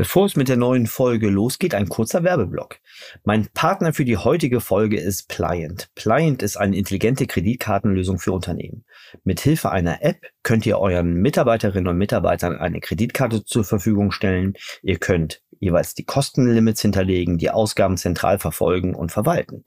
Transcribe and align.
Bevor 0.00 0.24
es 0.24 0.34
mit 0.34 0.48
der 0.48 0.56
neuen 0.56 0.86
Folge 0.86 1.28
losgeht, 1.28 1.74
ein 1.74 1.90
kurzer 1.90 2.24
Werbeblock. 2.24 2.78
Mein 3.24 3.48
Partner 3.52 3.92
für 3.92 4.06
die 4.06 4.16
heutige 4.16 4.62
Folge 4.62 4.98
ist 4.98 5.28
Pliant. 5.28 5.90
Pliant 5.94 6.42
ist 6.42 6.56
eine 6.56 6.74
intelligente 6.78 7.26
Kreditkartenlösung 7.26 8.18
für 8.18 8.32
Unternehmen. 8.32 8.86
Mit 9.24 9.40
Hilfe 9.40 9.70
einer 9.70 10.02
App 10.02 10.22
könnt 10.42 10.64
ihr 10.64 10.78
euren 10.78 11.16
Mitarbeiterinnen 11.16 11.86
und 11.86 11.98
Mitarbeitern 11.98 12.56
eine 12.56 12.80
Kreditkarte 12.80 13.44
zur 13.44 13.62
Verfügung 13.62 14.10
stellen. 14.10 14.54
Ihr 14.82 14.96
könnt 14.96 15.42
jeweils 15.60 15.94
die 15.94 16.04
Kostenlimits 16.04 16.82
hinterlegen, 16.82 17.38
die 17.38 17.50
Ausgaben 17.50 17.96
zentral 17.96 18.38
verfolgen 18.38 18.94
und 18.94 19.12
verwalten. 19.12 19.62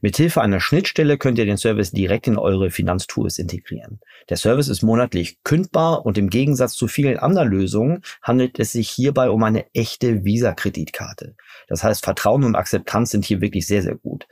Mithilfe 0.00 0.42
einer 0.42 0.60
Schnittstelle 0.60 1.16
könnt 1.16 1.38
ihr 1.38 1.46
den 1.46 1.56
Service 1.56 1.92
direkt 1.92 2.26
in 2.26 2.36
eure 2.36 2.70
Finanztools 2.70 3.38
integrieren. 3.38 4.00
Der 4.28 4.36
Service 4.36 4.68
ist 4.68 4.82
monatlich 4.82 5.42
kündbar 5.44 6.04
und 6.04 6.18
im 6.18 6.28
Gegensatz 6.28 6.74
zu 6.74 6.88
vielen 6.88 7.18
anderen 7.18 7.48
Lösungen 7.48 8.02
handelt 8.20 8.58
es 8.58 8.72
sich 8.72 8.90
hierbei 8.90 9.30
um 9.30 9.42
eine 9.44 9.72
echte 9.74 10.24
Visa-Kreditkarte. 10.24 11.36
Das 11.68 11.84
heißt, 11.84 12.04
Vertrauen 12.04 12.44
und 12.44 12.56
Akzeptanz 12.56 13.10
sind 13.10 13.24
hier 13.24 13.40
wirklich 13.40 13.66
sehr, 13.66 13.82
sehr 13.82 13.94
gut. 13.94 14.26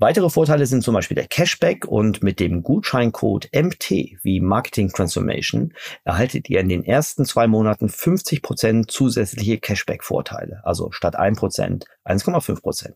Weitere 0.00 0.30
Vorteile 0.30 0.64
sind 0.66 0.84
zum 0.84 0.94
Beispiel 0.94 1.16
der 1.16 1.26
Cashback 1.26 1.84
und 1.84 2.22
mit 2.22 2.38
dem 2.38 2.62
Gutscheincode 2.62 3.48
MT 3.52 3.90
wie 4.22 4.40
Marketing 4.40 4.90
Transformation 4.90 5.74
erhaltet 6.04 6.48
ihr 6.48 6.60
in 6.60 6.68
den 6.68 6.84
ersten 6.84 7.24
zwei 7.24 7.48
Monaten 7.48 7.88
50 7.88 8.40
Prozent 8.40 8.92
zusätzliche 8.92 9.58
Cashback-Vorteile. 9.58 10.60
Also 10.62 10.92
statt 10.92 11.18
1% 11.18 11.84
1,5%. 12.04 12.92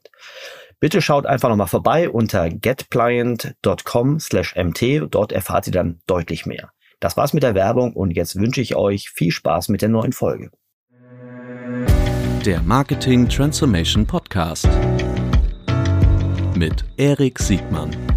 Bitte 0.79 1.03
schaut 1.03 1.27
einfach 1.27 1.49
nochmal 1.49 1.67
vorbei 1.67 2.09
unter 2.09 2.49
getpliant.com 2.49 4.21
slash 4.21 4.55
mt. 4.55 5.09
Dort 5.11 5.33
erfahrt 5.33 5.67
ihr 5.67 5.73
dann 5.73 6.01
deutlich 6.07 6.47
mehr. 6.47 6.71
Das 7.01 7.17
war's 7.17 7.33
mit 7.33 7.43
der 7.43 7.57
Werbung 7.57 7.95
und 7.95 8.13
jetzt 8.13 8.37
wünsche 8.37 8.61
ich 8.61 8.77
euch 8.77 9.11
viel 9.11 9.33
Spaß 9.33 9.71
mit 9.71 9.83
der 9.83 9.89
neuen 9.89 10.13
Folge. 10.13 10.53
Der 12.47 12.63
Marketing 12.63 13.29
Transformation 13.29 14.07
Podcast 14.07 14.69
mit 16.63 16.85
Erik 16.97 17.41
Siegmann. 17.41 18.12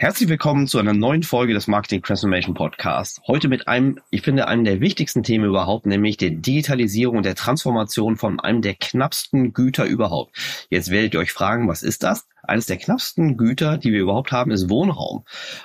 Herzlich 0.00 0.28
willkommen 0.28 0.68
zu 0.68 0.78
einer 0.78 0.92
neuen 0.92 1.24
Folge 1.24 1.54
des 1.54 1.66
Marketing 1.66 2.02
Transformation 2.02 2.54
Podcast. 2.54 3.20
Heute 3.26 3.48
mit 3.48 3.66
einem, 3.66 3.98
ich 4.10 4.22
finde, 4.22 4.46
einem 4.46 4.62
der 4.62 4.80
wichtigsten 4.80 5.24
Themen 5.24 5.46
überhaupt, 5.46 5.86
nämlich 5.86 6.16
der 6.16 6.30
Digitalisierung 6.30 7.16
und 7.16 7.26
der 7.26 7.34
Transformation 7.34 8.16
von 8.16 8.38
einem 8.38 8.62
der 8.62 8.74
knappsten 8.74 9.52
Güter 9.52 9.86
überhaupt. 9.86 10.36
Jetzt 10.70 10.92
werdet 10.92 11.14
ihr 11.14 11.18
euch 11.18 11.32
fragen, 11.32 11.66
was 11.66 11.82
ist 11.82 12.04
das? 12.04 12.28
Eines 12.44 12.66
der 12.66 12.76
knappsten 12.76 13.36
Güter, 13.36 13.76
die 13.76 13.90
wir 13.92 14.02
überhaupt 14.02 14.30
haben, 14.30 14.52
ist 14.52 14.70
Wohnraum. 14.70 15.24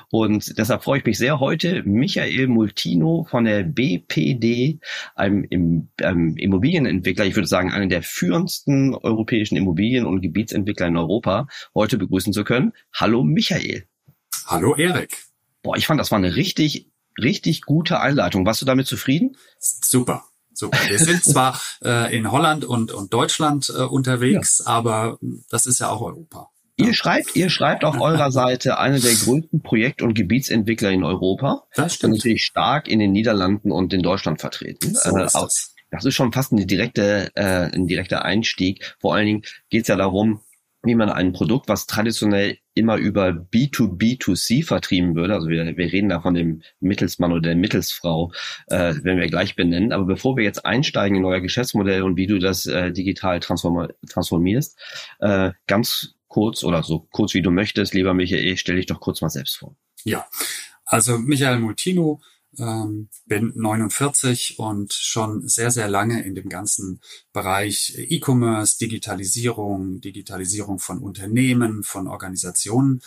Und 0.09 0.57
deshalb 0.57 0.83
freue 0.83 0.97
ich 0.97 1.05
mich 1.05 1.19
sehr 1.19 1.39
heute, 1.39 1.83
Michael 1.83 2.47
Multino 2.47 3.27
von 3.29 3.45
der 3.45 3.61
BPD, 3.61 4.79
einem, 5.13 5.89
einem 6.01 6.37
Immobilienentwickler, 6.37 7.25
ich 7.25 7.35
würde 7.35 7.47
sagen, 7.47 7.71
einen 7.71 7.89
der 7.89 8.01
führendsten 8.01 8.95
europäischen 8.95 9.57
Immobilien- 9.57 10.07
und 10.07 10.21
Gebietsentwickler 10.21 10.87
in 10.87 10.97
Europa, 10.97 11.45
heute 11.75 11.99
begrüßen 11.99 12.33
zu 12.33 12.43
können. 12.43 12.73
Hallo 12.95 13.23
Michael. 13.23 13.85
Hallo 14.47 14.75
Erik. 14.75 15.17
Boah, 15.61 15.77
ich 15.77 15.87
fand, 15.87 15.99
das 15.99 16.11
war 16.11 16.17
eine 16.17 16.35
richtig, 16.35 16.91
richtig 17.21 17.61
gute 17.61 17.99
Einleitung. 17.99 18.45
Warst 18.45 18.61
du 18.61 18.65
damit 18.65 18.87
zufrieden? 18.87 19.37
Super. 19.59 20.23
Super. 20.53 20.77
Wir 20.87 20.99
sind 20.99 21.23
zwar 21.23 21.59
äh, 21.83 22.15
in 22.15 22.31
Holland 22.31 22.65
und, 22.65 22.91
und 22.91 23.13
Deutschland 23.13 23.69
äh, 23.75 23.81
unterwegs, 23.81 24.61
ja. 24.65 24.71
aber 24.71 25.17
das 25.49 25.65
ist 25.65 25.79
ja 25.79 25.89
auch 25.89 26.01
Europa. 26.01 26.49
Ihr 26.75 26.93
schreibt, 26.93 27.35
ihr 27.35 27.49
schreibt 27.49 27.83
auf 27.83 27.99
eurer 27.99 28.31
Seite 28.41 28.77
eine 28.79 28.99
der 28.99 29.13
größten 29.13 29.61
Projekt- 29.61 30.01
und 30.01 30.15
Gebietsentwickler 30.15 30.91
in 30.91 31.03
Europa. 31.03 31.63
Das 31.75 31.95
stimmt. 31.95 32.13
Und 32.13 32.17
natürlich 32.17 32.43
stark 32.43 32.87
in 32.87 32.99
den 32.99 33.11
Niederlanden 33.11 33.71
und 33.71 33.93
in 33.93 34.01
Deutschland 34.01 34.41
vertreten. 34.41 34.93
So 34.95 35.17
äh, 35.17 35.25
ist 35.25 35.35
das. 35.35 35.75
das 35.91 36.05
ist 36.05 36.15
schon 36.15 36.33
fast 36.33 36.51
eine 36.51 36.65
direkte, 36.65 37.31
äh, 37.35 37.71
ein 37.71 37.87
direkter 37.87 38.25
Einstieg. 38.25 38.95
Vor 38.99 39.13
allen 39.15 39.25
Dingen 39.25 39.41
geht 39.69 39.83
es 39.83 39.87
ja 39.87 39.95
darum, 39.95 40.41
wie 40.83 40.95
man 40.95 41.09
ein 41.09 41.31
Produkt, 41.31 41.69
was 41.69 41.87
traditionell 41.87 42.57
immer 42.73 42.97
über 42.97 43.29
B2B2C 43.29 44.65
vertrieben 44.65 45.15
würde, 45.15 45.33
also 45.33 45.47
wir, 45.47 45.65
wir 45.65 45.91
reden 45.91 46.09
da 46.09 46.19
von 46.19 46.33
dem 46.33 46.61
Mittelsmann 46.81 47.31
oder 47.31 47.41
der 47.41 47.55
Mittelsfrau, 47.55 48.33
äh, 48.67 48.93
wenn 49.01 49.17
wir 49.17 49.27
gleich 49.27 49.55
benennen. 49.55 49.93
Aber 49.93 50.05
bevor 50.05 50.35
wir 50.35 50.43
jetzt 50.43 50.65
einsteigen 50.65 51.17
in 51.17 51.25
euer 51.25 51.39
Geschäftsmodell 51.39 52.03
und 52.03 52.17
wie 52.17 52.27
du 52.27 52.37
das 52.39 52.65
äh, 52.65 52.91
digital 52.91 53.39
transform 53.39 53.87
transformierst, 54.09 54.77
äh, 55.19 55.51
ganz 55.67 56.15
kurz 56.27 56.63
oder 56.63 56.83
so 56.83 57.07
kurz 57.11 57.33
wie 57.33 57.41
du 57.41 57.51
möchtest, 57.51 57.93
lieber 57.93 58.13
Michael, 58.13 58.57
stell 58.57 58.75
dich 58.75 58.87
doch 58.87 58.99
kurz 58.99 59.21
mal 59.21 59.29
selbst 59.29 59.57
vor. 59.57 59.75
Ja, 60.03 60.25
also 60.85 61.17
Michael 61.17 61.59
Multino 61.59 62.19
ähm, 62.57 63.09
bin 63.25 63.51
49 63.55 64.59
und 64.59 64.93
schon 64.93 65.47
sehr, 65.47 65.71
sehr 65.71 65.87
lange 65.87 66.23
in 66.23 66.35
dem 66.35 66.49
ganzen 66.49 66.99
Bereich 67.31 67.95
E-Commerce, 67.97 68.77
Digitalisierung, 68.77 70.01
Digitalisierung 70.01 70.79
von 70.79 70.99
Unternehmen, 70.99 71.83
von 71.83 72.07
Organisationen 72.07 73.01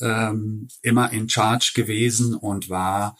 ähm, 0.00 0.68
immer 0.82 1.12
in 1.12 1.28
Charge 1.28 1.72
gewesen 1.74 2.34
und 2.34 2.68
war 2.70 3.16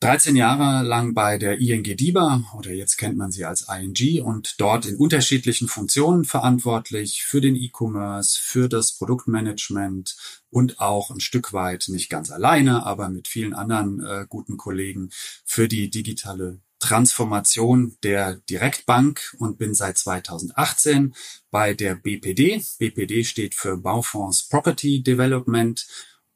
13 0.00 0.34
Jahre 0.34 0.82
lang 0.82 1.12
bei 1.12 1.36
der 1.36 1.58
ING 1.58 1.82
DIBA 1.82 2.44
oder 2.56 2.72
jetzt 2.72 2.96
kennt 2.96 3.18
man 3.18 3.30
sie 3.30 3.44
als 3.44 3.66
ING 3.68 4.22
und 4.22 4.58
dort 4.58 4.86
in 4.86 4.96
unterschiedlichen 4.96 5.68
Funktionen 5.68 6.24
verantwortlich 6.24 7.22
für 7.22 7.42
den 7.42 7.54
E-Commerce, 7.54 8.40
für 8.40 8.70
das 8.70 8.92
Produktmanagement 8.92 10.16
und 10.48 10.80
auch 10.80 11.10
ein 11.10 11.20
Stück 11.20 11.52
weit 11.52 11.88
nicht 11.88 12.08
ganz 12.08 12.30
alleine, 12.30 12.86
aber 12.86 13.10
mit 13.10 13.28
vielen 13.28 13.52
anderen 13.52 14.02
äh, 14.02 14.24
guten 14.26 14.56
Kollegen 14.56 15.10
für 15.44 15.68
die 15.68 15.90
digitale 15.90 16.60
Transformation 16.78 17.98
der 18.02 18.36
Direktbank 18.48 19.34
und 19.38 19.58
bin 19.58 19.74
seit 19.74 19.98
2018 19.98 21.14
bei 21.50 21.74
der 21.74 21.94
BPD. 21.94 22.64
BPD 22.78 23.22
steht 23.24 23.54
für 23.54 23.76
Baufonds 23.76 24.48
Property 24.48 25.02
Development 25.02 25.86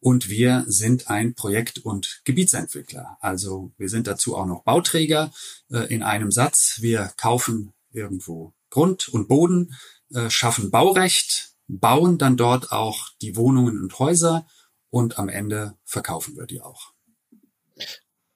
und 0.05 0.29
wir 0.29 0.65
sind 0.67 1.09
ein 1.09 1.35
Projekt- 1.35 1.79
und 1.79 2.21
Gebietsentwickler. 2.25 3.17
Also 3.21 3.73
wir 3.79 3.89
sind 3.89 4.07
dazu 4.07 4.37
auch 4.37 4.45
noch 4.45 4.63
Bauträger 4.63 5.33
äh, 5.71 5.91
in 5.93 6.03
einem 6.03 6.31
Satz. 6.31 6.81
Wir 6.83 7.11
kaufen 7.17 7.73
irgendwo 7.91 8.53
Grund 8.69 9.09
und 9.09 9.29
Boden, 9.29 9.73
äh, 10.13 10.29
schaffen 10.29 10.71
Baurecht, 10.71 11.55
bauen 11.69 12.19
dann 12.19 12.37
dort 12.37 12.71
auch 12.71 13.09
die 13.23 13.35
Wohnungen 13.35 13.81
und 13.81 13.99
Häuser 13.99 14.47
und 14.91 15.19
am 15.19 15.31
Ende 15.31 15.79
verkaufen 15.85 16.37
wir 16.37 16.45
die 16.45 16.61
auch. 16.61 16.93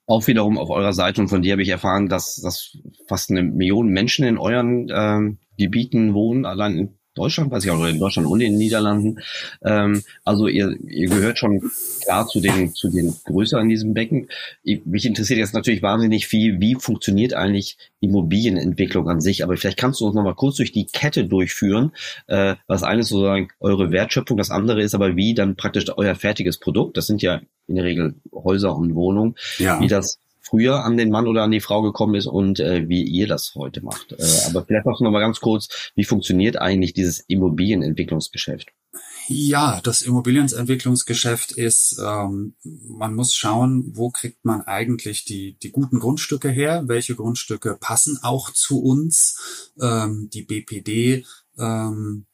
Auch 0.06 0.26
wiederum 0.26 0.56
auf 0.56 0.70
eurer 0.70 0.94
Seite 0.94 1.20
und 1.20 1.28
von 1.28 1.42
dir 1.42 1.52
habe 1.52 1.62
ich 1.62 1.68
erfahren, 1.68 2.08
dass, 2.08 2.36
dass 2.36 2.78
fast 3.08 3.28
eine 3.30 3.42
Million 3.42 3.88
Menschen 3.88 4.24
in 4.24 4.38
euren 4.38 4.88
äh, 4.88 5.36
Gebieten 5.58 6.14
wohnen, 6.14 6.46
allein 6.46 6.78
in 6.78 6.97
Deutschland, 7.18 7.50
weiß 7.50 7.64
ich 7.64 7.70
auch, 7.70 7.84
in 7.84 7.98
Deutschland 7.98 8.28
und 8.28 8.40
in 8.40 8.52
den 8.52 8.58
Niederlanden. 8.58 9.18
Ähm, 9.62 10.02
also 10.24 10.46
ihr, 10.46 10.74
ihr 10.86 11.08
gehört 11.08 11.38
schon 11.38 11.70
klar 12.02 12.26
zu 12.26 12.40
den, 12.40 12.72
zu 12.72 12.88
den 12.88 13.14
größeren 13.24 13.64
in 13.64 13.68
diesem 13.68 13.94
Becken. 13.94 14.28
Ich, 14.62 14.86
mich 14.86 15.04
interessiert 15.04 15.38
jetzt 15.38 15.54
natürlich 15.54 15.82
wahnsinnig 15.82 16.26
viel, 16.26 16.60
wie 16.60 16.74
funktioniert 16.76 17.34
eigentlich 17.34 17.76
Immobilienentwicklung 18.00 19.08
an 19.08 19.20
sich. 19.20 19.42
Aber 19.42 19.56
vielleicht 19.56 19.78
kannst 19.78 20.00
du 20.00 20.06
uns 20.06 20.14
nochmal 20.14 20.34
kurz 20.34 20.56
durch 20.56 20.72
die 20.72 20.86
Kette 20.86 21.26
durchführen. 21.26 21.92
Äh, 22.26 22.54
was 22.66 22.82
eines 22.82 23.08
sozusagen 23.08 23.48
eure 23.60 23.90
Wertschöpfung, 23.90 24.36
das 24.36 24.50
andere 24.50 24.82
ist 24.82 24.94
aber 24.94 25.16
wie 25.16 25.34
dann 25.34 25.56
praktisch 25.56 25.86
euer 25.96 26.14
fertiges 26.14 26.58
Produkt. 26.58 26.96
Das 26.96 27.06
sind 27.06 27.22
ja 27.22 27.40
in 27.66 27.74
der 27.74 27.84
Regel 27.84 28.14
Häuser 28.32 28.74
und 28.76 28.94
Wohnungen. 28.94 29.34
Ja. 29.58 29.80
Wie 29.80 29.88
das 29.88 30.18
früher 30.48 30.84
an 30.84 30.97
den 30.97 31.10
Mann 31.10 31.26
oder 31.26 31.42
an 31.42 31.50
die 31.50 31.60
Frau 31.60 31.82
gekommen 31.82 32.14
ist 32.14 32.26
und 32.26 32.60
äh, 32.60 32.88
wie 32.88 33.03
ihr 33.03 33.26
das 33.26 33.54
heute 33.54 33.82
macht. 33.82 34.12
Äh, 34.12 34.25
aber 34.47 34.64
vielleicht 34.64 34.87
noch 34.87 35.00
mal 35.00 35.20
ganz 35.20 35.40
kurz, 35.40 35.90
wie 35.94 36.05
funktioniert 36.05 36.58
eigentlich 36.61 36.93
dieses 36.93 37.20
Immobilienentwicklungsgeschäft? 37.20 38.69
Ja, 39.31 39.81
das 39.82 40.00
Immobilienentwicklungsgeschäft 40.00 41.52
ist, 41.52 42.00
ähm, 42.02 42.55
man 42.64 43.14
muss 43.14 43.34
schauen, 43.34 43.90
wo 43.94 44.08
kriegt 44.11 44.43
man 44.44 44.62
eigentlich 44.62 45.26
die, 45.26 45.58
die 45.62 45.70
guten 45.70 46.00
Grundstücke 46.00 46.49
her, 46.49 46.84
welche 46.87 47.14
Grundstücke 47.14 47.76
passen 47.78 48.19
auch 48.22 48.50
zu 48.50 48.81
uns. 48.81 49.70
Ähm, 49.78 50.31
die 50.32 50.43
BPD 50.43 51.26
ähm, 51.58 52.25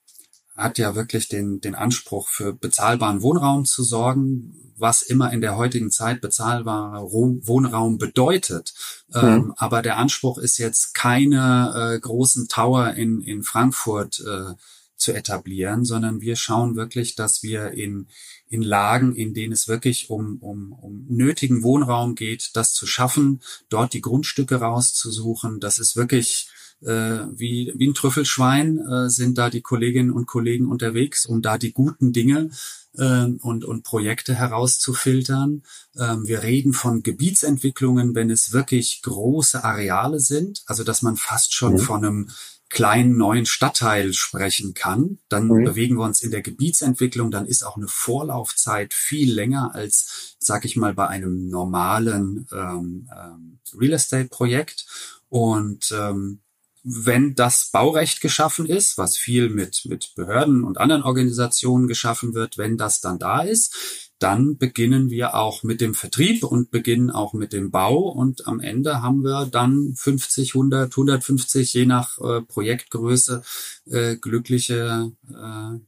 hat 0.56 0.78
ja 0.78 0.94
wirklich 0.94 1.28
den, 1.28 1.60
den 1.60 1.74
Anspruch, 1.74 2.28
für 2.28 2.52
bezahlbaren 2.52 3.22
Wohnraum 3.22 3.64
zu 3.64 3.82
sorgen 3.82 4.64
was 4.76 5.02
immer 5.02 5.32
in 5.32 5.40
der 5.40 5.56
heutigen 5.56 5.90
Zeit 5.90 6.20
bezahlbarer 6.20 7.10
Wohnraum 7.12 7.98
bedeutet. 7.98 8.74
Mhm. 9.08 9.20
Ähm, 9.20 9.54
aber 9.56 9.82
der 9.82 9.96
Anspruch 9.98 10.38
ist 10.38 10.58
jetzt 10.58 10.94
keine 10.94 11.94
äh, 11.94 12.00
großen 12.00 12.48
Tower 12.48 12.94
in, 12.94 13.20
in 13.20 13.42
Frankfurt 13.42 14.20
äh, 14.20 14.54
zu 14.96 15.12
etablieren, 15.12 15.84
sondern 15.84 16.20
wir 16.20 16.36
schauen 16.36 16.76
wirklich, 16.76 17.14
dass 17.14 17.42
wir 17.42 17.72
in, 17.72 18.08
in 18.48 18.62
Lagen, 18.62 19.14
in 19.14 19.34
denen 19.34 19.52
es 19.52 19.68
wirklich 19.68 20.08
um, 20.08 20.38
um, 20.38 20.72
um 20.72 21.04
nötigen 21.08 21.62
Wohnraum 21.62 22.14
geht, 22.14 22.50
das 22.54 22.72
zu 22.72 22.86
schaffen, 22.86 23.42
dort 23.68 23.92
die 23.92 24.00
Grundstücke 24.00 24.56
rauszusuchen. 24.56 25.60
Das 25.60 25.78
ist 25.78 25.96
wirklich 25.96 26.48
wie, 26.80 27.72
wie 27.76 27.88
ein 27.88 27.94
Trüffelschwein 27.94 28.78
äh, 28.78 29.08
sind 29.08 29.38
da 29.38 29.48
die 29.48 29.62
Kolleginnen 29.62 30.10
und 30.10 30.26
Kollegen 30.26 30.66
unterwegs, 30.66 31.24
um 31.24 31.40
da 31.40 31.56
die 31.56 31.72
guten 31.72 32.12
Dinge 32.12 32.50
äh, 32.96 33.26
und, 33.40 33.64
und 33.64 33.82
Projekte 33.82 34.34
herauszufiltern. 34.34 35.62
Ähm, 35.96 36.26
wir 36.26 36.42
reden 36.42 36.72
von 36.72 37.02
Gebietsentwicklungen, 37.02 38.14
wenn 38.14 38.30
es 38.30 38.52
wirklich 38.52 39.02
große 39.02 39.64
Areale 39.64 40.20
sind, 40.20 40.62
also 40.66 40.84
dass 40.84 41.02
man 41.02 41.16
fast 41.16 41.54
schon 41.54 41.74
mhm. 41.74 41.78
von 41.78 42.04
einem 42.04 42.30
kleinen 42.70 43.16
neuen 43.16 43.46
Stadtteil 43.46 44.12
sprechen 44.14 44.74
kann, 44.74 45.18
dann 45.28 45.46
mhm. 45.46 45.64
bewegen 45.64 45.96
wir 45.96 46.04
uns 46.04 46.22
in 46.22 46.32
der 46.32 46.42
Gebietsentwicklung, 46.42 47.30
dann 47.30 47.46
ist 47.46 47.64
auch 47.64 47.76
eine 47.76 47.86
Vorlaufzeit 47.86 48.94
viel 48.94 49.32
länger 49.32 49.74
als, 49.74 50.36
sag 50.40 50.64
ich 50.64 50.76
mal, 50.76 50.92
bei 50.92 51.06
einem 51.06 51.48
normalen 51.48 52.48
ähm, 52.52 53.08
ähm, 53.16 53.58
Real 53.78 53.92
Estate 53.92 54.28
Projekt. 54.28 54.86
Und 55.28 55.92
ähm, 55.96 56.40
wenn 56.84 57.34
das 57.34 57.70
Baurecht 57.72 58.20
geschaffen 58.20 58.66
ist, 58.66 58.98
was 58.98 59.16
viel 59.16 59.48
mit, 59.48 59.86
mit 59.86 60.12
Behörden 60.14 60.64
und 60.64 60.76
anderen 60.76 61.02
Organisationen 61.02 61.88
geschaffen 61.88 62.34
wird, 62.34 62.58
wenn 62.58 62.76
das 62.76 63.00
dann 63.00 63.18
da 63.18 63.40
ist, 63.40 64.12
dann 64.18 64.58
beginnen 64.58 65.10
wir 65.10 65.34
auch 65.34 65.62
mit 65.62 65.80
dem 65.80 65.94
Vertrieb 65.94 66.44
und 66.44 66.70
beginnen 66.70 67.10
auch 67.10 67.32
mit 67.32 67.52
dem 67.52 67.70
Bau 67.70 68.08
und 68.08 68.46
am 68.46 68.60
Ende 68.60 69.00
haben 69.02 69.22
wir 69.22 69.46
dann 69.46 69.94
50, 69.96 70.54
100, 70.54 70.92
150, 70.92 71.72
je 71.72 71.86
nach 71.86 72.18
äh, 72.18 72.42
Projektgröße, 72.42 73.42
äh, 73.86 74.16
glückliche 74.16 75.12
äh, 75.28 75.78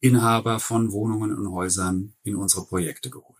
Inhaber 0.00 0.60
von 0.60 0.92
Wohnungen 0.92 1.36
und 1.36 1.50
Häusern 1.50 2.14
in 2.22 2.36
unsere 2.36 2.64
Projekte 2.64 3.10
geholt. 3.10 3.33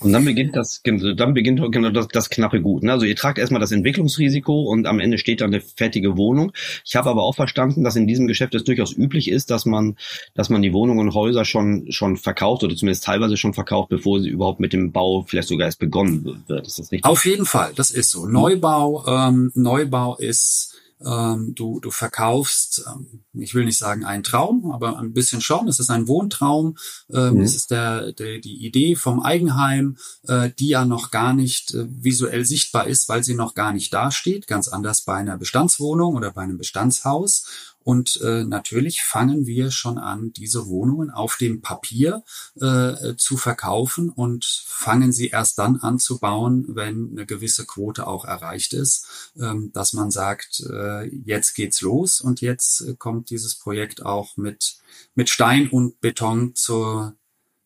Und 0.00 0.12
dann 0.12 0.24
beginnt 0.24 0.56
das, 0.56 0.82
dann 0.84 1.34
beginnt 1.34 1.60
genau 1.72 1.90
das, 1.90 2.08
das 2.08 2.30
knappe 2.30 2.60
Gut. 2.60 2.82
Ne? 2.82 2.92
Also 2.92 3.06
ihr 3.06 3.16
tragt 3.16 3.38
erstmal 3.38 3.60
das 3.60 3.72
Entwicklungsrisiko 3.72 4.62
und 4.62 4.86
am 4.86 5.00
Ende 5.00 5.18
steht 5.18 5.40
dann 5.40 5.52
eine 5.52 5.60
fertige 5.60 6.16
Wohnung. 6.16 6.52
Ich 6.84 6.96
habe 6.96 7.10
aber 7.10 7.22
auch 7.22 7.34
verstanden, 7.34 7.84
dass 7.84 7.96
in 7.96 8.06
diesem 8.06 8.26
Geschäft 8.26 8.54
es 8.54 8.64
durchaus 8.64 8.96
üblich 8.96 9.30
ist, 9.30 9.50
dass 9.50 9.66
man, 9.66 9.96
dass 10.34 10.48
man 10.48 10.62
die 10.62 10.72
Wohnungen 10.72 11.08
und 11.08 11.14
Häuser 11.14 11.44
schon, 11.44 11.90
schon 11.90 12.16
verkauft 12.16 12.64
oder 12.64 12.76
zumindest 12.76 13.04
teilweise 13.04 13.36
schon 13.36 13.54
verkauft, 13.54 13.88
bevor 13.88 14.20
sie 14.20 14.28
überhaupt 14.28 14.60
mit 14.60 14.72
dem 14.72 14.92
Bau 14.92 15.22
vielleicht 15.22 15.48
sogar 15.48 15.66
erst 15.66 15.78
begonnen 15.78 16.24
wird. 16.46 16.66
Ist 16.66 16.78
das 16.78 16.92
richtig? 16.92 17.04
Auf 17.04 17.24
jeden 17.24 17.46
Fall, 17.46 17.72
das 17.76 17.90
ist 17.90 18.10
so. 18.10 18.26
Neubau, 18.26 19.04
ähm, 19.06 19.50
Neubau 19.54 20.16
ist 20.16 20.74
ähm, 21.04 21.54
du, 21.54 21.80
du 21.80 21.90
verkaufst, 21.90 22.84
ähm, 22.86 23.24
ich 23.34 23.54
will 23.54 23.64
nicht 23.64 23.78
sagen 23.78 24.04
ein 24.04 24.22
Traum, 24.22 24.70
aber 24.72 24.98
ein 24.98 25.12
bisschen 25.12 25.40
schon. 25.40 25.68
Es 25.68 25.80
ist 25.80 25.90
ein 25.90 26.08
Wohntraum. 26.08 26.76
Ähm, 27.12 27.34
mhm. 27.34 27.40
Es 27.40 27.54
ist 27.54 27.70
der, 27.70 28.12
der, 28.12 28.38
die 28.38 28.64
Idee 28.66 28.96
vom 28.96 29.20
Eigenheim, 29.20 29.96
äh, 30.28 30.50
die 30.58 30.68
ja 30.68 30.84
noch 30.84 31.10
gar 31.10 31.32
nicht 31.32 31.74
äh, 31.74 31.86
visuell 31.88 32.44
sichtbar 32.44 32.86
ist, 32.86 33.08
weil 33.08 33.24
sie 33.24 33.34
noch 33.34 33.54
gar 33.54 33.72
nicht 33.72 33.92
dasteht. 33.92 34.46
Ganz 34.46 34.68
anders 34.68 35.02
bei 35.02 35.14
einer 35.14 35.38
Bestandswohnung 35.38 36.14
oder 36.14 36.32
bei 36.32 36.42
einem 36.42 36.58
Bestandshaus. 36.58 37.71
Und 37.84 38.20
äh, 38.22 38.44
natürlich 38.44 39.02
fangen 39.02 39.46
wir 39.46 39.70
schon 39.70 39.98
an, 39.98 40.32
diese 40.32 40.66
Wohnungen 40.66 41.10
auf 41.10 41.36
dem 41.36 41.60
Papier 41.60 42.24
äh, 42.60 43.14
zu 43.16 43.36
verkaufen 43.36 44.10
und 44.10 44.44
fangen 44.44 45.12
sie 45.12 45.28
erst 45.28 45.58
dann 45.58 45.76
an 45.76 45.98
zu 45.98 46.18
bauen, 46.18 46.66
wenn 46.68 47.10
eine 47.12 47.26
gewisse 47.26 47.66
Quote 47.66 48.06
auch 48.06 48.24
erreicht 48.24 48.72
ist, 48.72 49.32
ähm, 49.38 49.70
dass 49.72 49.92
man 49.92 50.10
sagt, 50.10 50.64
äh, 50.70 51.06
jetzt 51.08 51.54
geht's 51.54 51.80
los 51.80 52.20
und 52.20 52.40
jetzt 52.40 52.80
äh, 52.82 52.94
kommt 52.96 53.30
dieses 53.30 53.54
Projekt 53.54 54.04
auch 54.04 54.36
mit, 54.36 54.76
mit 55.14 55.28
Stein 55.28 55.68
und 55.68 56.00
Beton 56.00 56.54
zur, 56.54 57.14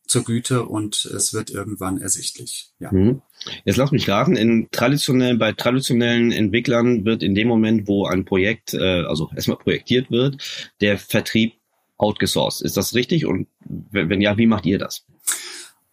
zur 0.06 0.24
Güte 0.24 0.64
und 0.64 1.04
es 1.04 1.34
wird 1.34 1.50
irgendwann 1.50 2.00
ersichtlich. 2.00 2.70
Ja. 2.78 2.92
Mhm. 2.92 3.22
Jetzt 3.64 3.76
lass 3.76 3.92
mich 3.92 4.08
raten, 4.08 4.36
in 4.36 4.68
traditionell, 4.70 5.36
bei 5.36 5.52
traditionellen 5.52 6.32
Entwicklern 6.32 7.04
wird 7.04 7.22
in 7.22 7.34
dem 7.34 7.48
Moment, 7.48 7.88
wo 7.88 8.06
ein 8.06 8.24
Projekt, 8.24 8.74
äh, 8.74 9.02
also 9.04 9.30
erstmal 9.34 9.58
projektiert 9.58 10.10
wird, 10.10 10.42
der 10.80 10.98
Vertrieb 10.98 11.54
outgesourced. 11.98 12.62
Ist 12.62 12.76
das 12.76 12.94
richtig? 12.94 13.26
Und 13.26 13.48
wenn 13.90 14.20
ja, 14.20 14.36
wie 14.38 14.46
macht 14.46 14.66
ihr 14.66 14.78
das? 14.78 15.04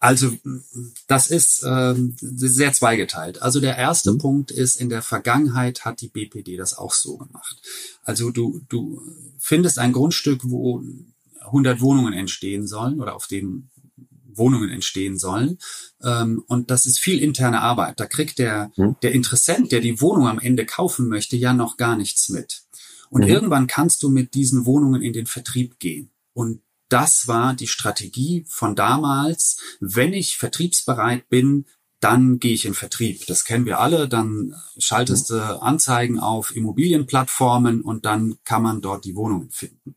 Also 0.04 0.36
das 1.06 1.30
ist 1.30 1.64
ähm, 1.66 2.14
sehr 2.20 2.74
zweigeteilt. 2.74 3.40
Also 3.40 3.58
der 3.58 3.78
erste 3.78 4.12
mhm. 4.12 4.18
Punkt 4.18 4.50
ist, 4.50 4.76
in 4.76 4.90
der 4.90 5.00
Vergangenheit 5.00 5.86
hat 5.86 6.02
die 6.02 6.08
BPD 6.08 6.56
das 6.56 6.76
auch 6.76 6.92
so 6.92 7.16
gemacht. 7.16 7.62
Also 8.02 8.30
du, 8.30 8.60
du 8.68 9.00
findest 9.38 9.78
ein 9.78 9.92
Grundstück, 9.92 10.42
wo 10.44 10.82
100 11.40 11.80
Wohnungen 11.80 12.12
entstehen 12.12 12.66
sollen 12.66 13.00
oder 13.00 13.16
auf 13.16 13.26
dem 13.26 13.70
Wohnungen 14.36 14.70
entstehen 14.70 15.18
sollen. 15.18 15.58
Ähm, 16.02 16.42
und 16.46 16.70
das 16.70 16.86
ist 16.86 16.98
viel 16.98 17.22
interne 17.22 17.60
Arbeit. 17.60 18.00
Da 18.00 18.06
kriegt 18.06 18.38
der, 18.38 18.70
mhm. 18.76 18.96
der 19.02 19.12
Interessent, 19.12 19.72
der 19.72 19.80
die 19.80 20.00
Wohnung 20.00 20.28
am 20.28 20.38
Ende 20.38 20.66
kaufen 20.66 21.08
möchte, 21.08 21.36
ja 21.36 21.52
noch 21.52 21.76
gar 21.76 21.96
nichts 21.96 22.28
mit. 22.28 22.62
Und 23.10 23.22
mhm. 23.22 23.28
irgendwann 23.28 23.66
kannst 23.66 24.02
du 24.02 24.08
mit 24.08 24.34
diesen 24.34 24.66
Wohnungen 24.66 25.02
in 25.02 25.12
den 25.12 25.26
Vertrieb 25.26 25.78
gehen. 25.78 26.10
Und 26.32 26.62
das 26.88 27.26
war 27.26 27.54
die 27.54 27.66
Strategie 27.66 28.44
von 28.48 28.76
damals. 28.76 29.58
Wenn 29.80 30.12
ich 30.12 30.36
vertriebsbereit 30.36 31.28
bin, 31.28 31.66
dann 32.00 32.38
gehe 32.38 32.52
ich 32.52 32.66
in 32.66 32.74
Vertrieb. 32.74 33.26
Das 33.26 33.44
kennen 33.44 33.64
wir 33.64 33.80
alle. 33.80 34.08
Dann 34.08 34.54
schaltest 34.76 35.30
du 35.30 35.62
Anzeigen 35.62 36.20
auf 36.20 36.54
Immobilienplattformen 36.54 37.80
und 37.80 38.04
dann 38.04 38.36
kann 38.44 38.62
man 38.62 38.82
dort 38.82 39.06
die 39.06 39.16
Wohnungen 39.16 39.50
finden. 39.50 39.96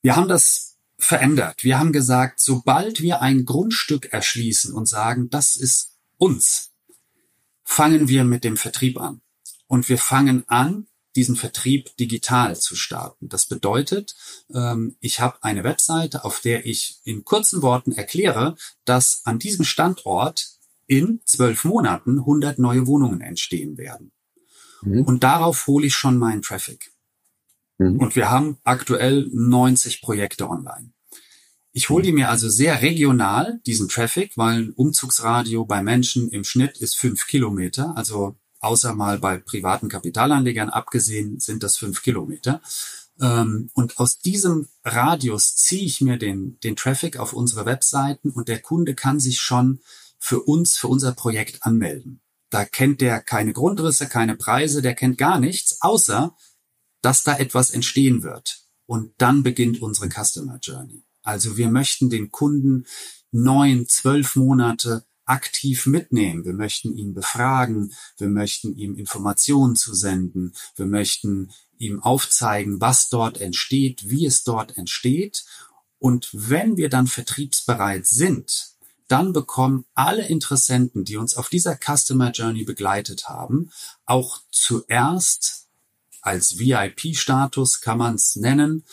Wir 0.00 0.16
haben 0.16 0.28
das 0.28 0.73
verändert. 1.04 1.64
Wir 1.64 1.78
haben 1.78 1.92
gesagt, 1.92 2.40
sobald 2.40 3.00
wir 3.00 3.20
ein 3.20 3.44
Grundstück 3.44 4.12
erschließen 4.12 4.74
und 4.74 4.86
sagen, 4.86 5.30
das 5.30 5.56
ist 5.56 5.96
uns, 6.18 6.72
fangen 7.62 8.08
wir 8.08 8.24
mit 8.24 8.44
dem 8.44 8.56
Vertrieb 8.56 9.00
an. 9.00 9.20
Und 9.66 9.88
wir 9.88 9.98
fangen 9.98 10.44
an, 10.48 10.86
diesen 11.16 11.36
Vertrieb 11.36 11.96
digital 11.96 12.56
zu 12.56 12.74
starten. 12.74 13.28
Das 13.28 13.46
bedeutet, 13.46 14.16
ähm, 14.52 14.96
ich 15.00 15.20
habe 15.20 15.42
eine 15.42 15.62
Webseite, 15.62 16.24
auf 16.24 16.40
der 16.40 16.66
ich 16.66 17.00
in 17.04 17.24
kurzen 17.24 17.62
Worten 17.62 17.92
erkläre, 17.92 18.56
dass 18.84 19.22
an 19.24 19.38
diesem 19.38 19.64
Standort 19.64 20.58
in 20.86 21.20
zwölf 21.24 21.64
Monaten 21.64 22.18
100 22.18 22.58
neue 22.58 22.86
Wohnungen 22.86 23.20
entstehen 23.20 23.78
werden. 23.78 24.10
Mhm. 24.82 25.02
Und 25.02 25.24
darauf 25.24 25.66
hole 25.66 25.86
ich 25.86 25.94
schon 25.94 26.18
meinen 26.18 26.42
Traffic. 26.42 26.92
Mhm. 27.78 27.98
Und 27.98 28.16
wir 28.16 28.30
haben 28.30 28.58
aktuell 28.64 29.28
90 29.32 30.02
Projekte 30.02 30.48
online. 30.48 30.93
Ich 31.76 31.88
hole 31.88 32.04
die 32.04 32.12
mir 32.12 32.30
also 32.30 32.48
sehr 32.48 32.82
regional, 32.82 33.60
diesen 33.66 33.88
Traffic, 33.88 34.36
weil 34.36 34.58
ein 34.58 34.70
Umzugsradio 34.70 35.64
bei 35.64 35.82
Menschen 35.82 36.30
im 36.30 36.44
Schnitt 36.44 36.78
ist 36.78 36.96
fünf 36.96 37.26
Kilometer. 37.26 37.96
Also 37.96 38.36
außer 38.60 38.94
mal 38.94 39.18
bei 39.18 39.38
privaten 39.38 39.88
Kapitalanlegern 39.88 40.70
abgesehen 40.70 41.40
sind 41.40 41.64
das 41.64 41.76
fünf 41.76 42.04
Kilometer. 42.04 42.62
Ähm, 43.20 43.70
und 43.74 43.98
aus 43.98 44.20
diesem 44.20 44.68
Radius 44.84 45.56
ziehe 45.56 45.84
ich 45.84 46.00
mir 46.00 46.16
den, 46.16 46.60
den 46.60 46.76
Traffic 46.76 47.16
auf 47.16 47.32
unsere 47.32 47.66
Webseiten 47.66 48.30
und 48.30 48.46
der 48.46 48.62
Kunde 48.62 48.94
kann 48.94 49.18
sich 49.18 49.40
schon 49.40 49.80
für 50.20 50.42
uns, 50.42 50.76
für 50.76 50.86
unser 50.86 51.10
Projekt 51.10 51.64
anmelden. 51.64 52.20
Da 52.50 52.64
kennt 52.64 53.00
der 53.00 53.20
keine 53.20 53.52
Grundrisse, 53.52 54.06
keine 54.06 54.36
Preise, 54.36 54.80
der 54.80 54.94
kennt 54.94 55.18
gar 55.18 55.40
nichts, 55.40 55.82
außer 55.82 56.36
dass 57.02 57.24
da 57.24 57.36
etwas 57.36 57.70
entstehen 57.70 58.22
wird. 58.22 58.60
Und 58.86 59.12
dann 59.18 59.42
beginnt 59.42 59.82
unsere 59.82 60.08
Customer 60.08 60.60
Journey. 60.62 61.04
Also 61.24 61.56
wir 61.56 61.68
möchten 61.68 62.10
den 62.10 62.30
Kunden 62.30 62.86
neun, 63.32 63.88
zwölf 63.88 64.36
Monate 64.36 65.04
aktiv 65.24 65.86
mitnehmen. 65.86 66.44
Wir 66.44 66.52
möchten 66.52 66.94
ihn 66.96 67.14
befragen. 67.14 67.92
Wir 68.18 68.28
möchten 68.28 68.76
ihm 68.76 68.94
Informationen 68.96 69.74
zu 69.74 69.94
senden. 69.94 70.52
Wir 70.76 70.86
möchten 70.86 71.50
ihm 71.78 72.02
aufzeigen, 72.02 72.80
was 72.80 73.08
dort 73.08 73.40
entsteht, 73.40 74.10
wie 74.10 74.26
es 74.26 74.44
dort 74.44 74.76
entsteht. 74.76 75.44
Und 75.98 76.28
wenn 76.32 76.76
wir 76.76 76.90
dann 76.90 77.06
vertriebsbereit 77.06 78.06
sind, 78.06 78.74
dann 79.08 79.32
bekommen 79.32 79.84
alle 79.94 80.26
Interessenten, 80.26 81.04
die 81.04 81.16
uns 81.16 81.36
auf 81.36 81.48
dieser 81.48 81.78
Customer 81.78 82.30
Journey 82.30 82.64
begleitet 82.64 83.28
haben, 83.28 83.70
auch 84.06 84.40
zuerst 84.50 85.68
als 86.20 86.58
VIP-Status 86.58 87.80
kann 87.80 87.98
man 87.98 88.14
es 88.14 88.36
nennen, 88.36 88.84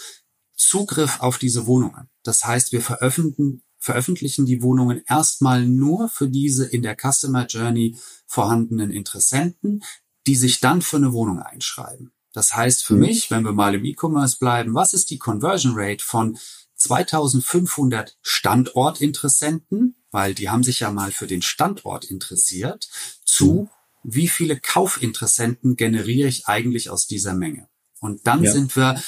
Zugriff 0.55 1.21
auf 1.21 1.37
diese 1.37 1.65
Wohnungen. 1.65 2.10
Das 2.23 2.45
heißt, 2.45 2.71
wir 2.71 2.81
veröffentlichen, 2.81 3.63
veröffentlichen 3.77 4.45
die 4.45 4.61
Wohnungen 4.61 5.01
erstmal 5.07 5.65
nur 5.65 6.07
für 6.09 6.29
diese 6.29 6.65
in 6.65 6.83
der 6.83 6.95
Customer 6.95 7.45
Journey 7.47 7.97
vorhandenen 8.27 8.91
Interessenten, 8.91 9.83
die 10.27 10.35
sich 10.35 10.59
dann 10.59 10.81
für 10.81 10.97
eine 10.97 11.13
Wohnung 11.13 11.39
einschreiben. 11.39 12.11
Das 12.31 12.55
heißt 12.55 12.83
für 12.83 12.93
mhm. 12.93 12.99
mich, 12.99 13.31
wenn 13.31 13.43
wir 13.43 13.53
mal 13.53 13.73
im 13.73 13.83
E-Commerce 13.83 14.37
bleiben, 14.39 14.75
was 14.75 14.93
ist 14.93 15.09
die 15.09 15.17
Conversion 15.17 15.73
Rate 15.75 16.03
von 16.03 16.37
2500 16.75 18.17
Standortinteressenten, 18.21 19.95
weil 20.11 20.33
die 20.33 20.49
haben 20.49 20.63
sich 20.63 20.79
ja 20.79 20.91
mal 20.91 21.11
für 21.11 21.27
den 21.27 21.41
Standort 21.41 22.05
interessiert, 22.05 22.87
zu 23.25 23.63
mhm 23.63 23.69
wie 24.03 24.27
viele 24.27 24.59
Kaufinteressenten 24.59 25.75
generiere 25.75 26.27
ich 26.27 26.47
eigentlich 26.47 26.89
aus 26.89 27.07
dieser 27.07 27.33
Menge? 27.33 27.67
Und 27.99 28.25
dann 28.27 28.43
ja. 28.43 28.51
sind 28.51 28.75
wir 28.75 29.01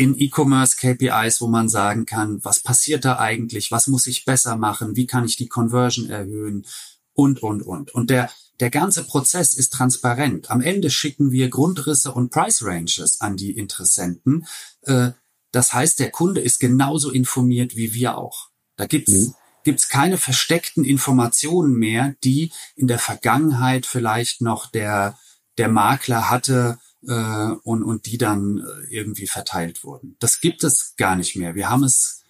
in 0.00 0.18
E-Commerce 0.18 0.76
KPIs, 0.76 1.42
wo 1.42 1.46
man 1.46 1.68
sagen 1.68 2.06
kann, 2.06 2.42
was 2.42 2.60
passiert 2.60 3.04
da 3.04 3.18
eigentlich, 3.18 3.70
was 3.70 3.86
muss 3.86 4.06
ich 4.06 4.24
besser 4.24 4.56
machen, 4.56 4.96
wie 4.96 5.06
kann 5.06 5.26
ich 5.26 5.36
die 5.36 5.48
Conversion 5.48 6.08
erhöhen 6.08 6.66
und, 7.12 7.42
und, 7.42 7.60
und. 7.60 7.94
Und 7.94 8.08
der, 8.08 8.30
der 8.60 8.70
ganze 8.70 9.04
Prozess 9.04 9.52
ist 9.52 9.74
transparent. 9.74 10.50
Am 10.50 10.62
Ende 10.62 10.88
schicken 10.88 11.32
wir 11.32 11.50
Grundrisse 11.50 12.12
und 12.12 12.30
Price 12.30 12.62
Ranges 12.62 13.20
an 13.20 13.36
die 13.36 13.50
Interessenten. 13.50 14.46
Äh, 14.84 15.10
das 15.52 15.74
heißt, 15.74 15.98
der 15.98 16.10
Kunde 16.10 16.40
ist 16.40 16.60
genauso 16.60 17.10
informiert 17.10 17.76
wie 17.76 17.92
wir 17.92 18.16
auch. 18.16 18.48
Da 18.76 18.86
gibt's 18.86 19.12
mhm 19.12 19.34
gibt's 19.62 19.90
keine 19.90 20.16
versteckten 20.16 20.84
Informationen 20.84 21.74
mehr, 21.74 22.14
die 22.24 22.50
in 22.76 22.86
der 22.86 22.98
Vergangenheit 22.98 23.84
vielleicht 23.84 24.40
noch 24.40 24.70
der, 24.70 25.18
der 25.58 25.68
Makler 25.68 26.30
hatte, 26.30 26.78
äh, 27.06 27.50
und, 27.62 27.82
und 27.82 28.06
die 28.06 28.18
dann 28.18 28.58
äh, 28.58 28.94
irgendwie 28.94 29.26
verteilt 29.26 29.84
wurden. 29.84 30.16
Das 30.18 30.40
gibt 30.40 30.64
es 30.64 30.94
gar 30.96 31.16
nicht 31.16 31.36
mehr. 31.36 31.54
Wir 31.54 31.68
haben 31.68 31.84
es 31.84 32.22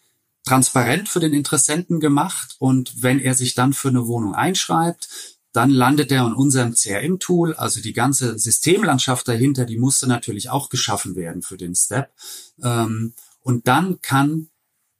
transparent 0.44 1.08
für 1.08 1.20
den 1.20 1.32
Interessenten 1.32 2.00
gemacht 2.00 2.56
und 2.58 3.02
wenn 3.02 3.20
er 3.20 3.34
sich 3.34 3.54
dann 3.54 3.72
für 3.72 3.88
eine 3.88 4.06
Wohnung 4.06 4.34
einschreibt, 4.34 5.08
dann 5.52 5.70
landet 5.70 6.12
er 6.12 6.26
in 6.26 6.32
unserem 6.32 6.74
CRM-Tool, 6.74 7.54
also 7.54 7.80
die 7.80 7.92
ganze 7.92 8.38
Systemlandschaft 8.38 9.26
dahinter, 9.26 9.64
die 9.64 9.78
musste 9.78 10.06
natürlich 10.06 10.48
auch 10.48 10.68
geschaffen 10.68 11.16
werden 11.16 11.42
für 11.42 11.56
den 11.56 11.74
Step. 11.74 12.12
Ähm, 12.62 13.14
und 13.42 13.66
dann 13.66 14.00
kann 14.00 14.48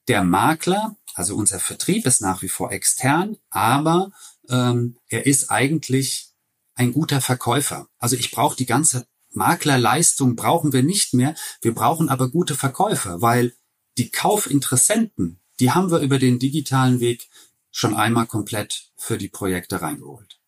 der 0.09 0.25
Makler, 0.25 0.97
also 1.15 1.37
unser 1.37 1.61
Vertrieb 1.61 2.07
ist 2.07 2.21
nach 2.21 2.43
wie 2.43 2.49
vor 2.49 2.73
extern, 2.73 3.37
aber 3.51 4.11
ähm, 4.49 4.97
er 5.09 5.27
ist 5.27 5.51
eigentlich 5.51 6.31
ein 6.75 6.93
guter 6.93 7.21
Verkäufer. 7.21 7.89
Also 7.99 8.17
ich 8.17 8.31
brauche 8.31 8.57
die 8.57 8.67
ganze 8.67 9.07
Maklerleistung 9.33 10.37
brauchen 10.37 10.73
wir 10.73 10.83
nicht 10.83 11.15
mehr. 11.15 11.35
Wir 11.63 11.75
brauchen 11.75 12.09
aber 12.09 12.31
gute 12.31 12.55
Verkäufer, 12.55 13.23
weil 13.23 13.53
die 13.99 14.11
Kaufinteressenten, 14.11 15.41
die 15.61 15.71
haben 15.71 15.91
wir 15.91 15.99
über 16.01 16.19
den 16.19 16.39
digitalen 16.39 17.01
Weg 17.01 17.29
schon 17.71 17.95
einmal 17.95 18.27
komplett 18.27 18.91
für 18.97 19.19
die 19.19 19.29
Projekte 19.29 19.83
reingeholt. 19.83 20.39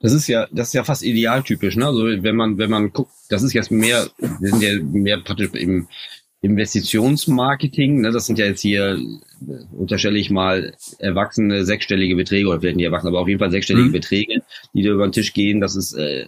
Das 0.00 0.12
ist 0.12 0.26
ja, 0.26 0.48
das 0.50 0.68
ist 0.68 0.74
ja 0.74 0.84
fast 0.84 1.02
idealtypisch, 1.02 1.76
ne? 1.76 1.86
Also 1.86 2.04
wenn 2.04 2.36
man, 2.36 2.58
wenn 2.58 2.70
man 2.70 2.92
guckt, 2.92 3.12
das 3.28 3.42
ist 3.42 3.52
jetzt 3.52 3.70
mehr, 3.70 4.08
wir 4.18 4.50
sind 4.50 4.62
ja 4.62 4.82
mehr 4.82 5.18
praktisch 5.20 5.50
im 5.54 5.88
Investitionsmarketing, 6.42 8.00
ne? 8.00 8.10
Das 8.10 8.26
sind 8.26 8.38
ja 8.38 8.46
jetzt 8.46 8.62
hier, 8.62 8.98
unterstelle 9.72 10.18
ich 10.18 10.30
mal, 10.30 10.74
erwachsene 10.98 11.64
sechsstellige 11.64 12.16
Beträge, 12.16 12.48
oder 12.48 12.60
vielleicht 12.60 12.76
nicht 12.76 12.86
erwachsen, 12.86 13.08
aber 13.08 13.20
auf 13.20 13.28
jeden 13.28 13.38
Fall 13.38 13.50
sechsstellige 13.50 13.88
mhm. 13.88 13.92
Beträge, 13.92 14.42
die 14.74 14.82
da 14.82 14.90
über 14.90 15.06
den 15.06 15.12
Tisch 15.12 15.32
gehen. 15.32 15.60
Das 15.60 15.76
ist 15.76 15.92
äh, 15.92 16.26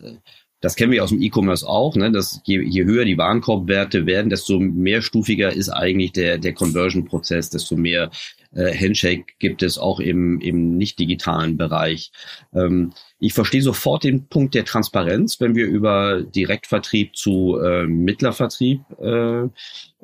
das 0.63 0.77
kennen 0.77 0.93
wir 0.93 1.03
aus 1.03 1.11
dem 1.11 1.21
E-Commerce 1.21 1.69
auch, 1.69 1.97
ne? 1.97 2.13
dass 2.13 2.41
je, 2.45 2.63
je 2.63 2.85
höher 2.85 3.05
die 3.05 3.19
Warenkorbwerte 3.19 4.07
werden, 4.07 4.31
desto 4.31 4.61
mehrstufiger 4.61 5.53
ist 5.53 5.69
eigentlich 5.69 6.13
der, 6.13 6.39
der 6.39 6.55
Conversion-Prozess, 6.55 7.51
desto 7.51 7.77
mehr 7.77 8.11
äh, 8.55 8.73
Handshake 8.73 9.25
gibt 9.41 9.65
es 9.65 9.77
auch 9.77 9.99
im, 9.99 10.41
im 10.41 10.77
nicht-digitalen 10.77 11.57
Bereich. 11.57 12.13
Ähm, 12.55 12.93
ich 13.19 13.35
verstehe 13.35 13.61
sofort 13.61 14.05
den 14.05 14.29
Punkt 14.29 14.55
der 14.55 14.65
Transparenz, 14.65 15.41
wenn 15.41 15.57
wir 15.57 15.67
über 15.67 16.23
Direktvertrieb 16.23 17.17
zu 17.17 17.59
äh, 17.59 17.87
Mittlervertrieb 17.87 18.83
äh, 19.01 19.49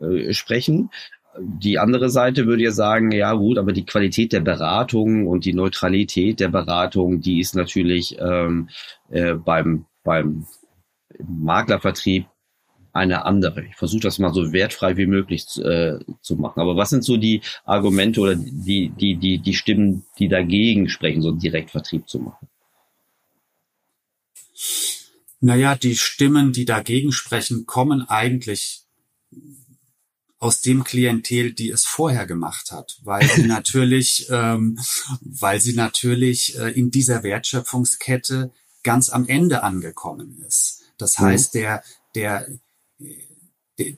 äh, 0.05 0.33
sprechen. 0.33 0.91
Die 1.41 1.79
andere 1.79 2.11
Seite 2.11 2.47
würde 2.47 2.65
ja 2.65 2.73
sagen, 2.73 3.13
ja 3.13 3.33
gut, 3.35 3.59
aber 3.59 3.73
die 3.73 3.87
Qualität 3.87 4.33
der 4.33 4.41
Beratung 4.41 5.29
und 5.29 5.45
die 5.45 5.55
Neutralität 5.55 6.41
der 6.41 6.49
Beratung, 6.49 7.21
die 7.21 7.39
ist 7.39 7.55
natürlich 7.55 8.17
ähm, 8.19 8.71
äh, 9.09 9.35
beim 9.35 9.85
beim 10.09 10.47
Maklervertrieb 11.19 12.27
eine 12.95 13.27
andere. 13.27 13.67
Ich 13.67 13.77
versuche 13.77 14.01
das 14.01 14.19
mal 14.19 14.33
so 14.33 14.53
wertfrei 14.53 14.97
wie 14.97 15.07
möglich 15.07 15.45
äh, 15.59 15.99
zu 16.23 16.37
machen. 16.37 16.61
Aber 16.61 16.77
was 16.77 16.89
sind 16.89 17.05
so 17.05 17.19
die 17.19 17.43
Argumente 17.67 18.21
oder 18.21 18.35
die, 18.35 18.89
die, 18.89 19.17
die, 19.17 19.39
die 19.39 19.55
Stimmen, 19.55 20.07
die 20.19 20.29
dagegen 20.29 20.89
sprechen, 20.89 21.21
so 21.21 21.29
einen 21.29 21.39
Direktvertrieb 21.39 22.09
zu 22.09 22.21
machen? 22.21 22.49
Naja, 25.41 25.77
die 25.77 25.95
Stimmen, 25.95 26.55
die 26.55 26.65
dagegen 26.65 27.13
sprechen, 27.13 27.67
kommen 27.67 28.09
eigentlich 28.09 28.85
aus 30.39 30.63
dem 30.63 30.85
Klientel, 30.85 31.53
die 31.53 31.69
es 31.69 31.85
vorher 31.85 32.27
gemacht 32.27 32.73
hat, 32.73 32.99
weil 33.03 33.29
sie 33.29 33.47
natürlich, 33.57 34.27
ähm, 34.31 34.79
weil 35.21 35.61
sie 35.61 35.75
natürlich 35.75 36.59
äh, 36.59 36.71
in 36.71 36.91
dieser 36.91 37.23
Wertschöpfungskette 37.23 38.51
ganz 38.83 39.11
am 39.11 39.27
Ende 39.27 39.63
angekommen 39.63 40.43
ist. 40.47 40.83
Das 40.99 41.19
mhm. 41.19 41.25
heißt, 41.25 41.55
der, 41.55 41.83
der, 42.15 42.47
der, 43.79 43.97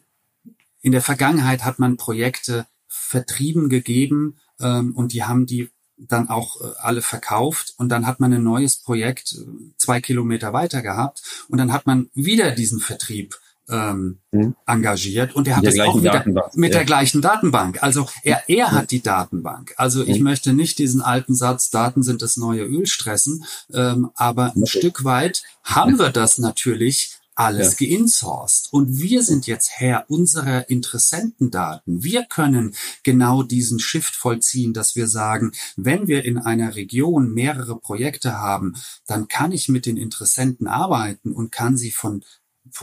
in 0.81 0.93
der 0.93 1.03
Vergangenheit 1.03 1.65
hat 1.65 1.79
man 1.79 1.97
Projekte 1.97 2.67
vertrieben 2.87 3.69
gegeben 3.69 4.39
ähm, 4.59 4.95
und 4.95 5.13
die 5.13 5.25
haben 5.25 5.47
die 5.47 5.71
dann 5.97 6.29
auch 6.29 6.61
äh, 6.61 6.73
alle 6.79 7.03
verkauft 7.03 7.75
und 7.77 7.91
dann 7.91 8.07
hat 8.07 8.21
man 8.21 8.33
ein 8.33 8.43
neues 8.43 8.77
Projekt 8.77 9.35
äh, 9.35 9.45
zwei 9.77 10.01
Kilometer 10.01 10.53
weiter 10.53 10.83
gehabt 10.83 11.23
und 11.49 11.59
dann 11.59 11.73
hat 11.73 11.87
man 11.87 12.11
wieder 12.15 12.53
diesen 12.53 12.81
Vertrieb 12.81 13.39
ähm, 13.71 14.19
mhm. 14.33 14.55
engagiert 14.67 15.35
und 15.35 15.49
er 15.49 15.57
hat 15.57 15.67
es 15.67 15.79
auch 15.81 15.99
wieder 15.99 16.13
Datenbank. 16.13 16.57
mit 16.57 16.73
ja. 16.73 16.79
der 16.79 16.87
gleichen 16.87 17.23
Datenbank. 17.23 17.83
Also 17.83 18.09
er, 18.23 18.43
er 18.49 18.73
hat 18.73 18.91
die 18.91 19.03
Datenbank. 19.03 19.75
Also 19.77 20.05
ich 20.05 20.19
mhm. 20.19 20.25
möchte 20.25 20.53
nicht 20.53 20.79
diesen 20.79 21.01
alten 21.01 21.35
Satz, 21.35 21.71
Daten 21.71 22.03
sind 22.03 22.23
das 22.23 22.37
neue 22.37 22.65
Öl 22.65 22.87
stressen, 22.87 23.45
ähm, 23.73 24.11
aber 24.15 24.53
ein 24.55 24.63
okay. 24.63 24.79
Stück 24.79 25.05
weit 25.05 25.43
haben 25.63 25.99
wir 25.99 26.11
das 26.11 26.39
natürlich 26.39 27.21
alles 27.41 27.81
ja. 27.81 27.89
geinsourced. 27.89 28.69
Und 28.71 28.99
wir 28.99 29.23
sind 29.23 29.47
jetzt 29.47 29.71
Herr 29.73 30.05
unserer 30.09 30.69
Interessentendaten. 30.69 32.03
Wir 32.03 32.25
können 32.25 32.75
genau 33.03 33.43
diesen 33.43 33.79
Shift 33.79 34.15
vollziehen, 34.15 34.75
dass 34.75 34.95
wir 34.95 35.07
sagen, 35.07 35.53
wenn 35.77 36.07
wir 36.07 36.25
in 36.25 36.37
einer 36.37 36.77
Region 36.77 37.33
mehrere 37.33 37.79
Projekte 37.79 38.39
haben, 38.39 38.75
dann 39.07 39.27
kann 39.27 39.53
ich 39.53 39.69
mit 39.69 39.87
den 39.87 39.97
Interessenten 39.97 40.67
arbeiten 40.67 41.33
und 41.33 41.51
kann 41.51 41.79
sie 41.79 41.93
von 41.93 42.23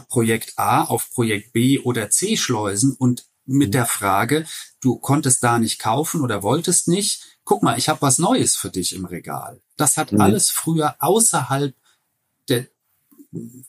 Projekt 0.08 0.53
A 0.58 0.84
auf 0.84 1.12
Projekt 1.12 1.53
B 1.53 1.79
oder 1.79 2.10
C 2.10 2.38
schleusen 2.38 2.94
und 2.94 3.25
mit 3.46 3.74
der 3.74 3.86
Frage, 3.86 4.46
du 4.82 4.98
konntest 4.98 5.44
da 5.44 5.58
nicht 5.58 5.79
kaufen 5.79 6.22
oder 6.22 6.44
wolltest 6.44 6.88
nicht, 6.88 7.39
guck 7.46 7.63
mal, 7.63 7.77
ich 7.77 7.89
habe 7.89 8.01
was 8.01 8.20
Neues 8.20 8.56
für 8.56 8.70
dich 8.70 8.94
im 8.94 9.06
Regal. 9.06 9.62
Das 9.77 9.98
hat 9.98 10.12
mhm. 10.12 10.22
alles 10.22 10.50
früher 10.50 10.96
außerhalb 11.00 11.74
der 12.50 12.67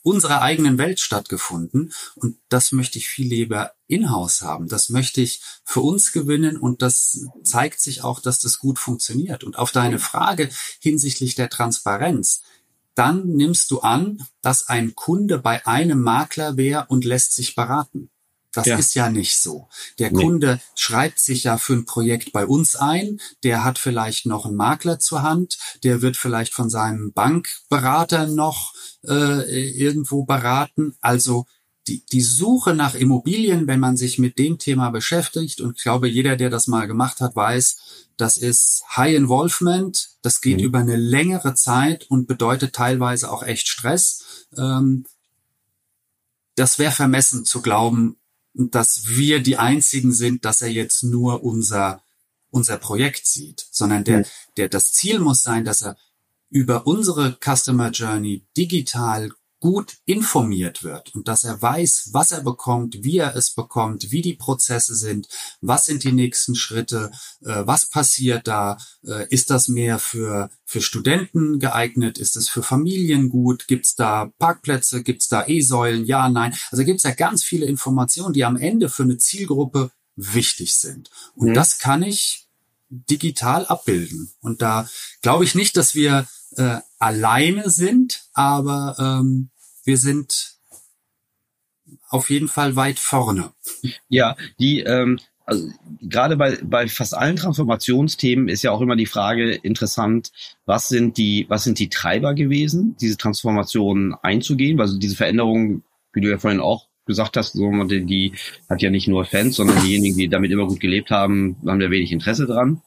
unserer 0.03 0.41
eigenen 0.41 0.77
Welt 0.77 0.99
stattgefunden 0.99 1.93
und 2.15 2.37
das 2.47 2.71
möchte 2.71 2.97
ich 2.97 3.09
viel 3.09 3.27
lieber 3.27 3.73
in-house 3.87 4.41
haben. 4.41 4.69
Das 4.69 4.89
möchte 4.89 5.21
ich 5.21 5.41
für 5.63 5.81
uns 5.81 6.11
gewinnen 6.11 6.57
und 6.57 6.81
das 6.81 7.25
zeigt 7.43 7.81
sich 7.81 8.03
auch, 8.03 8.21
dass 8.21 8.39
das 8.39 8.59
gut 8.59 8.79
funktioniert. 8.79 9.43
Und 9.43 9.57
auf 9.57 9.71
deine 9.71 9.99
Frage 9.99 10.49
hinsichtlich 10.79 11.35
der 11.35 11.49
Transparenz, 11.49 12.41
dann 12.99 13.27
nimmst 13.27 13.71
du 13.71 13.79
an, 13.79 14.25
dass 14.41 14.67
ein 14.67 14.93
Kunde 14.93 15.39
bei 15.39 15.65
einem 15.65 16.01
Makler 16.01 16.57
wäre 16.57 16.87
und 16.89 17.05
lässt 17.05 17.33
sich 17.33 17.55
beraten. 17.55 18.09
Das 18.51 18.65
ja. 18.65 18.77
ist 18.77 18.95
ja 18.95 19.09
nicht 19.09 19.39
so. 19.39 19.69
Der 19.99 20.11
nee. 20.11 20.23
Kunde 20.23 20.59
schreibt 20.75 21.19
sich 21.19 21.43
ja 21.43 21.57
für 21.57 21.73
ein 21.73 21.85
Projekt 21.85 22.31
bei 22.31 22.45
uns 22.45 22.75
ein, 22.75 23.21
der 23.43 23.63
hat 23.63 23.77
vielleicht 23.77 24.25
noch 24.25 24.45
einen 24.45 24.55
Makler 24.55 24.99
zur 24.99 25.21
Hand, 25.21 25.59
der 25.83 26.01
wird 26.01 26.17
vielleicht 26.17 26.53
von 26.53 26.69
seinem 26.69 27.13
Bankberater 27.13 28.27
noch 28.27 28.73
äh, 29.07 29.69
irgendwo 29.77 30.25
beraten. 30.25 30.97
Also 30.99 31.45
die, 31.87 32.03
die 32.11 32.21
Suche 32.21 32.73
nach 32.73 32.93
Immobilien, 32.93 33.67
wenn 33.67 33.79
man 33.79 33.97
sich 33.97 34.19
mit 34.19 34.37
dem 34.37 34.59
Thema 34.59 34.89
beschäftigt, 34.89 35.61
und 35.61 35.77
ich 35.77 35.83
glaube, 35.83 36.07
jeder, 36.07 36.35
der 36.35 36.49
das 36.49 36.67
mal 36.67 36.87
gemacht 36.87 37.21
hat, 37.21 37.35
weiß, 37.35 37.77
das 38.17 38.37
ist 38.37 38.83
High 38.95 39.15
Involvement, 39.15 40.09
das 40.21 40.41
geht 40.41 40.57
mhm. 40.57 40.65
über 40.65 40.79
eine 40.79 40.97
längere 40.97 41.55
Zeit 41.55 42.05
und 42.09 42.27
bedeutet 42.27 42.73
teilweise 42.73 43.31
auch 43.31 43.43
echt 43.43 43.67
Stress. 43.67 44.47
Ähm, 44.57 45.05
das 46.55 46.77
wäre 46.77 46.91
vermessen 46.91 47.45
zu 47.45 47.61
glauben, 47.61 48.17
dass 48.53 49.07
wir 49.07 49.41
die 49.41 49.57
einzigen 49.57 50.11
sind, 50.11 50.43
dass 50.43 50.61
er 50.61 50.69
jetzt 50.69 51.03
nur 51.03 51.43
unser 51.43 52.01
unser 52.51 52.77
Projekt 52.77 53.25
sieht, 53.27 53.67
sondern 53.71 54.03
der, 54.03 54.19
mhm. 54.19 54.25
der, 54.57 54.69
das 54.69 54.91
Ziel 54.91 55.19
muss 55.19 55.43
sein, 55.43 55.65
dass 55.65 55.81
er 55.81 55.97
über 56.49 56.87
unsere 56.87 57.37
Customer 57.43 57.91
Journey 57.91 58.43
digital 58.57 59.31
gut 59.59 59.97
informiert 60.05 60.83
wird 60.83 61.13
und 61.15 61.27
dass 61.27 61.43
er 61.43 61.61
weiß, 61.61 62.09
was 62.13 62.31
er 62.31 62.41
bekommt, 62.41 63.03
wie 63.03 63.17
er 63.17 63.35
es 63.35 63.51
bekommt, 63.51 64.11
wie 64.11 64.21
die 64.21 64.33
Prozesse 64.33 64.95
sind, 64.95 65.27
was 65.61 65.85
sind 65.85 66.03
die 66.03 66.13
nächsten 66.13 66.55
Schritte, 66.55 67.11
äh, 67.41 67.63
was 67.65 67.89
passiert 67.89 68.47
da, 68.47 68.77
äh, 69.05 69.27
ist 69.29 69.49
das 69.49 69.67
mehr 69.67 69.99
für, 69.99 70.49
für 70.65 70.81
Studenten 70.81 71.59
geeignet, 71.59 72.17
ist 72.17 72.37
es 72.37 72.47
für 72.47 72.63
Familien 72.63 73.29
gut, 73.29 73.67
gibt 73.67 73.85
es 73.85 73.95
da 73.95 74.31
Parkplätze, 74.39 75.03
gibt 75.03 75.21
es 75.23 75.27
da 75.27 75.45
E-Säulen, 75.45 76.05
ja, 76.05 76.29
nein. 76.29 76.55
Also 76.71 76.83
gibt 76.85 76.97
es 76.97 77.03
ja 77.03 77.11
ganz 77.11 77.43
viele 77.43 77.65
Informationen, 77.65 78.33
die 78.33 78.45
am 78.45 78.55
Ende 78.55 78.89
für 78.89 79.03
eine 79.03 79.17
Zielgruppe 79.17 79.91
wichtig 80.15 80.75
sind. 80.75 81.09
Und 81.35 81.49
mhm. 81.49 81.53
das 81.53 81.79
kann 81.79 82.03
ich 82.03 82.47
digital 82.89 83.65
abbilden. 83.65 84.31
Und 84.41 84.61
da 84.61 84.89
glaube 85.21 85.43
ich 85.43 85.55
nicht, 85.55 85.77
dass 85.77 85.95
wir 85.95 86.27
äh, 86.55 86.79
alleine 86.99 87.69
sind, 87.69 88.23
aber 88.33 88.95
ähm, 88.99 89.49
wir 89.83 89.97
sind 89.97 90.57
auf 92.09 92.29
jeden 92.29 92.47
Fall 92.47 92.75
weit 92.75 92.99
vorne. 92.99 93.51
Ja, 94.09 94.35
die, 94.59 94.81
ähm, 94.81 95.19
also 95.45 95.67
gerade 96.01 96.37
bei, 96.37 96.59
bei 96.61 96.87
fast 96.87 97.15
allen 97.15 97.35
Transformationsthemen 97.35 98.49
ist 98.49 98.61
ja 98.61 98.71
auch 98.71 98.81
immer 98.81 98.95
die 98.95 99.07
Frage 99.07 99.51
interessant, 99.53 100.31
was 100.65 100.89
sind 100.89 101.17
die, 101.17 101.45
was 101.49 101.63
sind 101.63 101.79
die 101.79 101.89
Treiber 101.89 102.35
gewesen, 102.35 102.95
diese 103.01 103.17
Transformation 103.17 104.15
einzugehen? 104.21 104.79
Also 104.79 104.99
diese 104.99 105.15
Veränderungen, 105.15 105.83
wie 106.13 106.21
du 106.21 106.29
ja 106.29 106.37
vorhin 106.37 106.59
auch 106.59 106.87
gesagt 107.05 107.37
hast, 107.37 107.53
so, 107.53 107.71
die, 107.85 108.05
die 108.05 108.33
hat 108.69 108.83
ja 108.83 108.91
nicht 108.91 109.07
nur 109.07 109.25
Fans, 109.25 109.55
sondern 109.55 109.81
diejenigen, 109.81 110.17
die 110.17 110.29
damit 110.29 110.51
immer 110.51 110.67
gut 110.67 110.79
gelebt 110.79 111.09
haben, 111.09 111.57
haben 111.65 111.79
da 111.79 111.89
wenig 111.89 112.11
Interesse 112.11 112.45
dran. 112.45 112.81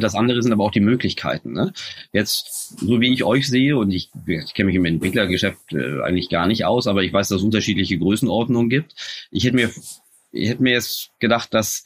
Das 0.00 0.14
andere 0.14 0.42
sind 0.42 0.52
aber 0.52 0.64
auch 0.64 0.72
die 0.72 0.80
Möglichkeiten. 0.80 1.52
Ne? 1.52 1.72
Jetzt, 2.12 2.78
so 2.78 3.00
wie 3.00 3.12
ich 3.12 3.22
euch 3.22 3.48
sehe, 3.48 3.76
und 3.76 3.92
ich, 3.92 4.10
ich 4.26 4.54
kenne 4.54 4.66
mich 4.66 4.76
im 4.76 4.84
Entwicklergeschäft 4.84 5.72
äh, 5.72 6.02
eigentlich 6.02 6.28
gar 6.28 6.46
nicht 6.46 6.64
aus, 6.64 6.86
aber 6.86 7.02
ich 7.02 7.12
weiß, 7.12 7.28
dass 7.28 7.38
es 7.38 7.44
unterschiedliche 7.44 7.98
Größenordnungen 7.98 8.70
gibt. 8.70 8.94
Ich 9.30 9.44
hätte 9.44 9.56
mir 9.56 9.70
ich 10.30 10.48
hätte 10.48 10.62
mir 10.62 10.72
jetzt 10.72 11.10
gedacht, 11.20 11.54
dass 11.54 11.84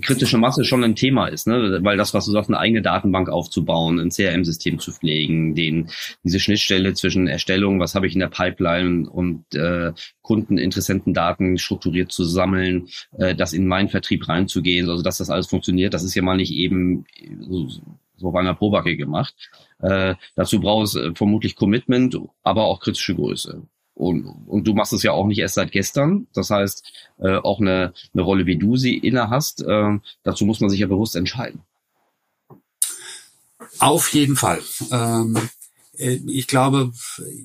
kritische 0.00 0.38
Masse 0.38 0.64
schon 0.64 0.82
ein 0.84 0.96
Thema 0.96 1.28
ist, 1.28 1.46
ne? 1.46 1.78
weil 1.82 1.96
das, 1.96 2.14
was 2.14 2.26
du 2.26 2.32
sagst, 2.32 2.50
eine 2.50 2.58
eigene 2.58 2.82
Datenbank 2.82 3.28
aufzubauen, 3.28 3.98
ein 3.98 4.10
CRM-System 4.10 4.78
zu 4.78 4.92
pflegen, 4.92 5.54
den, 5.54 5.88
diese 6.22 6.40
Schnittstelle 6.40 6.94
zwischen 6.94 7.28
Erstellung, 7.28 7.80
was 7.80 7.94
habe 7.94 8.06
ich 8.06 8.14
in 8.14 8.20
der 8.20 8.28
Pipeline 8.28 9.08
und 9.08 9.44
äh, 9.54 9.92
Kundeninteressentendaten 10.22 11.58
strukturiert 11.58 12.12
zu 12.12 12.24
sammeln, 12.24 12.88
äh, 13.18 13.34
das 13.34 13.52
in 13.52 13.66
meinen 13.66 13.88
Vertrieb 13.88 14.28
reinzugehen, 14.28 14.88
also 14.88 15.02
dass 15.02 15.18
das 15.18 15.30
alles 15.30 15.46
funktioniert, 15.46 15.94
das 15.94 16.04
ist 16.04 16.14
ja 16.14 16.22
mal 16.22 16.36
nicht 16.36 16.52
eben 16.52 17.04
so, 17.40 17.68
so 18.16 18.28
auf 18.28 18.34
einer 18.34 18.54
Probacke 18.54 18.96
gemacht. 18.96 19.34
Äh, 19.80 20.14
dazu 20.34 20.60
brauchst 20.60 20.96
äh, 20.96 21.14
vermutlich 21.14 21.56
Commitment, 21.56 22.18
aber 22.42 22.64
auch 22.64 22.80
kritische 22.80 23.14
Größe. 23.14 23.62
Und, 23.94 24.24
und 24.24 24.66
du 24.66 24.74
machst 24.74 24.92
es 24.92 25.02
ja 25.02 25.12
auch 25.12 25.26
nicht 25.26 25.38
erst 25.38 25.54
seit 25.54 25.70
gestern. 25.70 26.26
Das 26.34 26.50
heißt, 26.50 26.84
äh, 27.18 27.36
auch 27.36 27.60
eine, 27.60 27.94
eine 28.12 28.22
Rolle, 28.22 28.46
wie 28.46 28.56
du 28.56 28.76
sie 28.76 28.98
inne 28.98 29.30
hast, 29.30 29.62
äh, 29.62 29.98
dazu 30.24 30.44
muss 30.46 30.60
man 30.60 30.70
sich 30.70 30.80
ja 30.80 30.86
bewusst 30.86 31.14
entscheiden. 31.14 31.62
Auf 33.78 34.12
jeden 34.12 34.36
Fall. 34.36 34.60
Ähm, 34.90 35.38
äh, 35.98 36.20
ich 36.26 36.48
glaube, 36.48 36.92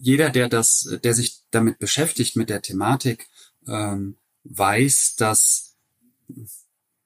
jeder, 0.01 0.29
der 0.29 0.49
das, 0.49 0.97
der 1.03 1.13
sich 1.13 1.39
damit 1.51 1.79
beschäftigt, 1.79 2.35
mit 2.35 2.49
der 2.49 2.61
Thematik, 2.61 3.27
ähm, 3.67 4.15
weiß, 4.43 5.15
dass, 5.17 5.75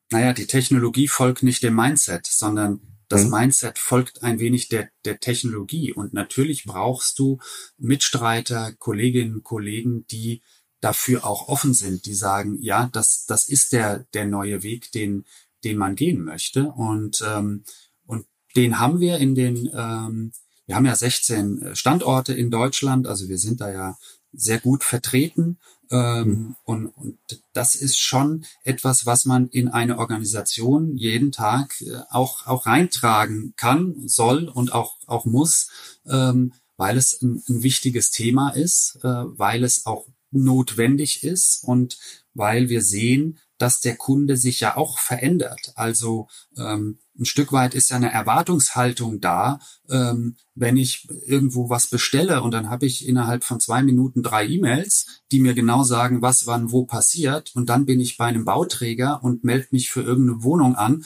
naja, 0.09 0.33
die 0.33 0.47
Technologie 0.47 1.07
folgt 1.07 1.43
nicht 1.43 1.63
dem 1.63 1.75
Mindset, 1.75 2.27
sondern 2.27 2.79
das 3.13 3.25
mhm. 3.25 3.31
Mindset 3.31 3.77
folgt 3.77 4.23
ein 4.23 4.39
wenig 4.39 4.69
der, 4.69 4.89
der 5.05 5.19
Technologie. 5.19 5.93
Und 5.93 6.13
natürlich 6.13 6.65
brauchst 6.65 7.19
du 7.19 7.37
Mitstreiter, 7.77 8.73
Kolleginnen, 8.73 9.43
Kollegen, 9.43 10.07
die 10.07 10.41
dafür 10.81 11.23
auch 11.25 11.47
offen 11.47 11.75
sind, 11.75 12.07
die 12.07 12.15
sagen, 12.15 12.57
ja, 12.59 12.89
das, 12.91 13.25
das 13.27 13.47
ist 13.47 13.71
der, 13.71 14.05
der 14.15 14.25
neue 14.25 14.63
Weg, 14.63 14.91
den, 14.91 15.25
den 15.63 15.77
man 15.77 15.95
gehen 15.95 16.23
möchte. 16.23 16.71
Und, 16.71 17.23
ähm, 17.25 17.63
und 18.07 18.25
den 18.55 18.79
haben 18.79 18.99
wir 18.99 19.17
in 19.17 19.35
den, 19.35 19.69
ähm, 19.73 20.31
wir 20.65 20.75
haben 20.75 20.85
ja 20.85 20.95
16 20.95 21.75
Standorte 21.75 22.33
in 22.33 22.49
Deutschland, 22.49 23.05
also 23.05 23.29
wir 23.29 23.37
sind 23.37 23.61
da 23.61 23.71
ja 23.71 23.97
sehr 24.31 24.59
gut 24.59 24.83
vertreten. 24.83 25.59
Ähm, 25.91 26.55
und, 26.63 26.87
und 26.87 27.17
das 27.53 27.75
ist 27.75 27.99
schon 27.99 28.45
etwas, 28.63 29.05
was 29.05 29.25
man 29.25 29.49
in 29.49 29.67
eine 29.67 29.99
Organisation 29.99 30.97
jeden 30.97 31.31
Tag 31.31 31.79
äh, 31.81 31.99
auch, 32.09 32.47
auch 32.47 32.65
reintragen 32.65 33.53
kann, 33.57 34.07
soll 34.07 34.47
und 34.49 34.73
auch, 34.73 34.97
auch 35.05 35.25
muss, 35.25 35.69
ähm, 36.05 36.53
weil 36.77 36.97
es 36.97 37.21
ein, 37.21 37.43
ein 37.47 37.63
wichtiges 37.63 38.11
Thema 38.11 38.49
ist, 38.49 38.97
äh, 39.03 39.07
weil 39.07 39.63
es 39.63 39.85
auch 39.85 40.07
notwendig 40.31 41.23
ist 41.23 41.63
und 41.63 41.97
weil 42.33 42.69
wir 42.69 42.81
sehen, 42.81 43.39
dass 43.57 43.79
der 43.79 43.95
Kunde 43.95 44.35
sich 44.35 44.59
ja 44.59 44.75
auch 44.75 44.97
verändert. 44.97 45.73
Also 45.75 46.27
ähm, 46.57 46.97
ein 47.19 47.25
Stück 47.25 47.51
weit 47.51 47.75
ist 47.75 47.89
ja 47.89 47.95
eine 47.95 48.11
Erwartungshaltung 48.11 49.21
da, 49.21 49.59
ähm, 49.89 50.35
wenn 50.55 50.77
ich 50.77 51.07
irgendwo 51.25 51.69
was 51.69 51.87
bestelle 51.87 52.41
und 52.41 52.51
dann 52.51 52.69
habe 52.69 52.85
ich 52.85 53.07
innerhalb 53.07 53.43
von 53.43 53.59
zwei 53.59 53.83
Minuten 53.83 54.23
drei 54.23 54.47
E-Mails, 54.47 55.21
die 55.31 55.39
mir 55.39 55.53
genau 55.53 55.83
sagen, 55.83 56.21
was 56.21 56.47
wann 56.47 56.71
wo 56.71 56.85
passiert 56.85 57.51
und 57.55 57.69
dann 57.69 57.85
bin 57.85 57.99
ich 57.99 58.17
bei 58.17 58.25
einem 58.25 58.45
Bauträger 58.45 59.23
und 59.23 59.43
melde 59.43 59.67
mich 59.71 59.91
für 59.91 60.01
irgendeine 60.01 60.43
Wohnung 60.43 60.75
an 60.75 61.05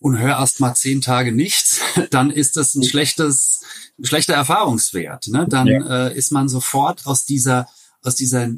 und 0.00 0.18
höre 0.18 0.38
erst 0.38 0.60
mal 0.60 0.74
zehn 0.74 1.00
Tage 1.00 1.30
nichts, 1.30 1.80
dann 2.10 2.30
ist 2.30 2.56
das 2.56 2.74
ein 2.74 2.82
schlechtes, 2.82 3.62
ein 3.98 4.06
schlechter 4.06 4.34
Erfahrungswert. 4.34 5.28
Ne? 5.28 5.46
Dann 5.48 5.66
ja. 5.68 6.06
äh, 6.08 6.16
ist 6.16 6.32
man 6.32 6.48
sofort 6.48 7.06
aus 7.06 7.24
dieser, 7.24 7.68
aus 8.02 8.16
dieser, 8.16 8.48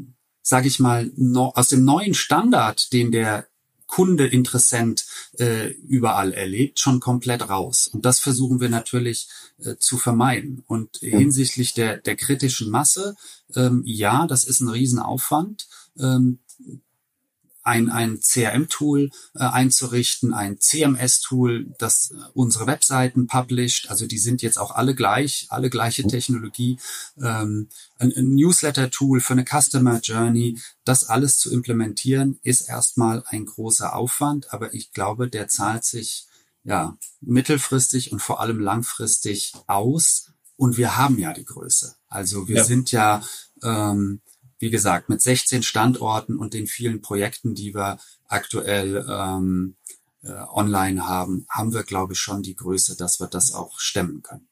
sage 0.40 0.68
ich 0.68 0.78
mal, 0.78 1.10
no, 1.16 1.52
aus 1.54 1.68
dem 1.68 1.84
neuen 1.84 2.14
Standard, 2.14 2.92
den 2.92 3.10
der 3.10 3.46
Kunde, 3.92 4.26
Interessent 4.26 5.04
äh, 5.38 5.68
überall 5.86 6.32
erlebt, 6.32 6.80
schon 6.80 6.98
komplett 6.98 7.50
raus. 7.50 7.88
Und 7.88 8.06
das 8.06 8.20
versuchen 8.20 8.58
wir 8.58 8.70
natürlich 8.70 9.28
äh, 9.62 9.76
zu 9.76 9.98
vermeiden. 9.98 10.64
Und 10.66 10.96
hinsichtlich 10.96 11.74
der, 11.74 11.98
der 11.98 12.16
kritischen 12.16 12.70
Masse, 12.70 13.16
ähm, 13.54 13.82
ja, 13.84 14.26
das 14.26 14.44
ist 14.44 14.60
ein 14.60 14.70
Riesenaufwand. 14.70 15.68
Ähm, 15.98 16.38
ein, 17.62 17.90
ein 17.90 18.20
CRM-Tool 18.20 19.10
äh, 19.34 19.38
einzurichten, 19.38 20.34
ein 20.34 20.60
CMS-Tool, 20.60 21.74
das 21.78 22.10
äh, 22.10 22.16
unsere 22.34 22.66
Webseiten 22.66 23.26
published, 23.26 23.90
also 23.90 24.06
die 24.06 24.18
sind 24.18 24.42
jetzt 24.42 24.58
auch 24.58 24.72
alle 24.72 24.94
gleich, 24.94 25.46
alle 25.50 25.70
gleiche. 25.70 26.02
Technologie, 26.06 26.78
ähm, 27.20 27.68
ein, 27.98 28.12
ein 28.16 28.34
Newsletter-Tool 28.34 29.20
für 29.20 29.32
eine 29.34 29.44
Customer 29.44 30.00
Journey, 30.00 30.58
das 30.84 31.04
alles 31.04 31.38
zu 31.38 31.52
implementieren, 31.52 32.38
ist 32.42 32.68
erstmal 32.68 33.22
ein 33.26 33.46
großer 33.46 33.94
Aufwand, 33.94 34.52
aber 34.52 34.74
ich 34.74 34.92
glaube, 34.92 35.28
der 35.28 35.48
zahlt 35.48 35.84
sich 35.84 36.26
ja 36.64 36.96
mittelfristig 37.20 38.12
und 38.12 38.20
vor 38.20 38.40
allem 38.40 38.60
langfristig 38.60 39.52
aus. 39.66 40.32
Und 40.56 40.76
wir 40.76 40.96
haben 40.96 41.18
ja 41.18 41.32
die 41.32 41.44
Größe. 41.44 41.96
Also 42.08 42.46
wir 42.46 42.58
ja. 42.58 42.64
sind 42.64 42.92
ja 42.92 43.22
ähm, 43.62 44.20
wie 44.62 44.70
gesagt, 44.70 45.08
mit 45.08 45.20
16 45.20 45.64
Standorten 45.64 46.38
und 46.38 46.54
den 46.54 46.68
vielen 46.68 47.02
Projekten, 47.02 47.56
die 47.56 47.74
wir 47.74 47.98
aktuell 48.28 49.04
ähm, 49.10 49.74
äh, 50.22 50.30
online 50.54 51.04
haben, 51.04 51.44
haben 51.50 51.74
wir, 51.74 51.82
glaube 51.82 52.12
ich, 52.12 52.20
schon 52.20 52.42
die 52.42 52.54
Größe, 52.54 52.96
dass 52.96 53.18
wir 53.18 53.26
das 53.26 53.52
auch 53.54 53.80
stemmen 53.80 54.22
können. 54.22 54.46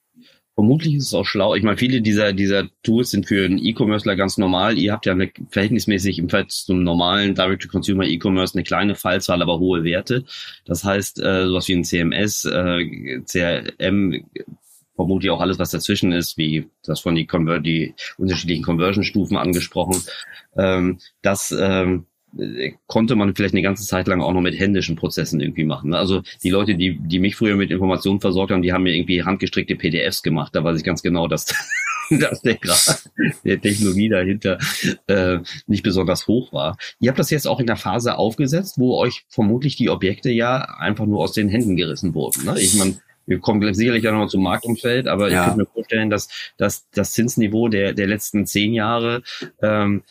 Vermutlich 0.57 0.97
ist 0.97 1.07
es 1.07 1.15
auch 1.15 1.25
schlau. 1.25 1.55
Ich 1.55 1.63
meine, 1.63 1.77
viele 1.77 2.03
dieser, 2.03 2.33
dieser 2.33 2.69
Tools 2.83 3.13
sind 3.13 3.27
für 3.27 3.45
einen 3.45 3.57
E-Commercer 3.57 4.17
ganz 4.17 4.37
normal. 4.37 4.79
Ihr 4.79 4.93
habt 4.93 5.07
ja 5.07 5.13
eine, 5.13 5.31
verhältnismäßig 5.49 6.19
im 6.19 6.29
Verhältnis 6.29 6.67
zum 6.67 6.83
normalen 6.83 7.37
Direct-to-Consumer 7.37 8.05
E-Commerce 8.05 8.55
eine 8.55 8.65
kleine 8.65 8.97
Fallzahl, 8.97 9.41
aber 9.43 9.61
hohe 9.61 9.85
Werte. 9.85 10.25
Das 10.65 10.83
heißt, 10.83 11.21
äh, 11.21 11.47
sowas 11.47 11.69
wie 11.69 11.77
ein 11.77 11.85
CMS, 11.85 12.45
äh, 12.47 13.21
CRM, 13.25 14.25
vermutlich 15.01 15.31
auch 15.31 15.41
alles, 15.41 15.59
was 15.59 15.71
dazwischen 15.71 16.13
ist, 16.13 16.37
wie 16.37 16.69
das 16.85 17.01
von 17.01 17.15
die, 17.15 17.27
Conver 17.27 17.59
die 17.59 17.95
unterschiedlichen 18.19 18.63
Conversion-Stufen 18.63 19.39
angesprochen. 19.39 19.97
Ähm, 20.59 20.99
das 21.23 21.57
ähm, 21.59 22.05
konnte 22.87 23.17
man 23.17 23.35
vielleicht 23.35 23.55
eine 23.55 23.63
ganze 23.63 23.87
Zeit 23.87 24.09
lang 24.09 24.21
auch 24.21 24.35
noch 24.35 24.43
mit 24.43 24.59
händischen 24.59 24.97
Prozessen 24.97 25.41
irgendwie 25.41 25.65
machen. 25.65 25.95
Also 25.95 26.21
die 26.43 26.51
Leute, 26.51 26.75
die, 26.75 26.99
die 27.01 27.19
mich 27.19 27.35
früher 27.35 27.57
mit 27.57 27.71
Informationen 27.71 28.21
versorgt 28.21 28.53
haben, 28.53 28.61
die 28.61 28.75
haben 28.75 28.83
mir 28.83 28.95
irgendwie 28.95 29.23
handgestrickte 29.23 29.75
PDFs 29.75 30.23
gemacht. 30.23 30.55
Da 30.55 30.63
weiß 30.63 30.77
ich 30.77 30.85
ganz 30.85 31.03
genau, 31.03 31.29
dass, 31.29 31.47
dass 32.11 32.43
der 32.43 32.57
Grad 32.57 33.11
der 33.43 33.59
Technologie 33.59 34.11
dahinter 34.11 34.59
äh, 35.07 35.39
nicht 35.67 35.83
besonders 35.83 36.27
hoch 36.27 36.53
war. 36.53 36.77
Ihr 37.01 37.09
habt 37.09 37.19
das 37.19 37.31
jetzt 37.31 37.49
auch 37.49 37.59
in 37.59 37.67
der 37.67 37.77
Phase 37.77 38.19
aufgesetzt, 38.19 38.75
wo 38.77 38.99
euch 38.99 39.25
vermutlich 39.31 39.77
die 39.77 39.89
Objekte 39.89 40.31
ja 40.31 40.59
einfach 40.79 41.07
nur 41.07 41.21
aus 41.21 41.33
den 41.33 41.49
Händen 41.49 41.77
gerissen 41.77 42.13
wurden. 42.13 42.45
Ne? 42.45 42.61
Ich 42.61 42.75
meine, 42.75 42.99
wir 43.31 43.39
kommen 43.39 43.73
sicherlich 43.75 44.03
ja 44.03 44.11
nochmal 44.11 44.29
zum 44.29 44.43
Marktumfeld, 44.43 45.07
aber 45.07 45.31
ja. 45.31 45.41
ich 45.41 45.45
könnte 45.47 45.61
mir 45.61 45.67
vorstellen, 45.73 46.11
dass, 46.11 46.29
dass 46.57 46.91
das 46.91 47.13
Zinsniveau 47.13 47.69
der, 47.69 47.93
der 47.93 48.09
letzten 48.09 48.45
zehn 48.45 48.75
Jahre, 48.75 49.23
ähm, 49.63 50.03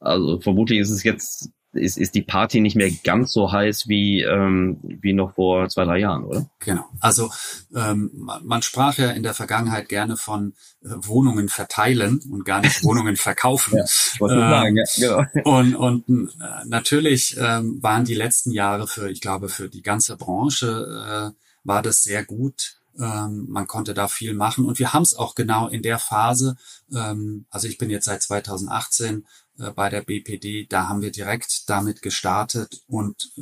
also 0.00 0.40
vermutlich 0.40 0.80
ist 0.80 0.90
es 0.90 1.04
jetzt, 1.04 1.50
ist, 1.72 1.96
ist 1.96 2.16
die 2.16 2.22
Party 2.22 2.60
nicht 2.60 2.74
mehr 2.74 2.90
ganz 3.04 3.32
so 3.32 3.52
heiß 3.52 3.86
wie, 3.86 4.22
ähm, 4.22 4.78
wie 4.82 5.12
noch 5.12 5.34
vor 5.34 5.68
zwei, 5.68 5.84
drei 5.84 5.98
Jahren, 5.98 6.24
oder? 6.24 6.50
Genau. 6.58 6.86
Also 6.98 7.30
ähm, 7.74 8.10
man 8.42 8.62
sprach 8.62 8.98
ja 8.98 9.10
in 9.10 9.22
der 9.22 9.34
Vergangenheit 9.34 9.88
gerne 9.88 10.16
von 10.16 10.54
äh, 10.82 10.88
Wohnungen 10.88 11.48
verteilen 11.48 12.20
und 12.30 12.44
gar 12.44 12.62
nicht 12.62 12.82
Wohnungen 12.82 13.16
verkaufen. 13.16 13.76
Ja, 13.76 13.82
ähm, 14.22 14.28
sagen, 14.28 14.76
ja, 14.96 15.22
genau. 15.32 15.58
Und, 15.58 15.76
und 15.76 16.30
äh, 16.40 16.66
natürlich 16.66 17.36
ähm, 17.38 17.80
waren 17.80 18.04
die 18.04 18.14
letzten 18.14 18.50
Jahre 18.50 18.88
für, 18.88 19.08
ich 19.08 19.20
glaube, 19.20 19.48
für 19.48 19.68
die 19.68 19.82
ganze 19.82 20.16
Branche 20.16 21.32
äh, 21.32 21.45
war 21.66 21.82
das 21.82 22.02
sehr 22.02 22.24
gut. 22.24 22.78
Ähm, 22.98 23.46
man 23.48 23.66
konnte 23.66 23.92
da 23.92 24.08
viel 24.08 24.32
machen 24.32 24.64
und 24.64 24.78
wir 24.78 24.94
haben 24.94 25.02
es 25.02 25.14
auch 25.14 25.34
genau 25.34 25.68
in 25.68 25.82
der 25.82 25.98
Phase. 25.98 26.56
Ähm, 26.94 27.44
also 27.50 27.68
ich 27.68 27.76
bin 27.76 27.90
jetzt 27.90 28.06
seit 28.06 28.22
2018 28.22 29.26
äh, 29.58 29.70
bei 29.72 29.90
der 29.90 30.00
BPD, 30.00 30.66
da 30.66 30.88
haben 30.88 31.02
wir 31.02 31.10
direkt 31.10 31.68
damit 31.68 32.00
gestartet 32.00 32.82
und 32.86 33.32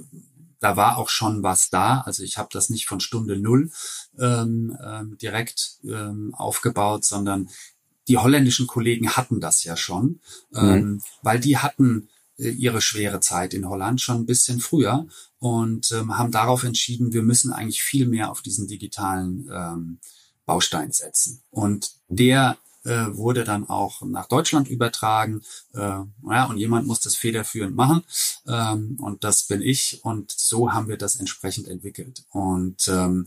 da 0.58 0.76
war 0.76 0.96
auch 0.96 1.08
schon 1.08 1.42
was 1.42 1.70
da. 1.70 2.00
Also 2.00 2.22
ich 2.22 2.38
habe 2.38 2.48
das 2.50 2.70
nicht 2.70 2.86
von 2.86 2.98
Stunde 2.98 3.36
null 3.36 3.70
ähm, 4.18 4.76
ähm, 4.82 5.18
direkt 5.18 5.78
ähm, 5.84 6.34
aufgebaut, 6.34 7.04
sondern 7.04 7.48
die 8.08 8.18
holländischen 8.18 8.66
Kollegen 8.66 9.10
hatten 9.10 9.40
das 9.40 9.62
ja 9.64 9.76
schon, 9.76 10.20
ähm, 10.54 10.64
mhm. 10.64 11.02
weil 11.22 11.38
die 11.38 11.58
hatten 11.58 12.08
ihre 12.36 12.80
schwere 12.80 13.20
Zeit 13.20 13.54
in 13.54 13.68
Holland 13.68 14.00
schon 14.00 14.18
ein 14.18 14.26
bisschen 14.26 14.60
früher 14.60 15.06
und 15.38 15.92
ähm, 15.92 16.16
haben 16.18 16.32
darauf 16.32 16.64
entschieden, 16.64 17.12
wir 17.12 17.22
müssen 17.22 17.52
eigentlich 17.52 17.82
viel 17.82 18.06
mehr 18.06 18.30
auf 18.30 18.42
diesen 18.42 18.66
digitalen 18.66 19.48
ähm, 19.52 19.98
Baustein 20.46 20.92
setzen. 20.92 21.42
Und 21.50 21.92
der 22.08 22.58
äh, 22.84 23.16
wurde 23.16 23.44
dann 23.44 23.68
auch 23.68 24.02
nach 24.02 24.26
Deutschland 24.26 24.68
übertragen. 24.68 25.42
Äh, 25.72 25.78
ja, 25.78 26.44
und 26.48 26.58
jemand 26.58 26.86
muss 26.86 27.00
das 27.00 27.14
federführend 27.14 27.74
machen. 27.74 28.02
Ähm, 28.46 28.98
und 29.00 29.24
das 29.24 29.44
bin 29.44 29.62
ich. 29.62 30.04
Und 30.04 30.30
so 30.30 30.72
haben 30.72 30.88
wir 30.88 30.98
das 30.98 31.16
entsprechend 31.16 31.68
entwickelt. 31.68 32.24
Und 32.30 32.86
ähm, 32.88 33.26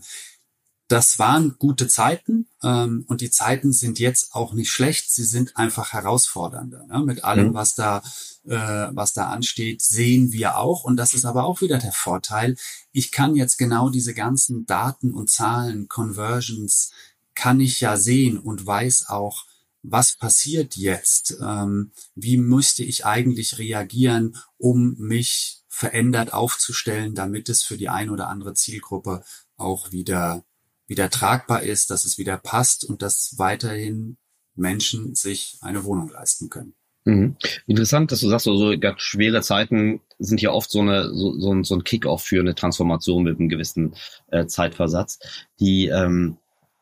das 0.88 1.18
waren 1.18 1.56
gute 1.58 1.86
Zeiten 1.86 2.48
ähm, 2.62 3.04
und 3.08 3.20
die 3.20 3.30
Zeiten 3.30 3.72
sind 3.72 3.98
jetzt 3.98 4.34
auch 4.34 4.54
nicht 4.54 4.70
schlecht. 4.70 5.12
Sie 5.12 5.24
sind 5.24 5.56
einfach 5.56 5.92
herausfordernder. 5.92 6.86
Ne? 6.86 7.04
Mit 7.04 7.24
allem, 7.24 7.48
mhm. 7.48 7.54
was 7.54 7.74
da 7.74 8.02
äh, 8.48 8.88
was 8.92 9.12
da 9.12 9.28
ansteht, 9.28 9.82
sehen 9.82 10.32
wir 10.32 10.56
auch. 10.56 10.84
Und 10.84 10.96
das 10.96 11.14
ist 11.14 11.26
aber 11.26 11.44
auch 11.44 11.60
wieder 11.60 11.78
der 11.78 11.92
Vorteil. 11.92 12.56
Ich 12.92 13.12
kann 13.12 13.36
jetzt 13.36 13.58
genau 13.58 13.90
diese 13.90 14.14
ganzen 14.14 14.64
Daten 14.66 15.12
und 15.12 15.30
Zahlen, 15.30 15.88
Conversions, 15.88 16.90
kann 17.34 17.60
ich 17.60 17.80
ja 17.80 17.96
sehen 17.96 18.38
und 18.38 18.66
weiß 18.66 19.10
auch, 19.10 19.44
was 19.82 20.16
passiert 20.16 20.76
jetzt? 20.76 21.36
Ähm, 21.40 21.92
wie 22.14 22.36
müsste 22.36 22.82
ich 22.82 23.06
eigentlich 23.06 23.58
reagieren, 23.58 24.36
um 24.56 24.96
mich 24.98 25.62
verändert 25.68 26.32
aufzustellen, 26.32 27.14
damit 27.14 27.48
es 27.48 27.62
für 27.62 27.76
die 27.76 27.88
ein 27.88 28.10
oder 28.10 28.28
andere 28.28 28.54
Zielgruppe 28.54 29.22
auch 29.56 29.92
wieder 29.92 30.44
wieder 30.88 31.10
tragbar 31.10 31.62
ist, 31.62 31.90
dass 31.90 32.04
es 32.04 32.18
wieder 32.18 32.36
passt 32.36 32.84
und 32.84 33.02
dass 33.02 33.34
weiterhin 33.36 34.16
Menschen 34.56 35.14
sich 35.14 35.58
eine 35.60 35.84
Wohnung 35.84 36.08
leisten 36.08 36.50
können. 36.50 36.74
Mhm. 37.04 37.36
Interessant, 37.66 38.10
dass 38.10 38.20
du 38.20 38.28
sagst, 38.28 38.44
so 38.44 38.52
also 38.52 38.78
ganz 38.78 39.00
schwere 39.00 39.40
Zeiten 39.42 40.00
sind 40.18 40.42
ja 40.42 40.50
oft 40.50 40.70
so 40.70 40.80
eine 40.80 41.14
so, 41.14 41.38
so 41.38 41.54
ein, 41.54 41.62
so 41.62 41.76
ein 41.76 41.84
Kick-off 41.84 42.24
für 42.24 42.40
eine 42.40 42.54
Transformation 42.54 43.22
mit 43.22 43.38
einem 43.38 43.48
gewissen 43.48 43.94
äh, 44.32 44.46
Zeitversatz. 44.46 45.18
Die 45.60 45.86
ähm, 45.86 46.38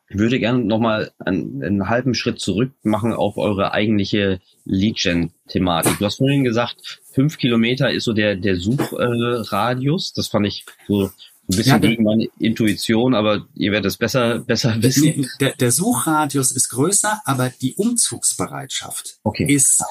ich 0.08 0.18
würde 0.18 0.38
gerne 0.38 0.64
nochmal 0.64 1.10
einen, 1.18 1.62
einen 1.62 1.88
halben 1.88 2.14
Schritt 2.14 2.38
zurück 2.38 2.70
machen 2.84 3.12
auf 3.12 3.36
eure 3.38 3.72
eigentliche 3.72 4.40
Lead-Gen-Thematik. 4.64 5.98
Du 5.98 6.04
hast 6.04 6.18
vorhin 6.18 6.44
gesagt, 6.44 7.00
fünf 7.10 7.38
Kilometer 7.38 7.90
ist 7.90 8.04
so 8.04 8.12
der, 8.12 8.36
der 8.36 8.56
Suchradius. 8.56 10.10
Äh, 10.10 10.12
das 10.14 10.28
fand 10.28 10.46
ich 10.46 10.64
so 10.86 11.10
ein 11.48 11.56
bisschen 11.56 11.72
ja, 11.72 11.78
gegen 11.78 12.02
meine 12.02 12.28
Intuition, 12.38 13.14
aber 13.14 13.46
ihr 13.54 13.72
werdet 13.72 13.90
es 13.90 13.96
besser, 13.96 14.40
besser 14.40 14.82
wissen. 14.82 15.28
Der, 15.40 15.54
der 15.54 15.70
Suchradius 15.70 16.50
ist 16.50 16.70
größer, 16.70 17.22
aber 17.24 17.50
die 17.60 17.74
Umzugsbereitschaft 17.74 19.18
okay. 19.22 19.46
ist 19.52 19.84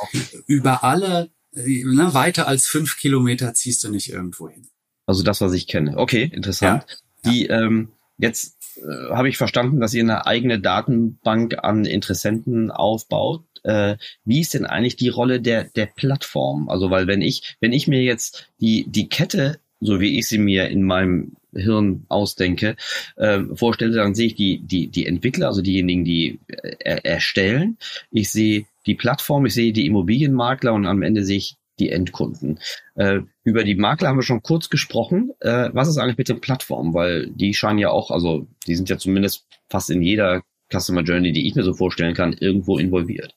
über 0.47 0.83
alle, 0.83 1.29
ne, 1.53 2.13
weiter 2.13 2.47
als 2.47 2.65
fünf 2.65 2.97
Kilometer 2.97 3.53
ziehst 3.53 3.83
du 3.83 3.89
nicht 3.89 4.09
irgendwo 4.09 4.49
hin. 4.49 4.67
Also 5.05 5.23
das, 5.23 5.41
was 5.41 5.53
ich 5.53 5.67
kenne. 5.67 5.97
Okay, 5.97 6.29
interessant. 6.33 6.85
Ja, 7.23 7.31
die, 7.31 7.45
ähm, 7.45 7.93
jetzt 8.17 8.57
äh, 8.77 9.13
habe 9.13 9.29
ich 9.29 9.37
verstanden, 9.37 9.79
dass 9.79 9.93
ihr 9.93 10.03
eine 10.03 10.25
eigene 10.25 10.59
Datenbank 10.59 11.63
an 11.63 11.85
Interessenten 11.85 12.71
aufbaut. 12.71 13.45
Äh, 13.63 13.97
wie 14.25 14.41
ist 14.41 14.53
denn 14.53 14.65
eigentlich 14.65 14.95
die 14.95 15.09
Rolle 15.09 15.41
der, 15.41 15.63
der 15.63 15.85
Plattform? 15.85 16.69
Also, 16.69 16.89
weil 16.89 17.07
wenn 17.07 17.21
ich, 17.21 17.55
wenn 17.61 17.73
ich 17.73 17.87
mir 17.87 18.01
jetzt 18.03 18.49
die, 18.59 18.85
die 18.87 19.09
Kette 19.09 19.59
so 19.85 19.99
wie 19.99 20.17
ich 20.17 20.27
sie 20.27 20.37
mir 20.37 20.67
in 20.69 20.83
meinem 20.83 21.33
Hirn 21.53 22.05
ausdenke, 22.09 22.75
äh, 23.15 23.39
vorstelle, 23.53 23.95
dann 23.95 24.15
sehe 24.15 24.27
ich 24.27 24.35
die, 24.35 24.59
die, 24.59 24.87
die 24.87 25.05
Entwickler, 25.05 25.47
also 25.47 25.61
diejenigen, 25.61 26.03
die 26.03 26.39
äh, 26.47 26.99
erstellen. 27.03 27.77
Ich 28.11 28.31
sehe 28.31 28.65
die 28.85 28.95
Plattform, 28.95 29.45
ich 29.45 29.53
sehe 29.53 29.73
die 29.73 29.85
Immobilienmakler 29.85 30.73
und 30.73 30.85
am 30.85 31.01
Ende 31.01 31.23
sehe 31.23 31.37
ich 31.37 31.55
die 31.79 31.89
Endkunden. 31.89 32.59
Äh, 32.95 33.21
über 33.43 33.63
die 33.63 33.75
Makler 33.75 34.09
haben 34.09 34.17
wir 34.17 34.23
schon 34.23 34.43
kurz 34.43 34.69
gesprochen. 34.69 35.31
Äh, 35.39 35.69
was 35.73 35.87
ist 35.87 35.97
eigentlich 35.97 36.17
mit 36.17 36.29
den 36.29 36.41
Plattformen? 36.41 36.93
Weil 36.93 37.27
die 37.27 37.53
scheinen 37.53 37.79
ja 37.79 37.89
auch, 37.89 38.11
also 38.11 38.47
die 38.67 38.75
sind 38.75 38.89
ja 38.89 38.97
zumindest 38.97 39.45
fast 39.69 39.89
in 39.89 40.01
jeder 40.01 40.43
Customer 40.71 41.01
Journey, 41.01 41.31
die 41.31 41.47
ich 41.47 41.55
mir 41.55 41.63
so 41.63 41.73
vorstellen 41.73 42.15
kann, 42.15 42.33
irgendwo 42.33 42.77
involviert. 42.77 43.35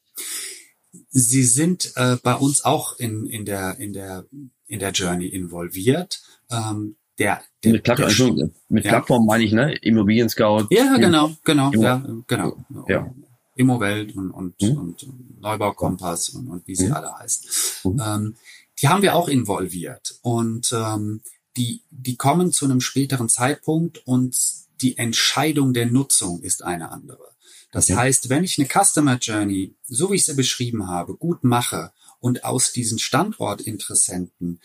Sie 1.10 1.42
sind 1.42 1.92
äh, 1.96 2.16
bei 2.22 2.34
uns 2.34 2.64
auch 2.64 2.98
in, 2.98 3.26
in, 3.26 3.44
der, 3.44 3.78
in, 3.78 3.92
der, 3.92 4.26
in 4.66 4.78
der 4.78 4.92
Journey 4.92 5.26
involviert. 5.26 6.20
Ähm, 6.50 6.96
der, 7.18 7.42
der, 7.64 7.72
mit, 7.72 7.82
Platt 7.82 7.98
der, 7.98 8.50
mit 8.68 8.84
ja. 8.84 8.90
Plattform 8.90 9.26
meine 9.26 9.44
ich, 9.44 9.52
ne? 9.52 9.74
Immobilien 9.82 10.28
Scout. 10.28 10.66
Ja, 10.70 10.96
genau, 10.96 11.32
genau, 11.44 11.72
Immo 11.72 11.82
ja, 11.82 12.06
genau. 12.26 12.56
Ja. 12.86 13.12
Immowelt 13.56 14.14
und, 14.14 14.30
und, 14.30 14.62
mhm. 14.62 14.76
und 14.76 15.06
Neubaukompass 15.40 16.28
und, 16.28 16.48
und 16.48 16.66
wie 16.68 16.76
sie 16.76 16.86
mhm. 16.86 16.92
alle 16.92 17.18
heißt. 17.18 17.80
Mhm. 17.84 18.02
Ähm, 18.04 18.36
die 18.80 18.88
haben 18.88 19.02
wir 19.02 19.16
auch 19.16 19.28
involviert 19.28 20.18
und 20.22 20.72
ähm, 20.72 21.22
die, 21.56 21.82
die 21.90 22.16
kommen 22.16 22.52
zu 22.52 22.66
einem 22.66 22.80
späteren 22.80 23.28
Zeitpunkt 23.28 24.06
und 24.06 24.36
die 24.80 24.96
Entscheidung 24.96 25.74
der 25.74 25.86
Nutzung 25.86 26.40
ist 26.42 26.62
eine 26.62 26.92
andere. 26.92 27.32
Das 27.72 27.90
okay. 27.90 27.98
heißt, 27.98 28.28
wenn 28.28 28.44
ich 28.44 28.58
eine 28.58 28.68
Customer 28.68 29.18
Journey, 29.18 29.74
so 29.84 30.12
wie 30.12 30.16
ich 30.16 30.24
sie 30.24 30.34
beschrieben 30.34 30.86
habe, 30.86 31.16
gut 31.16 31.42
mache 31.42 31.92
und 32.20 32.44
aus 32.44 32.72
diesen 32.72 33.00
Standortinteressenten 33.00 34.60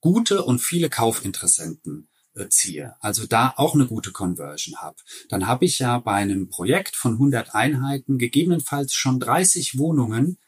gute 0.00 0.44
und 0.44 0.60
viele 0.60 0.90
Kaufinteressenten 0.90 2.08
äh, 2.34 2.48
ziehe, 2.48 2.94
also 3.00 3.26
da 3.26 3.54
auch 3.56 3.74
eine 3.74 3.86
gute 3.86 4.12
Conversion 4.12 4.80
habe, 4.80 4.96
dann 5.28 5.46
habe 5.46 5.64
ich 5.64 5.78
ja 5.78 5.98
bei 5.98 6.14
einem 6.14 6.48
Projekt 6.48 6.96
von 6.96 7.14
100 7.14 7.54
Einheiten 7.54 8.18
gegebenenfalls 8.18 8.94
schon 8.94 9.20
30 9.20 9.78
Wohnungen 9.78 10.38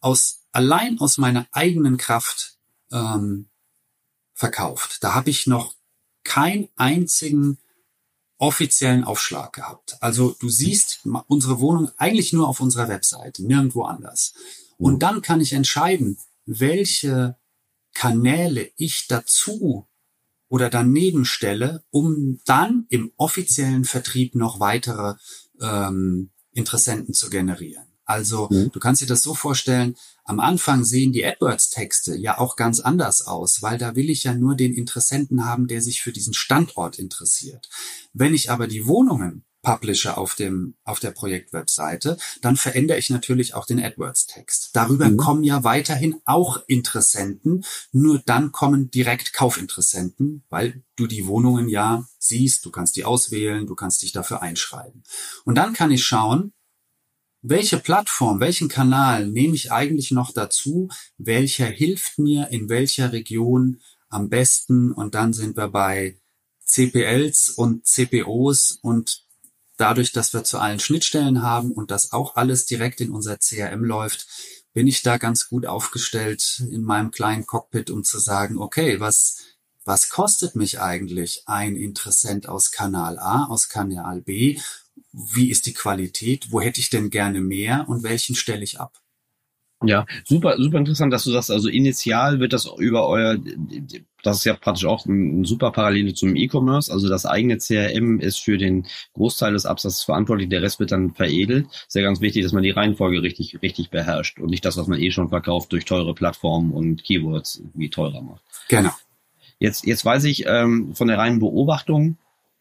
aus 0.00 0.44
allein 0.52 0.98
aus 0.98 1.18
meiner 1.18 1.46
eigenen 1.52 1.96
Kraft 1.96 2.58
ähm, 2.90 3.48
verkauft. 4.34 4.98
Da 5.02 5.14
habe 5.14 5.30
ich 5.30 5.46
noch 5.46 5.74
keinen 6.24 6.68
einzigen 6.76 7.58
offiziellen 8.38 9.04
Aufschlag 9.04 9.52
gehabt. 9.52 9.96
Also 10.00 10.36
du 10.38 10.48
siehst 10.48 11.00
unsere 11.26 11.60
Wohnung 11.60 11.90
eigentlich 11.96 12.32
nur 12.32 12.48
auf 12.48 12.60
unserer 12.60 12.88
Webseite, 12.88 13.44
nirgendwo 13.44 13.82
anders. 13.82 14.34
Und 14.76 14.94
mhm. 14.94 14.98
dann 15.00 15.22
kann 15.22 15.40
ich 15.40 15.52
entscheiden, 15.52 16.18
welche 16.46 17.36
Kanäle 17.98 18.70
ich 18.76 19.08
dazu 19.08 19.88
oder 20.48 20.70
daneben 20.70 21.24
stelle, 21.24 21.82
um 21.90 22.38
dann 22.44 22.86
im 22.90 23.10
offiziellen 23.16 23.84
Vertrieb 23.84 24.36
noch 24.36 24.60
weitere 24.60 25.14
ähm, 25.60 26.30
Interessenten 26.52 27.12
zu 27.12 27.28
generieren. 27.28 27.88
Also 28.04 28.46
mhm. 28.52 28.70
du 28.70 28.78
kannst 28.78 29.02
dir 29.02 29.06
das 29.06 29.24
so 29.24 29.34
vorstellen, 29.34 29.96
am 30.22 30.38
Anfang 30.38 30.84
sehen 30.84 31.12
die 31.12 31.26
AdWords-Texte 31.26 32.16
ja 32.16 32.38
auch 32.38 32.54
ganz 32.54 32.78
anders 32.78 33.26
aus, 33.26 33.62
weil 33.62 33.78
da 33.78 33.96
will 33.96 34.10
ich 34.10 34.22
ja 34.22 34.32
nur 34.32 34.54
den 34.54 34.74
Interessenten 34.74 35.44
haben, 35.44 35.66
der 35.66 35.82
sich 35.82 36.00
für 36.00 36.12
diesen 36.12 36.34
Standort 36.34 37.00
interessiert. 37.00 37.68
Wenn 38.12 38.32
ich 38.32 38.48
aber 38.48 38.68
die 38.68 38.86
Wohnungen 38.86 39.44
Publisher 39.68 40.16
auf 40.16 40.34
dem, 40.34 40.76
auf 40.84 40.98
der 40.98 41.10
Projektwebseite, 41.10 42.16
dann 42.40 42.56
verändere 42.56 42.96
ich 42.96 43.10
natürlich 43.10 43.52
auch 43.52 43.66
den 43.66 43.78
AdWords-Text. 43.78 44.70
Darüber 44.72 45.10
mhm. 45.10 45.18
kommen 45.18 45.44
ja 45.44 45.62
weiterhin 45.62 46.22
auch 46.24 46.62
Interessenten, 46.68 47.66
nur 47.92 48.22
dann 48.24 48.50
kommen 48.50 48.90
direkt 48.90 49.34
Kaufinteressenten, 49.34 50.42
weil 50.48 50.84
du 50.96 51.06
die 51.06 51.26
Wohnungen 51.26 51.68
ja 51.68 52.06
siehst, 52.18 52.64
du 52.64 52.70
kannst 52.70 52.96
die 52.96 53.04
auswählen, 53.04 53.66
du 53.66 53.74
kannst 53.74 54.00
dich 54.00 54.12
dafür 54.12 54.40
einschreiben. 54.40 55.02
Und 55.44 55.56
dann 55.56 55.74
kann 55.74 55.90
ich 55.90 56.02
schauen, 56.02 56.54
welche 57.42 57.76
Plattform, 57.76 58.40
welchen 58.40 58.68
Kanal 58.68 59.28
nehme 59.28 59.54
ich 59.54 59.70
eigentlich 59.70 60.12
noch 60.12 60.32
dazu, 60.32 60.88
welcher 61.18 61.66
hilft 61.66 62.18
mir 62.18 62.48
in 62.48 62.70
welcher 62.70 63.12
Region 63.12 63.82
am 64.08 64.30
besten 64.30 64.92
und 64.92 65.14
dann 65.14 65.34
sind 65.34 65.58
wir 65.58 65.68
bei 65.68 66.18
CPLs 66.64 67.50
und 67.50 67.86
CPOs 67.86 68.78
und 68.80 69.27
dadurch, 69.78 70.12
dass 70.12 70.34
wir 70.34 70.44
zu 70.44 70.58
allen 70.58 70.80
Schnittstellen 70.80 71.42
haben 71.42 71.72
und 71.72 71.90
das 71.90 72.12
auch 72.12 72.36
alles 72.36 72.66
direkt 72.66 73.00
in 73.00 73.10
unser 73.10 73.38
CRM 73.38 73.84
läuft, 73.84 74.26
bin 74.74 74.86
ich 74.86 75.02
da 75.02 75.16
ganz 75.16 75.48
gut 75.48 75.64
aufgestellt 75.66 76.62
in 76.70 76.82
meinem 76.82 77.10
kleinen 77.10 77.46
Cockpit, 77.46 77.90
um 77.90 78.04
zu 78.04 78.18
sagen, 78.18 78.58
okay, 78.58 79.00
was, 79.00 79.38
was 79.84 80.10
kostet 80.10 80.54
mich 80.54 80.80
eigentlich 80.80 81.44
ein 81.46 81.74
Interessent 81.74 82.48
aus 82.48 82.70
Kanal 82.70 83.18
A, 83.18 83.46
aus 83.46 83.68
Kanal 83.68 84.20
B? 84.20 84.60
Wie 85.12 85.50
ist 85.50 85.66
die 85.66 85.72
Qualität? 85.72 86.52
Wo 86.52 86.60
hätte 86.60 86.80
ich 86.80 86.90
denn 86.90 87.10
gerne 87.10 87.40
mehr 87.40 87.88
und 87.88 88.02
welchen 88.02 88.34
stelle 88.34 88.62
ich 88.62 88.78
ab? 88.78 89.00
Ja, 89.82 90.06
super, 90.24 90.56
super 90.58 90.78
interessant, 90.78 91.12
dass 91.12 91.24
du 91.24 91.30
sagst, 91.30 91.50
also 91.50 91.68
initial 91.68 92.40
wird 92.40 92.52
das 92.52 92.68
über 92.78 93.06
euer, 93.06 93.38
das 94.22 94.38
ist 94.38 94.44
ja 94.44 94.54
praktisch 94.54 94.84
auch 94.84 95.06
ein, 95.06 95.44
super 95.44 95.70
Parallele 95.70 96.14
zum 96.14 96.36
E-Commerce, 96.36 96.92
also 96.92 97.08
das 97.08 97.26
eigene 97.26 97.58
CRM 97.58 98.20
ist 98.20 98.38
für 98.38 98.58
den 98.58 98.86
Großteil 99.14 99.52
des 99.52 99.66
Absatzes 99.66 100.02
verantwortlich, 100.02 100.48
der 100.48 100.62
Rest 100.62 100.80
wird 100.80 100.92
dann 100.92 101.14
veredelt. 101.14 101.66
Ist 101.86 101.94
ja 101.94 102.02
ganz 102.02 102.20
wichtig, 102.20 102.42
dass 102.42 102.52
man 102.52 102.62
die 102.62 102.70
Reihenfolge 102.70 103.22
richtig, 103.22 103.62
richtig 103.62 103.90
beherrscht 103.90 104.38
und 104.38 104.50
nicht 104.50 104.64
das, 104.64 104.76
was 104.76 104.86
man 104.86 105.00
eh 105.00 105.10
schon 105.10 105.28
verkauft, 105.28 105.72
durch 105.72 105.84
teure 105.84 106.14
Plattformen 106.14 106.72
und 106.72 107.04
Keywords 107.04 107.62
wie 107.74 107.90
teurer 107.90 108.22
macht. 108.22 108.42
Genau. 108.68 108.90
Jetzt, 109.58 109.86
jetzt 109.86 110.04
weiß 110.04 110.24
ich 110.24 110.46
ähm, 110.46 110.94
von 110.94 111.08
der 111.08 111.18
reinen 111.18 111.40
Beobachtung, 111.40 112.16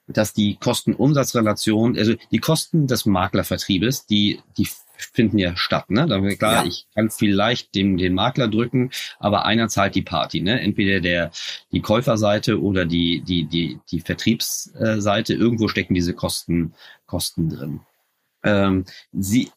dass 0.07 0.33
die 0.33 0.55
Kosten-Umsatz-Relation, 0.55 1.97
also 1.97 2.13
die 2.31 2.39
Kosten 2.39 2.87
des 2.87 3.05
Maklervertriebes, 3.05 4.05
die, 4.05 4.39
die 4.57 4.67
finden 4.97 5.37
ja 5.37 5.55
statt. 5.55 5.89
Ne? 5.89 6.07
Da 6.07 6.19
klar, 6.35 6.63
ja. 6.63 6.65
ich 6.65 6.87
kann 6.93 7.09
vielleicht 7.09 7.75
dem, 7.75 7.97
den 7.97 8.13
Makler 8.13 8.47
drücken, 8.47 8.91
aber 9.19 9.45
einer 9.45 9.67
zahlt 9.69 9.95
die 9.95 10.01
Party. 10.01 10.41
Ne? 10.41 10.59
Entweder 10.61 10.99
der 10.99 11.31
die 11.71 11.81
Käuferseite 11.81 12.61
oder 12.61 12.85
die 12.85 13.21
die 13.21 13.45
die 13.45 13.79
die 13.91 14.01
Vertriebsseite. 14.01 15.33
Irgendwo 15.33 15.67
stecken 15.67 15.93
diese 15.93 16.13
Kosten 16.13 16.73
Kosten 17.05 17.49
drin. 17.49 17.81
Ähm, 18.43 18.85
sie 19.13 19.51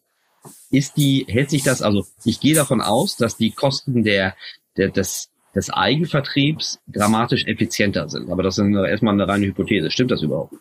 ist 0.70 0.96
die 0.96 1.26
hält 1.29 1.50
sich 1.50 1.62
das 1.62 1.83
also 1.83 2.07
ich 2.24 2.40
gehe 2.40 2.55
davon 2.55 2.81
aus, 2.81 3.16
dass 3.16 3.37
die 3.37 3.50
Kosten 3.50 4.05
der 4.05 4.35
der 4.76 4.90
des 4.90 5.31
des 5.55 5.70
Eigenvertriebs 5.70 6.81
dramatisch 6.87 7.44
effizienter 7.46 8.09
sind. 8.09 8.31
Aber 8.31 8.42
das 8.42 8.59
ist 8.59 8.64
erstmal 8.64 9.14
eine 9.14 9.26
reine 9.26 9.46
Hypothese. 9.46 9.90
Stimmt 9.90 10.12
das 10.12 10.22
überhaupt? 10.22 10.55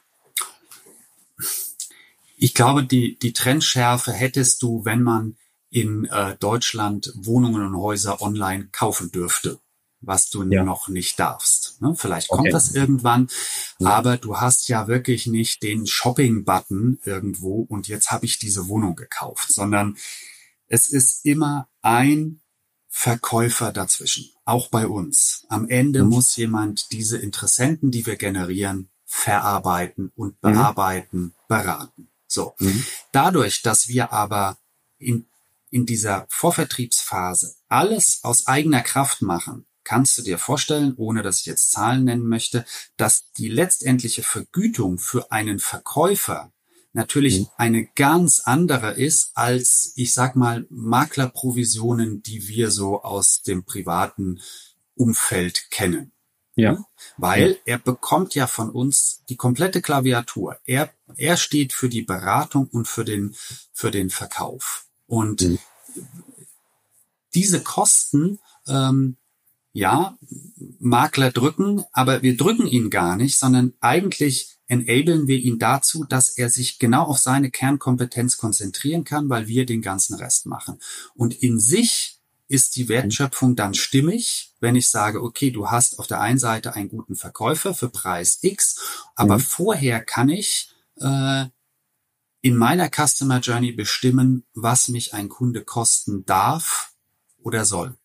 Ich 2.42 2.54
glaube, 2.54 2.86
die, 2.86 3.20
die 3.20 3.34
Trendschärfe 3.34 4.14
hättest 4.14 4.64
du, 4.64 4.86
wenn 4.86 5.04
man 5.04 5.36
in 5.70 6.06
äh, 6.06 6.38
Deutschland 6.38 7.12
Wohnungen 7.16 7.62
und 7.66 7.76
Häuser 7.76 8.22
online 8.22 8.70
kaufen 8.72 9.12
dürfte, 9.12 9.60
was 10.00 10.30
du 10.30 10.44
ja. 10.44 10.64
noch 10.64 10.88
nicht 10.88 11.20
darfst. 11.20 11.82
Ne? 11.82 11.96
Vielleicht 11.98 12.30
kommt 12.30 12.42
okay. 12.42 12.52
das 12.52 12.74
irgendwann, 12.74 13.28
ja. 13.80 13.90
aber 13.90 14.16
du 14.16 14.38
hast 14.38 14.70
ja 14.70 14.88
wirklich 14.88 15.28
nicht 15.28 15.64
den 15.64 15.86
Shopping-Button 15.86 17.00
irgendwo 17.04 17.64
und 17.64 17.90
jetzt 17.90 18.10
habe 18.10 18.26
ich 18.26 18.40
diese 18.40 18.70
Wohnung 18.70 18.96
gekauft, 18.96 19.52
sondern 19.52 19.98
es 20.68 20.88
ist 20.88 21.26
immer 21.26 21.68
ein 21.82 22.40
Verkäufer 22.88 23.74
dazwischen, 23.74 24.30
auch 24.46 24.70
bei 24.70 24.88
uns. 24.88 25.46
Am 25.50 25.68
Ende 25.68 26.06
mhm. 26.06 26.10
muss 26.10 26.38
jemand 26.38 26.94
diese 26.94 27.18
Interessenten, 27.18 27.92
die 27.92 28.06
wir 28.06 28.16
generieren, 28.16 28.90
verarbeiten 29.04 30.14
und 30.16 30.42
mhm. 30.42 30.54
bearbeiten, 30.54 31.20
mhm. 31.20 31.34
beraten. 31.50 32.09
So. 32.30 32.56
Mhm. 32.60 32.86
Dadurch, 33.12 33.62
dass 33.64 33.88
wir 33.88 34.14
aber 34.14 34.58
in, 34.98 35.28
in 35.72 35.86
dieser 35.86 36.28
Vorvertriebsphase 36.30 37.56
alles 37.68 38.20
aus 38.24 38.48
eigener 38.48 38.82
Kraft 38.82 39.22
machen, 39.22 39.66
kannst 39.84 40.18
du 40.18 40.22
dir 40.22 40.38
vorstellen, 40.38 40.94
ohne 40.98 41.24
dass 41.24 41.40
ich 41.40 41.48
jetzt 41.48 41.72
Zahlen 41.72 42.04
nennen 42.04 42.28
möchte, 42.28 42.66
dass 42.96 43.32
die 43.34 43.50
letztendliche 43.50 44.22
Vergütung 44.22 45.00
für 45.00 45.32
einen 45.32 45.60
Verkäufer 45.60 46.52
natürlich 46.94 47.40
mhm. 47.40 47.48
eine 47.58 47.86
ganz 47.96 48.42
andere 48.42 48.92
ist 48.92 49.32
als, 49.34 49.94
ich 49.96 50.14
sag 50.14 50.36
mal, 50.36 50.68
Maklerprovisionen, 50.70 52.22
die 52.22 52.48
wir 52.48 52.70
so 52.70 53.02
aus 53.02 53.42
dem 53.42 53.64
privaten 53.64 54.40
Umfeld 54.96 55.72
kennen. 55.72 56.12
Ja. 56.62 56.86
Weil 57.18 57.52
ja. 57.52 57.58
er 57.66 57.78
bekommt 57.80 58.36
ja 58.36 58.48
von 58.48 58.70
uns 58.70 59.24
die 59.30 59.36
komplette 59.36 59.82
Klaviatur. 59.82 60.58
Er, 60.66 60.92
er 61.16 61.38
steht 61.38 61.74
für 61.74 61.90
die 61.90 62.04
Beratung 62.04 62.68
und 62.68 62.88
für 62.88 63.06
den, 63.06 63.36
für 63.74 63.92
den 63.92 64.10
Verkauf. 64.10 64.86
Und 65.08 65.42
mhm. 65.42 65.60
diese 67.34 67.62
Kosten, 67.64 68.40
ähm, 68.68 69.18
ja, 69.72 70.18
Makler 70.80 71.32
drücken, 71.32 71.84
aber 71.92 72.22
wir 72.22 72.36
drücken 72.36 72.68
ihn 72.68 72.90
gar 72.90 73.16
nicht, 73.16 73.38
sondern 73.38 73.74
eigentlich 73.80 74.58
enablen 74.68 75.28
wir 75.28 75.38
ihn 75.38 75.60
dazu, 75.60 76.06
dass 76.06 76.30
er 76.30 76.50
sich 76.50 76.80
genau 76.80 77.04
auf 77.04 77.18
seine 77.18 77.50
Kernkompetenz 77.52 78.38
konzentrieren 78.38 79.04
kann, 79.04 79.30
weil 79.30 79.48
wir 79.48 79.66
den 79.66 79.82
ganzen 79.82 80.16
Rest 80.16 80.46
machen. 80.46 80.80
Und 81.16 81.34
in 81.34 81.60
sich 81.60 82.19
ist 82.50 82.76
die 82.76 82.90
Wertschöpfung 82.90 83.56
dann 83.56 83.76
stimmig, 83.76 84.56
wenn 84.60 84.76
ich 84.76 84.90
sage, 84.90 85.22
okay, 85.22 85.52
du 85.52 85.70
hast 85.70 86.00
auf 86.00 86.08
der 86.08 86.20
einen 86.20 86.40
Seite 86.40 86.74
einen 86.74 86.90
guten 86.90 87.16
Verkäufer 87.16 87.74
für 87.76 87.90
Preis 87.90 88.40
X, 88.42 89.06
aber 89.16 89.36
mhm. 89.36 89.42
vorher 89.42 90.04
kann 90.04 90.30
ich 90.30 90.74
äh, 91.00 91.46
in 92.42 92.56
meiner 92.56 92.90
Customer 92.90 93.40
Journey 93.40 93.72
bestimmen, 93.72 94.46
was 94.54 94.88
mich 94.88 95.14
ein 95.14 95.30
Kunde 95.30 95.64
kosten 95.64 96.26
darf 96.26 96.92
oder 97.38 97.66
soll. 97.66 97.96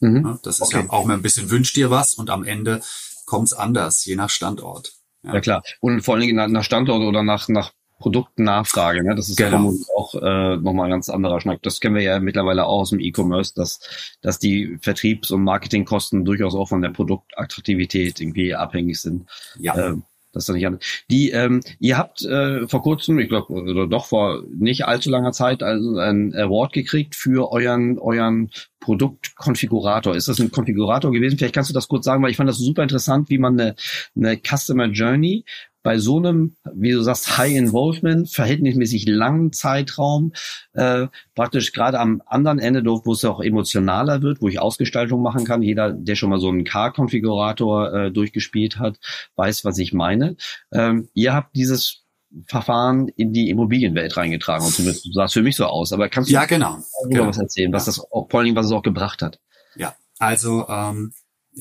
Mhm. 0.00 0.38
Das 0.42 0.60
ist 0.60 0.62
okay. 0.62 0.84
ja 0.84 0.90
auch 0.90 1.04
mal 1.04 1.14
ein 1.14 1.22
bisschen 1.22 1.50
wünscht 1.50 1.76
dir 1.76 1.90
was 1.90 2.14
und 2.14 2.30
am 2.30 2.44
Ende 2.44 2.80
kommt 3.26 3.48
es 3.48 3.52
anders, 3.52 4.04
je 4.04 4.14
nach 4.14 4.30
Standort. 4.30 4.92
Ja. 5.22 5.34
ja. 5.34 5.40
klar. 5.40 5.62
Und 5.80 6.02
vor 6.02 6.14
allen 6.14 6.22
Dingen 6.22 6.52
nach 6.52 6.64
Standort 6.64 7.02
oder 7.02 7.24
nach, 7.24 7.48
nach 7.48 7.72
Produktnachfrage. 7.98 9.02
Ne? 9.02 9.14
Das 9.14 9.28
ist 9.28 9.36
genau. 9.36 9.74
auch 9.96 10.14
äh, 10.14 10.56
nochmal 10.56 10.86
ein 10.86 10.92
ganz 10.92 11.08
anderer 11.08 11.40
Schnack. 11.40 11.62
Das 11.62 11.80
kennen 11.80 11.96
wir 11.96 12.02
ja 12.02 12.20
mittlerweile 12.20 12.66
auch 12.66 12.80
aus 12.80 12.90
dem 12.90 13.00
E-Commerce, 13.00 13.52
dass, 13.54 13.80
dass 14.20 14.38
die 14.38 14.78
Vertriebs- 14.80 15.30
und 15.30 15.42
Marketingkosten 15.42 16.24
durchaus 16.24 16.54
auch 16.54 16.68
von 16.68 16.80
der 16.80 16.90
Produktattraktivität 16.90 18.20
irgendwie 18.20 18.54
abhängig 18.54 19.00
sind. 19.00 19.28
Ja. 19.58 19.76
Ähm, 19.76 20.04
das 20.32 20.48
ist 20.48 20.54
nicht 20.54 20.66
anders. 20.66 20.84
Die, 21.10 21.30
ähm, 21.30 21.62
ihr 21.80 21.96
habt 21.96 22.22
äh, 22.22 22.68
vor 22.68 22.82
kurzem, 22.82 23.18
ich 23.18 23.28
glaube, 23.28 23.52
oder 23.52 23.86
doch 23.86 24.06
vor 24.06 24.44
nicht 24.54 24.84
allzu 24.84 25.10
langer 25.10 25.32
Zeit, 25.32 25.62
also 25.62 25.96
einen 25.96 26.34
Award 26.34 26.74
gekriegt 26.74 27.16
für 27.16 27.50
euren 27.50 27.98
euren 27.98 28.50
Produktkonfigurator. 28.78 30.14
Ist 30.14 30.28
das 30.28 30.38
ein 30.38 30.52
Konfigurator 30.52 31.12
gewesen? 31.12 31.38
Vielleicht 31.38 31.54
kannst 31.54 31.70
du 31.70 31.74
das 31.74 31.88
kurz 31.88 32.04
sagen, 32.04 32.22
weil 32.22 32.30
ich 32.30 32.36
fand 32.36 32.48
das 32.48 32.58
super 32.58 32.82
interessant, 32.82 33.30
wie 33.30 33.38
man 33.38 33.58
eine, 33.58 33.74
eine 34.14 34.38
Customer 34.38 34.86
Journey 34.86 35.44
bei 35.88 35.96
so 35.96 36.18
einem, 36.18 36.54
wie 36.74 36.90
du 36.90 37.00
sagst, 37.00 37.38
High 37.38 37.54
Involvement, 37.54 38.28
verhältnismäßig 38.28 39.08
langen 39.08 39.54
Zeitraum, 39.54 40.34
äh, 40.74 41.06
praktisch 41.34 41.72
gerade 41.72 41.98
am 41.98 42.20
anderen 42.26 42.58
Ende, 42.58 42.84
wo 42.84 43.10
es 43.10 43.24
auch 43.24 43.40
emotionaler 43.40 44.20
wird, 44.20 44.42
wo 44.42 44.48
ich 44.48 44.60
Ausgestaltung 44.60 45.22
machen 45.22 45.46
kann. 45.46 45.62
Jeder, 45.62 45.90
der 45.92 46.14
schon 46.14 46.28
mal 46.28 46.40
so 46.40 46.50
einen 46.50 46.64
Car-Konfigurator 46.64 47.94
äh, 47.94 48.10
durchgespielt 48.10 48.78
hat, 48.78 48.98
weiß, 49.36 49.64
was 49.64 49.78
ich 49.78 49.94
meine. 49.94 50.36
Ähm, 50.72 51.08
ihr 51.14 51.32
habt 51.32 51.56
dieses 51.56 52.02
Verfahren 52.44 53.08
in 53.08 53.32
die 53.32 53.48
Immobilienwelt 53.48 54.14
reingetragen. 54.14 54.66
Und 54.66 54.74
zumindest 54.74 55.08
sah 55.14 55.24
es 55.24 55.32
für 55.32 55.42
mich 55.42 55.56
so 55.56 55.64
aus. 55.64 55.94
Aber 55.94 56.10
kannst 56.10 56.28
du 56.28 56.34
ja, 56.34 56.44
genau. 56.44 56.80
genau. 57.08 57.28
was 57.28 57.38
erzählen, 57.38 57.72
was 57.72 57.86
das 57.86 57.98
auch, 57.98 58.28
vor 58.28 58.40
allen 58.40 58.44
Dingen, 58.44 58.56
was 58.56 58.66
es 58.66 58.72
auch 58.72 58.82
gebracht 58.82 59.22
hat? 59.22 59.40
Ja, 59.74 59.96
also 60.18 60.68
ähm, 60.68 61.14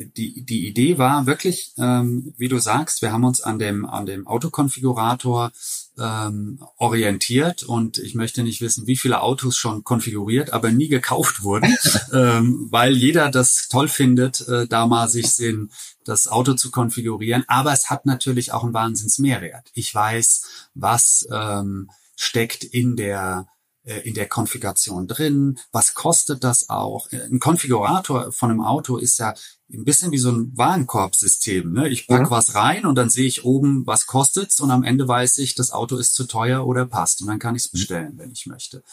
die, 0.06 0.46
die 0.46 0.68
Idee 0.68 0.98
war 0.98 1.26
wirklich, 1.26 1.74
ähm, 1.78 2.34
wie 2.38 2.48
du 2.48 2.60
sagst, 2.60 3.02
wir 3.02 3.12
haben 3.12 3.24
uns 3.24 3.42
an 3.42 3.60
dem, 3.60 3.86
an 3.86 4.06
dem 4.06 4.28
Autokonfigurator 4.28 5.52
ähm, 6.00 6.60
orientiert 6.78 7.64
und 7.64 7.98
ich 7.98 8.16
möchte 8.16 8.44
nicht 8.44 8.62
wissen, 8.62 8.88
wie 8.88 8.98
viele 8.98 9.22
Autos 9.22 9.58
schon 9.58 9.84
konfiguriert, 9.84 10.54
aber 10.54 10.72
nie 10.72 10.88
gekauft 10.88 11.44
wurden, 11.44 11.76
ähm, 12.14 12.68
weil 12.70 12.96
jeder 12.96 13.32
das 13.32 13.68
toll 13.70 13.88
findet, 13.88 14.48
äh, 14.48 14.68
da 14.68 14.86
mal 14.86 15.10
sich 15.10 15.36
den, 15.36 15.72
das 16.06 16.28
Auto 16.28 16.54
zu 16.54 16.72
konfigurieren. 16.72 17.44
Aber 17.48 17.74
es 17.74 17.90
hat 17.90 18.06
natürlich 18.06 18.52
auch 18.54 18.64
einen 18.64 18.74
Wahnsinnsmehrwert. 18.74 19.72
Ich 19.74 19.94
weiß, 19.94 20.44
was 20.76 21.28
ähm, 21.32 21.90
steckt 22.16 22.64
in 22.64 22.96
der 22.96 23.48
in 23.88 24.14
der 24.14 24.28
Konfiguration 24.28 25.08
drin? 25.08 25.60
Was 25.72 25.94
kostet 25.94 26.44
das 26.44 26.70
auch? 26.70 27.10
Ein 27.12 27.40
Konfigurator 27.40 28.32
von 28.32 28.52
einem 28.52 28.62
Auto 28.62 28.98
ist 28.98 29.18
ja 29.20 29.34
ein 29.72 29.86
bisschen 29.86 30.12
wie 30.12 30.18
so 30.18 30.32
ein 30.32 30.52
Warenkorbsystem. 30.58 31.72
Ne? 31.72 31.90
Ich 31.90 32.08
pack 32.08 32.24
ja. 32.24 32.30
was 32.30 32.56
rein 32.56 32.86
und 32.86 32.96
dann 32.96 33.10
sehe 33.10 33.28
ich 33.28 33.46
oben, 33.46 33.88
was 33.88 34.06
kostet's 34.06 34.60
und 34.60 34.72
am 34.72 34.84
Ende 34.84 35.08
weiß 35.08 35.38
ich, 35.38 35.56
das 35.56 35.72
Auto 35.72 35.98
ist 35.98 36.16
zu 36.16 36.26
teuer 36.26 36.68
oder 36.68 36.86
passt 36.86 37.22
und 37.22 37.28
dann 37.28 37.40
kann 37.40 37.56
ich 37.56 37.64
es 37.64 37.74
mhm. 37.74 37.78
bestellen, 37.78 38.14
wenn 38.18 38.32
ich 38.32 38.46
möchte. 38.46 38.84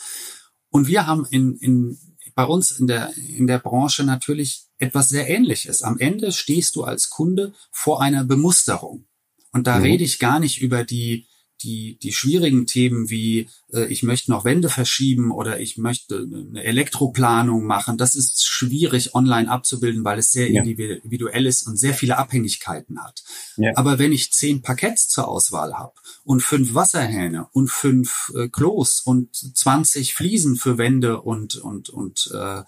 Und 0.70 0.86
wir 0.86 1.06
haben 1.06 1.26
in, 1.30 1.56
in, 1.56 1.98
bei 2.34 2.44
uns 2.44 2.72
in 2.72 2.86
der, 2.86 3.16
in 3.16 3.46
der 3.46 3.58
Branche 3.58 4.04
natürlich 4.04 4.66
etwas 4.78 5.08
sehr 5.08 5.28
Ähnliches. 5.28 5.82
Am 5.82 5.98
Ende 5.98 6.32
stehst 6.32 6.76
du 6.76 6.84
als 6.84 7.10
Kunde 7.10 7.52
vor 7.70 8.00
einer 8.00 8.24
Bemusterung. 8.24 9.06
Und 9.52 9.66
da 9.66 9.78
mhm. 9.78 9.84
rede 9.84 10.04
ich 10.04 10.18
gar 10.18 10.40
nicht 10.40 10.60
über 10.60 10.84
die 10.84 11.26
die, 11.62 11.98
die 12.02 12.12
schwierigen 12.12 12.66
Themen 12.66 13.10
wie 13.10 13.48
äh, 13.72 13.86
ich 13.86 14.02
möchte 14.02 14.30
noch 14.30 14.44
Wände 14.44 14.68
verschieben 14.68 15.30
oder 15.30 15.60
ich 15.60 15.78
möchte 15.78 16.16
eine 16.16 16.62
Elektroplanung 16.62 17.64
machen, 17.64 17.96
das 17.96 18.14
ist 18.14 18.46
schwierig 18.46 19.14
online 19.14 19.50
abzubilden, 19.50 20.04
weil 20.04 20.18
es 20.18 20.32
sehr 20.32 20.50
ja. 20.50 20.62
individuell 20.62 21.46
ist 21.46 21.66
und 21.66 21.76
sehr 21.76 21.94
viele 21.94 22.18
Abhängigkeiten 22.18 23.02
hat. 23.02 23.22
Ja. 23.56 23.72
Aber 23.76 23.98
wenn 23.98 24.12
ich 24.12 24.32
zehn 24.32 24.62
Parketts 24.62 25.08
zur 25.08 25.28
Auswahl 25.28 25.74
habe 25.74 25.94
und 26.24 26.42
fünf 26.42 26.74
Wasserhähne 26.74 27.48
und 27.52 27.70
fünf 27.70 28.32
äh, 28.36 28.48
Klos 28.48 29.00
und 29.00 29.34
20 29.34 30.14
Fliesen 30.14 30.56
für 30.56 30.78
Wände 30.78 31.20
und, 31.20 31.56
und, 31.56 31.88
und 31.88 32.30
äh, 32.34 32.62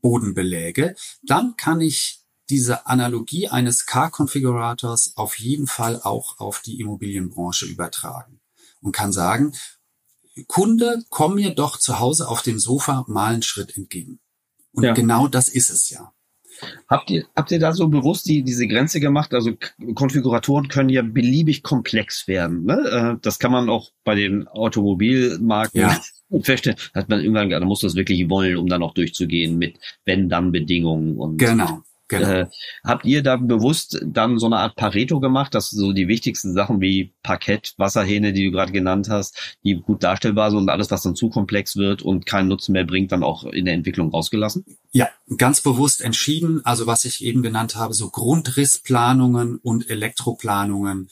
Bodenbeläge, 0.00 0.94
dann 1.22 1.54
kann 1.56 1.80
ich 1.80 2.21
diese 2.50 2.86
Analogie 2.86 3.48
eines 3.48 3.86
Car-Konfigurators 3.86 5.16
auf 5.16 5.38
jeden 5.38 5.66
Fall 5.66 6.00
auch 6.02 6.38
auf 6.38 6.60
die 6.60 6.80
Immobilienbranche 6.80 7.66
übertragen 7.66 8.40
und 8.80 8.92
kann 8.92 9.12
sagen, 9.12 9.52
Kunde, 10.46 11.04
komm 11.10 11.36
mir 11.36 11.54
doch 11.54 11.78
zu 11.78 11.98
Hause 11.98 12.28
auf 12.28 12.42
dem 12.42 12.58
Sofa 12.58 13.04
mal 13.06 13.34
einen 13.34 13.42
Schritt 13.42 13.76
entgegen. 13.76 14.18
Und 14.72 14.84
ja. 14.84 14.94
genau 14.94 15.28
das 15.28 15.48
ist 15.48 15.70
es 15.70 15.90
ja. 15.90 16.12
Habt 16.88 17.10
ihr, 17.10 17.26
habt 17.34 17.50
ihr 17.50 17.58
da 17.58 17.72
so 17.72 17.88
bewusst 17.88 18.26
die, 18.26 18.42
diese 18.42 18.66
Grenze 18.66 19.00
gemacht? 19.00 19.34
Also 19.34 19.52
Konfiguratoren 19.94 20.68
können 20.68 20.90
ja 20.90 21.02
beliebig 21.02 21.62
komplex 21.62 22.28
werden. 22.28 22.64
Ne? 22.64 23.16
Äh, 23.16 23.20
das 23.22 23.38
kann 23.38 23.52
man 23.52 23.68
auch 23.68 23.90
bei 24.04 24.14
den 24.14 24.46
Automobilmarken 24.48 25.80
ja. 25.80 26.00
feststellen. 26.42 26.78
Hat 26.94 27.08
man 27.08 27.20
irgendwann, 27.20 27.50
da 27.50 27.60
muss 27.60 27.80
das 27.80 27.94
wirklich 27.94 28.28
wollen, 28.28 28.56
um 28.56 28.68
dann 28.68 28.82
auch 28.82 28.94
durchzugehen 28.94 29.58
mit 29.58 29.78
Wenn-Dann-Bedingungen 30.04 31.16
und. 31.16 31.38
Genau. 31.38 31.82
Genau. 32.12 32.28
Äh, 32.28 32.46
habt 32.84 33.06
ihr 33.06 33.22
da 33.22 33.36
bewusst 33.36 33.98
dann 34.04 34.38
so 34.38 34.44
eine 34.44 34.58
Art 34.58 34.76
Pareto 34.76 35.18
gemacht, 35.18 35.54
dass 35.54 35.70
so 35.70 35.92
die 35.92 36.08
wichtigsten 36.08 36.52
Sachen 36.52 36.82
wie 36.82 37.14
Parkett, 37.22 37.72
Wasserhähne, 37.78 38.34
die 38.34 38.44
du 38.44 38.50
gerade 38.50 38.70
genannt 38.70 39.08
hast, 39.08 39.56
die 39.64 39.76
gut 39.76 40.02
darstellbar 40.02 40.50
sind 40.50 40.60
und 40.60 40.68
alles, 40.68 40.90
was 40.90 41.02
dann 41.02 41.16
zu 41.16 41.30
komplex 41.30 41.76
wird 41.76 42.02
und 42.02 42.26
keinen 42.26 42.48
Nutzen 42.48 42.72
mehr 42.72 42.84
bringt, 42.84 43.12
dann 43.12 43.22
auch 43.22 43.44
in 43.44 43.64
der 43.64 43.72
Entwicklung 43.72 44.10
rausgelassen? 44.10 44.66
Ja, 44.90 45.08
ganz 45.38 45.62
bewusst 45.62 46.02
entschieden. 46.02 46.62
Also 46.66 46.86
was 46.86 47.06
ich 47.06 47.24
eben 47.24 47.42
genannt 47.42 47.76
habe, 47.76 47.94
so 47.94 48.10
Grundrissplanungen 48.10 49.56
und 49.56 49.88
Elektroplanungen, 49.88 51.08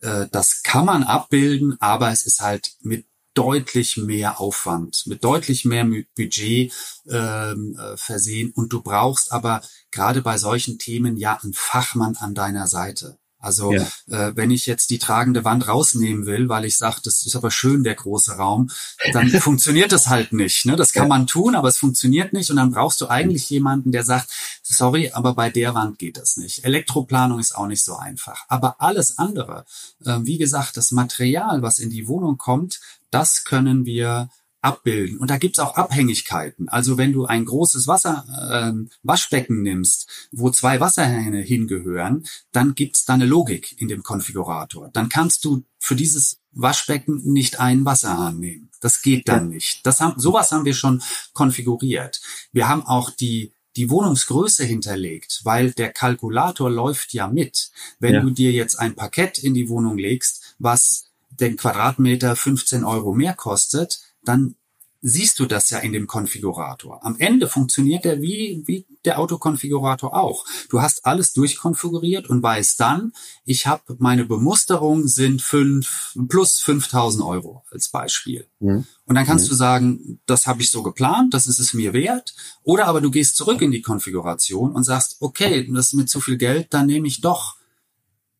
äh, 0.00 0.26
das 0.30 0.62
kann 0.62 0.84
man 0.84 1.02
abbilden, 1.02 1.76
aber 1.80 2.10
es 2.10 2.26
ist 2.26 2.42
halt 2.42 2.72
mit 2.82 3.06
deutlich 3.34 3.96
mehr 3.96 4.40
Aufwand, 4.40 5.04
mit 5.06 5.24
deutlich 5.24 5.64
mehr 5.64 5.84
Budget 6.16 6.72
ähm, 7.08 7.76
äh, 7.78 7.96
versehen. 7.96 8.52
Und 8.54 8.72
du 8.72 8.82
brauchst 8.82 9.32
aber 9.32 9.62
gerade 9.90 10.22
bei 10.22 10.38
solchen 10.38 10.78
Themen 10.78 11.16
ja 11.16 11.38
einen 11.42 11.54
Fachmann 11.54 12.16
an 12.16 12.34
deiner 12.34 12.66
Seite. 12.66 13.18
Also 13.42 13.72
ja. 13.72 13.82
äh, 14.08 14.36
wenn 14.36 14.52
ich 14.52 14.66
jetzt 14.66 14.90
die 14.90 15.00
tragende 15.00 15.44
Wand 15.44 15.66
rausnehmen 15.66 16.26
will, 16.26 16.48
weil 16.48 16.64
ich 16.64 16.78
sage, 16.78 17.00
das 17.02 17.26
ist 17.26 17.34
aber 17.34 17.50
schön, 17.50 17.82
der 17.82 17.96
große 17.96 18.36
Raum, 18.36 18.70
dann 19.12 19.28
funktioniert 19.40 19.90
das 19.90 20.06
halt 20.06 20.32
nicht. 20.32 20.64
Ne? 20.64 20.76
Das 20.76 20.92
kann 20.92 21.04
ja. 21.04 21.08
man 21.08 21.26
tun, 21.26 21.56
aber 21.56 21.66
es 21.66 21.76
funktioniert 21.76 22.32
nicht. 22.32 22.50
Und 22.50 22.56
dann 22.56 22.70
brauchst 22.70 23.00
du 23.00 23.08
eigentlich 23.08 23.50
jemanden, 23.50 23.90
der 23.90 24.04
sagt, 24.04 24.30
sorry, 24.62 25.10
aber 25.12 25.34
bei 25.34 25.50
der 25.50 25.74
Wand 25.74 25.98
geht 25.98 26.18
das 26.18 26.36
nicht. 26.36 26.64
Elektroplanung 26.64 27.40
ist 27.40 27.56
auch 27.56 27.66
nicht 27.66 27.82
so 27.82 27.96
einfach. 27.96 28.44
Aber 28.46 28.76
alles 28.80 29.18
andere, 29.18 29.64
äh, 30.04 30.20
wie 30.22 30.38
gesagt, 30.38 30.76
das 30.76 30.92
Material, 30.92 31.62
was 31.62 31.80
in 31.80 31.90
die 31.90 32.06
Wohnung 32.06 32.38
kommt, 32.38 32.80
das 33.12 33.44
können 33.44 33.86
wir 33.86 34.30
abbilden. 34.62 35.18
Und 35.18 35.28
da 35.28 35.38
gibt's 35.38 35.58
auch 35.58 35.74
Abhängigkeiten. 35.74 36.68
Also 36.68 36.96
wenn 36.96 37.12
du 37.12 37.26
ein 37.26 37.44
großes 37.44 37.88
Wasser, 37.88 38.24
äh, 38.28 38.88
Waschbecken 39.02 39.62
nimmst, 39.62 40.28
wo 40.30 40.50
zwei 40.50 40.78
Wasserhähne 40.80 41.40
hingehören, 41.40 42.24
dann 42.52 42.74
gibt's 42.74 43.04
da 43.04 43.14
eine 43.14 43.26
Logik 43.26 43.80
in 43.80 43.88
dem 43.88 44.04
Konfigurator. 44.04 44.88
Dann 44.92 45.08
kannst 45.08 45.44
du 45.44 45.64
für 45.78 45.96
dieses 45.96 46.40
Waschbecken 46.52 47.22
nicht 47.24 47.58
einen 47.58 47.84
Wasserhahn 47.84 48.38
nehmen. 48.38 48.70
Das 48.80 49.02
geht 49.02 49.28
dann 49.28 49.48
nicht. 49.48 49.84
Das 49.84 50.00
haben, 50.00 50.18
sowas 50.18 50.52
haben 50.52 50.64
wir 50.64 50.74
schon 50.74 51.02
konfiguriert. 51.32 52.20
Wir 52.52 52.68
haben 52.68 52.86
auch 52.86 53.10
die 53.10 53.52
die 53.76 53.88
Wohnungsgröße 53.88 54.64
hinterlegt, 54.64 55.40
weil 55.44 55.72
der 55.72 55.92
Kalkulator 55.92 56.70
läuft 56.70 57.14
ja 57.14 57.26
mit. 57.26 57.70
Wenn 58.00 58.14
ja. 58.14 58.20
du 58.20 58.30
dir 58.30 58.52
jetzt 58.52 58.78
ein 58.78 58.94
Parkett 58.94 59.38
in 59.38 59.54
die 59.54 59.70
Wohnung 59.70 59.96
legst, 59.96 60.56
was 60.58 61.11
den 61.40 61.56
Quadratmeter 61.56 62.36
15 62.36 62.84
Euro 62.84 63.12
mehr 63.14 63.34
kostet, 63.34 64.00
dann 64.24 64.56
siehst 65.04 65.40
du 65.40 65.46
das 65.46 65.68
ja 65.70 65.78
in 65.78 65.92
dem 65.92 66.06
Konfigurator. 66.06 67.04
Am 67.04 67.16
Ende 67.18 67.48
funktioniert 67.48 68.04
der 68.04 68.22
wie, 68.22 68.62
wie 68.66 68.86
der 69.04 69.18
Autokonfigurator 69.18 70.14
auch. 70.14 70.44
Du 70.70 70.80
hast 70.80 71.04
alles 71.04 71.32
durchkonfiguriert 71.32 72.30
und 72.30 72.40
weißt 72.40 72.78
dann, 72.78 73.12
ich 73.44 73.66
habe 73.66 73.96
meine 73.98 74.24
Bemusterung 74.24 75.08
sind 75.08 75.42
fünf, 75.42 76.16
plus 76.28 76.60
5000 76.60 77.24
Euro 77.24 77.64
als 77.72 77.88
Beispiel. 77.88 78.46
Mhm. 78.60 78.86
Und 79.04 79.14
dann 79.16 79.26
kannst 79.26 79.46
mhm. 79.46 79.48
du 79.48 79.54
sagen, 79.56 80.20
das 80.26 80.46
habe 80.46 80.62
ich 80.62 80.70
so 80.70 80.84
geplant, 80.84 81.34
das 81.34 81.48
ist 81.48 81.58
es 81.58 81.74
mir 81.74 81.92
wert. 81.92 82.34
Oder 82.62 82.86
aber 82.86 83.00
du 83.00 83.10
gehst 83.10 83.36
zurück 83.36 83.60
in 83.60 83.72
die 83.72 83.82
Konfiguration 83.82 84.70
und 84.70 84.84
sagst, 84.84 85.16
okay, 85.18 85.68
das 85.72 85.88
ist 85.88 85.94
mir 85.94 86.06
zu 86.06 86.20
viel 86.20 86.38
Geld, 86.38 86.68
dann 86.70 86.86
nehme 86.86 87.08
ich 87.08 87.20
doch 87.20 87.56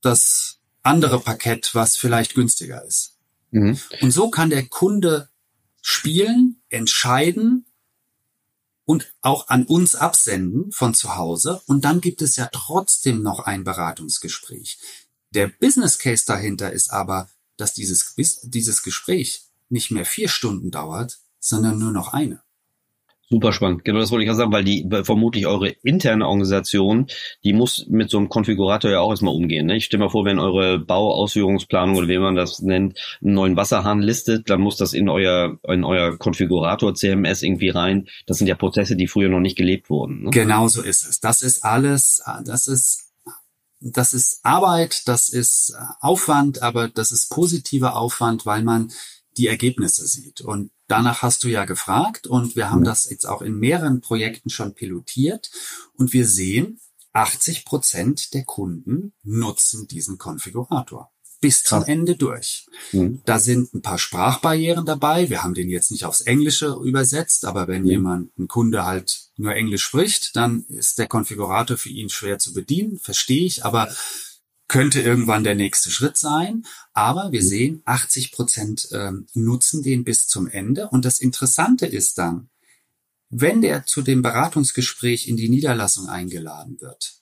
das 0.01 0.62
andere 0.83 1.21
Parkett, 1.21 1.75
was 1.75 1.97
vielleicht 1.97 2.35
günstiger 2.35 2.85
ist. 2.85 3.19
Mhm. 3.51 3.79
Und 4.01 4.11
so 4.11 4.31
kann 4.31 4.51
der 4.51 4.67
Kunde 4.67 5.29
spielen, 5.81 6.63
entscheiden 6.69 7.67
und 8.85 9.13
auch 9.21 9.49
an 9.49 9.65
uns 9.65 9.95
absenden 9.95 10.73
von 10.73 10.95
zu 10.95 11.17
Hause. 11.17 11.63
Und 11.67 11.85
dann 11.85 12.01
gibt 12.01 12.23
es 12.23 12.37
ja 12.37 12.49
trotzdem 12.53 13.23
noch 13.23 13.41
ein 13.41 13.65
Beratungsgespräch. 13.65 14.79
Der 15.31 15.49
Business 15.49 15.99
Case 15.99 16.25
dahinter 16.27 16.73
ist 16.73 16.91
aber, 16.91 17.31
dass 17.57 17.75
dieses, 17.75 18.15
dieses 18.43 18.83
Gespräch 18.83 19.45
nicht 19.69 19.91
mehr 19.91 20.05
vier 20.05 20.29
Stunden 20.29 20.71
dauert, 20.71 21.21
sondern 21.39 21.79
nur 21.79 21.93
noch 21.93 22.13
eine. 22.13 22.43
Super 23.33 23.55
spannend. 23.55 23.83
Genau 23.87 23.99
das 23.99 24.11
wollte 24.11 24.25
ich 24.25 24.27
gerade 24.27 24.37
sagen, 24.37 24.53
weil 24.53 24.63
die 24.63 24.87
vermutlich 25.05 25.47
eure 25.47 25.71
interne 25.83 26.29
Organisation, 26.29 27.07
die 27.45 27.55
muss 27.55 27.87
mit 27.89 28.11
so 28.11 28.19
einem 28.19 28.29
Konfigurator 28.29 28.91
ja 28.91 29.01
auch 29.01 29.09
erstmal 29.09 29.35
umgehen. 29.35 29.65
Ne? 29.65 29.79
Ich 29.79 29.87
stelle 29.87 30.05
mal 30.05 30.11
vor, 30.11 30.27
wenn 30.27 30.39
eure 30.39 30.79
Bauausführungsplanung 30.79 31.97
oder 31.97 32.09
wie 32.09 32.19
man 32.19 32.35
das 32.35 32.61
nennt, 32.61 32.99
einen 33.23 33.33
neuen 33.33 33.57
Wasserhahn 33.57 34.03
listet, 34.03 34.51
dann 34.51 34.61
muss 34.61 34.77
das 34.77 34.93
in 34.93 35.09
euer 35.09 35.59
in 35.67 35.83
euer 35.83 36.19
Konfigurator 36.19 36.95
CMS 36.95 37.43
irgendwie 37.43 37.71
rein. 37.71 38.07
Das 38.27 38.37
sind 38.37 38.49
ja 38.49 38.55
Prozesse, 38.55 38.97
die 38.97 39.07
früher 39.07 39.31
noch 39.31 39.41
nicht 39.41 39.57
gelebt 39.57 39.89
wurden. 39.89 40.25
Ne? 40.25 40.31
Genau 40.31 40.69
so 40.69 40.83
ist 40.83 41.09
es. 41.09 41.21
Das 41.21 41.41
ist 41.41 41.65
alles, 41.65 42.23
das 42.45 42.67
ist 42.67 43.15
das 43.81 44.13
ist 44.13 44.41
Arbeit, 44.43 45.09
das 45.09 45.31
ist 45.31 45.75
Aufwand, 46.01 46.61
aber 46.61 46.89
das 46.89 47.13
ist 47.13 47.31
positiver 47.31 47.97
Aufwand, 47.97 48.45
weil 48.45 48.63
man 48.63 48.93
die 49.39 49.47
Ergebnisse 49.47 50.07
sieht. 50.07 50.43
Und 50.43 50.71
Danach 50.93 51.23
hast 51.23 51.43
du 51.43 51.49
ja 51.49 51.65
gefragt 51.65 52.27
und 52.27 52.55
wir 52.55 52.69
haben 52.69 52.85
das 52.85 53.09
jetzt 53.09 53.25
auch 53.27 53.41
in 53.41 53.59
mehreren 53.59 54.03
Projekten 54.03 54.51
schon 54.51 54.75
pilotiert 54.75 55.51
und 55.95 56.13
wir 56.13 56.27
sehen, 56.27 56.81
80 57.15 57.65
Prozent 57.65 58.35
der 58.35 58.45
Kunden 58.45 59.15
nutzen 59.23 59.89
diesen 59.89 60.19
Konfigurator 60.19 61.11
bis 61.41 61.63
zum 61.63 61.83
Ende 61.85 62.15
durch. 62.15 62.67
Mhm. 62.93 63.23
Da 63.25 63.39
sind 63.39 63.73
ein 63.73 63.81
paar 63.81 63.97
Sprachbarrieren 63.97 64.85
dabei. 64.85 65.31
Wir 65.31 65.43
haben 65.43 65.55
den 65.55 65.71
jetzt 65.71 65.93
nicht 65.93 66.05
aufs 66.05 66.21
Englische 66.21 66.77
übersetzt, 66.85 67.47
aber 67.47 67.69
wenn 67.69 67.85
mhm. 67.85 67.89
jemand, 67.89 68.39
ein 68.39 68.47
Kunde 68.47 68.85
halt 68.85 69.31
nur 69.39 69.55
Englisch 69.55 69.85
spricht, 69.85 70.37
dann 70.37 70.67
ist 70.69 70.99
der 70.99 71.07
Konfigurator 71.07 71.79
für 71.79 71.89
ihn 71.89 72.11
schwer 72.11 72.39
zu 72.39 72.53
bedienen, 72.53 72.99
verstehe 72.99 73.47
ich, 73.47 73.65
aber 73.65 73.89
könnte 74.73 75.03
irgendwann 75.03 75.45
der 75.45 75.55
nächste 75.55 75.91
Schritt 75.91 76.17
sein. 76.17 76.65
Aber 76.95 77.31
wir 77.31 77.45
sehen, 77.45 77.83
80 77.85 78.33
Prozent 78.33 78.89
ähm, 78.93 79.27
nutzen 79.35 79.83
den 79.83 80.03
bis 80.03 80.27
zum 80.27 80.49
Ende. 80.49 80.89
Und 80.89 81.05
das 81.05 81.21
Interessante 81.21 81.85
ist 81.85 82.17
dann, 82.17 82.49
wenn 83.29 83.61
der 83.61 83.85
zu 83.85 84.01
dem 84.01 84.23
Beratungsgespräch 84.23 85.29
in 85.29 85.37
die 85.37 85.51
Niederlassung 85.51 86.09
eingeladen 86.09 86.81
wird, 86.81 87.21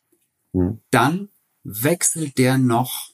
mhm. 0.52 0.80
dann 0.90 1.28
wechselt 1.64 2.38
der 2.38 2.56
noch 2.56 3.10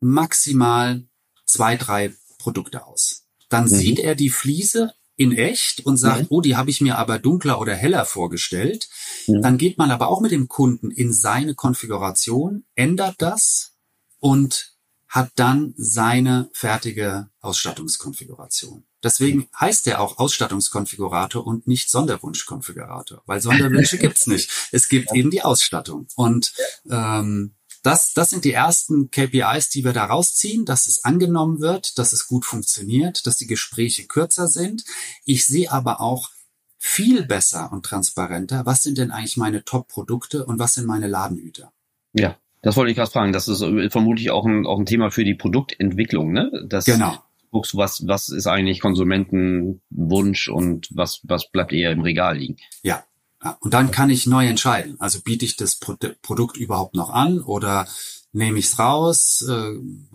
maximal 0.00 1.06
zwei, 1.44 1.76
drei 1.76 2.14
Produkte 2.38 2.86
aus. 2.86 3.26
Dann 3.50 3.64
mhm. 3.64 3.68
sieht 3.68 3.98
er 3.98 4.14
die 4.14 4.30
Fliese 4.30 4.94
in 5.16 5.32
echt 5.36 5.84
und 5.86 5.96
sagt, 5.96 6.22
mhm. 6.22 6.26
oh, 6.30 6.40
die 6.40 6.56
habe 6.56 6.70
ich 6.70 6.80
mir 6.80 6.98
aber 6.98 7.18
dunkler 7.18 7.60
oder 7.60 7.74
heller 7.74 8.04
vorgestellt. 8.04 8.88
Mhm. 9.26 9.42
Dann 9.42 9.58
geht 9.58 9.78
man 9.78 9.90
aber 9.90 10.08
auch 10.08 10.20
mit 10.20 10.30
dem 10.30 10.48
Kunden 10.48 10.90
in 10.90 11.12
seine 11.12 11.54
Konfiguration, 11.54 12.64
ändert 12.74 13.16
das 13.18 13.74
und 14.18 14.76
hat 15.08 15.30
dann 15.36 15.72
seine 15.76 16.50
fertige 16.52 17.30
Ausstattungskonfiguration. 17.40 18.84
Deswegen 19.02 19.48
heißt 19.58 19.86
der 19.86 20.00
auch 20.00 20.18
Ausstattungskonfigurator 20.18 21.46
und 21.46 21.66
nicht 21.66 21.90
Sonderwunschkonfigurator, 21.90 23.22
weil 23.24 23.40
Sonderwünsche 23.40 23.98
gibt's 23.98 24.26
nicht. 24.26 24.50
Es 24.72 24.88
gibt 24.88 25.14
eben 25.14 25.30
die 25.30 25.42
Ausstattung. 25.42 26.08
Und 26.16 26.52
ähm, 26.90 27.55
das, 27.86 28.14
das 28.14 28.30
sind 28.30 28.44
die 28.44 28.52
ersten 28.52 29.12
KPIs, 29.12 29.68
die 29.70 29.84
wir 29.84 29.92
da 29.92 30.06
rausziehen, 30.06 30.64
dass 30.64 30.88
es 30.88 31.04
angenommen 31.04 31.60
wird, 31.60 31.98
dass 31.98 32.12
es 32.12 32.26
gut 32.26 32.44
funktioniert, 32.44 33.28
dass 33.28 33.36
die 33.36 33.46
Gespräche 33.46 34.06
kürzer 34.08 34.48
sind. 34.48 34.84
Ich 35.24 35.46
sehe 35.46 35.70
aber 35.70 36.00
auch 36.00 36.30
viel 36.78 37.24
besser 37.24 37.70
und 37.72 37.84
transparenter, 37.84 38.66
was 38.66 38.82
sind 38.82 38.98
denn 38.98 39.12
eigentlich 39.12 39.36
meine 39.36 39.64
Top-Produkte 39.64 40.44
und 40.46 40.58
was 40.58 40.74
sind 40.74 40.86
meine 40.86 41.06
Ladenhüter. 41.06 41.72
Ja, 42.12 42.36
das 42.60 42.76
wollte 42.76 42.90
ich 42.90 42.96
gerade 42.96 43.10
fragen. 43.10 43.32
Das 43.32 43.46
ist 43.46 43.64
vermutlich 43.92 44.32
auch 44.32 44.46
ein, 44.46 44.66
auch 44.66 44.80
ein 44.80 44.86
Thema 44.86 45.12
für 45.12 45.24
die 45.24 45.34
Produktentwicklung, 45.34 46.32
ne? 46.32 46.50
Das 46.68 46.86
genau. 46.86 47.16
Guckst, 47.52 47.76
was, 47.76 48.04
was 48.08 48.30
ist 48.30 48.48
eigentlich 48.48 48.80
Konsumentenwunsch 48.80 50.48
und 50.48 50.88
was, 50.90 51.20
was 51.22 51.50
bleibt 51.52 51.72
eher 51.72 51.92
im 51.92 52.00
Regal 52.00 52.36
liegen? 52.36 52.56
Ja, 52.82 53.04
ja, 53.46 53.56
und 53.60 53.74
dann 53.74 53.92
kann 53.92 54.10
ich 54.10 54.26
neu 54.26 54.46
entscheiden. 54.46 54.96
Also 54.98 55.20
biete 55.20 55.44
ich 55.44 55.56
das 55.56 55.76
Pro 55.76 55.96
Produkt 56.20 56.56
überhaupt 56.56 56.96
noch 56.96 57.10
an 57.10 57.40
oder 57.40 57.86
nehme 58.32 58.58
ich 58.58 58.66
es 58.66 58.78
raus, 58.78 59.44
äh, 59.48 59.72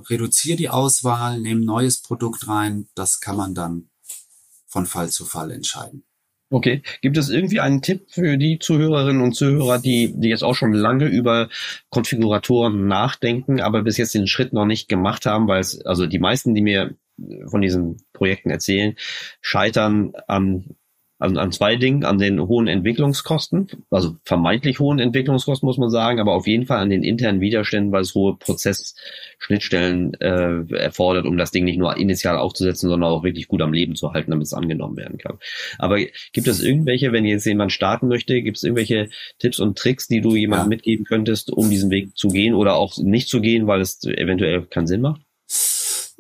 reduziere 0.10 0.58
die 0.58 0.70
Auswahl, 0.70 1.40
nehme 1.40 1.62
ein 1.62 1.66
neues 1.66 2.02
Produkt 2.02 2.50
rein. 2.50 2.88
Das 2.94 3.22
kann 3.22 3.38
man 3.38 3.56
dann 3.56 3.90
von 4.68 4.86
Fall 4.86 5.10
zu 5.10 5.24
Fall 5.26 5.52
entscheiden. 5.52 6.04
Okay. 6.50 6.82
Gibt 7.02 7.18
es 7.18 7.30
irgendwie 7.30 7.62
einen 7.62 7.82
Tipp 7.82 8.08
für 8.10 8.38
die 8.38 8.60
Zuhörerinnen 8.60 9.22
und 9.22 9.34
Zuhörer, 9.34 9.80
die, 9.80 10.14
die 10.14 10.28
jetzt 10.28 10.44
auch 10.44 10.56
schon 10.56 10.74
lange 10.74 11.06
über 11.06 11.48
Konfiguratoren 11.90 12.88
nachdenken, 12.88 13.62
aber 13.62 13.84
bis 13.84 13.96
jetzt 13.96 14.14
den 14.14 14.28
Schritt 14.28 14.52
noch 14.52 14.66
nicht 14.66 14.90
gemacht 14.90 15.26
haben, 15.26 15.48
weil 15.48 15.62
es, 15.62 15.80
also 15.86 16.06
die 16.06 16.20
meisten, 16.20 16.54
die 16.54 16.62
mir 16.62 16.96
von 17.48 17.62
diesen 17.62 18.04
Projekten 18.12 18.50
erzählen, 18.50 18.96
scheitern 19.40 20.12
an 20.28 20.76
an, 21.22 21.38
an 21.38 21.52
zwei 21.52 21.76
Dingen, 21.76 22.04
an 22.04 22.18
den 22.18 22.42
hohen 22.42 22.68
Entwicklungskosten, 22.68 23.68
also 23.92 24.16
vermeintlich 24.26 24.80
hohen 24.80 24.98
Entwicklungskosten 24.98 25.68
muss 25.68 25.78
man 25.78 25.92
sagen, 25.92 26.20
aber 26.20 26.34
auf 26.34 26.48
jeden 26.48 26.66
Fall 26.66 26.80
an 26.80 26.90
den 26.90 27.04
internen 27.04 27.42
Widerständen, 27.42 27.92
weil 27.92 28.02
es 28.02 28.16
hohe 28.16 28.36
Prozessschnittstellen 28.38 30.16
äh, 30.16 30.74
erfordert, 30.74 31.28
um 31.28 31.38
das 31.38 31.52
Ding 31.52 31.64
nicht 31.64 31.78
nur 31.78 31.96
initial 31.96 32.38
aufzusetzen, 32.38 32.90
sondern 32.90 33.12
auch 33.12 33.24
wirklich 33.24 33.48
gut 33.48 33.62
am 33.62 33.72
Leben 33.72 33.96
zu 33.96 34.14
halten, 34.14 34.32
damit 34.32 34.48
es 34.48 34.54
angenommen 34.54 34.98
werden 34.98 35.20
kann. 35.20 35.38
Aber 35.78 36.00
gibt 36.34 36.48
es 36.48 36.60
irgendwelche, 36.60 37.12
wenn 37.12 37.26
jetzt 37.26 37.46
jemand 37.46 37.72
starten 37.72 38.08
möchte, 38.08 38.42
gibt 38.42 38.58
es 38.58 38.64
irgendwelche 38.64 39.10
Tipps 39.38 39.60
und 39.60 39.78
Tricks, 39.78 40.08
die 40.08 40.22
du 40.22 40.36
jemandem 40.36 40.72
ja. 40.72 40.76
mitgeben 40.76 41.06
könntest, 41.06 41.52
um 41.52 41.70
diesen 41.70 41.92
Weg 41.92 42.18
zu 42.18 42.30
gehen 42.30 42.56
oder 42.56 42.76
auch 42.76 42.98
nicht 42.98 43.30
zu 43.30 43.42
gehen, 43.42 43.68
weil 43.68 43.82
es 43.82 44.04
eventuell 44.06 44.64
keinen 44.64 44.88
Sinn 44.88 45.02
macht? 45.02 45.22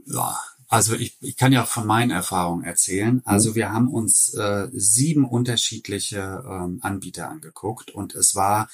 Ja, 0.06 0.36
also 0.72 0.96
ich, 0.96 1.18
ich 1.20 1.36
kann 1.36 1.52
ja 1.52 1.66
von 1.66 1.86
meinen 1.86 2.12
Erfahrungen 2.12 2.64
erzählen. 2.64 3.16
Mhm. 3.16 3.22
Also 3.26 3.56
wir 3.56 3.74
haben 3.74 3.90
uns 3.90 4.34
äh, 4.34 4.70
sieben 4.72 5.26
unterschiedliche 5.26 6.44
ähm, 6.48 6.80
Anbieter 6.82 7.30
angeguckt 7.30 7.92
und 7.92 8.16
es 8.16 8.36
war 8.36 8.70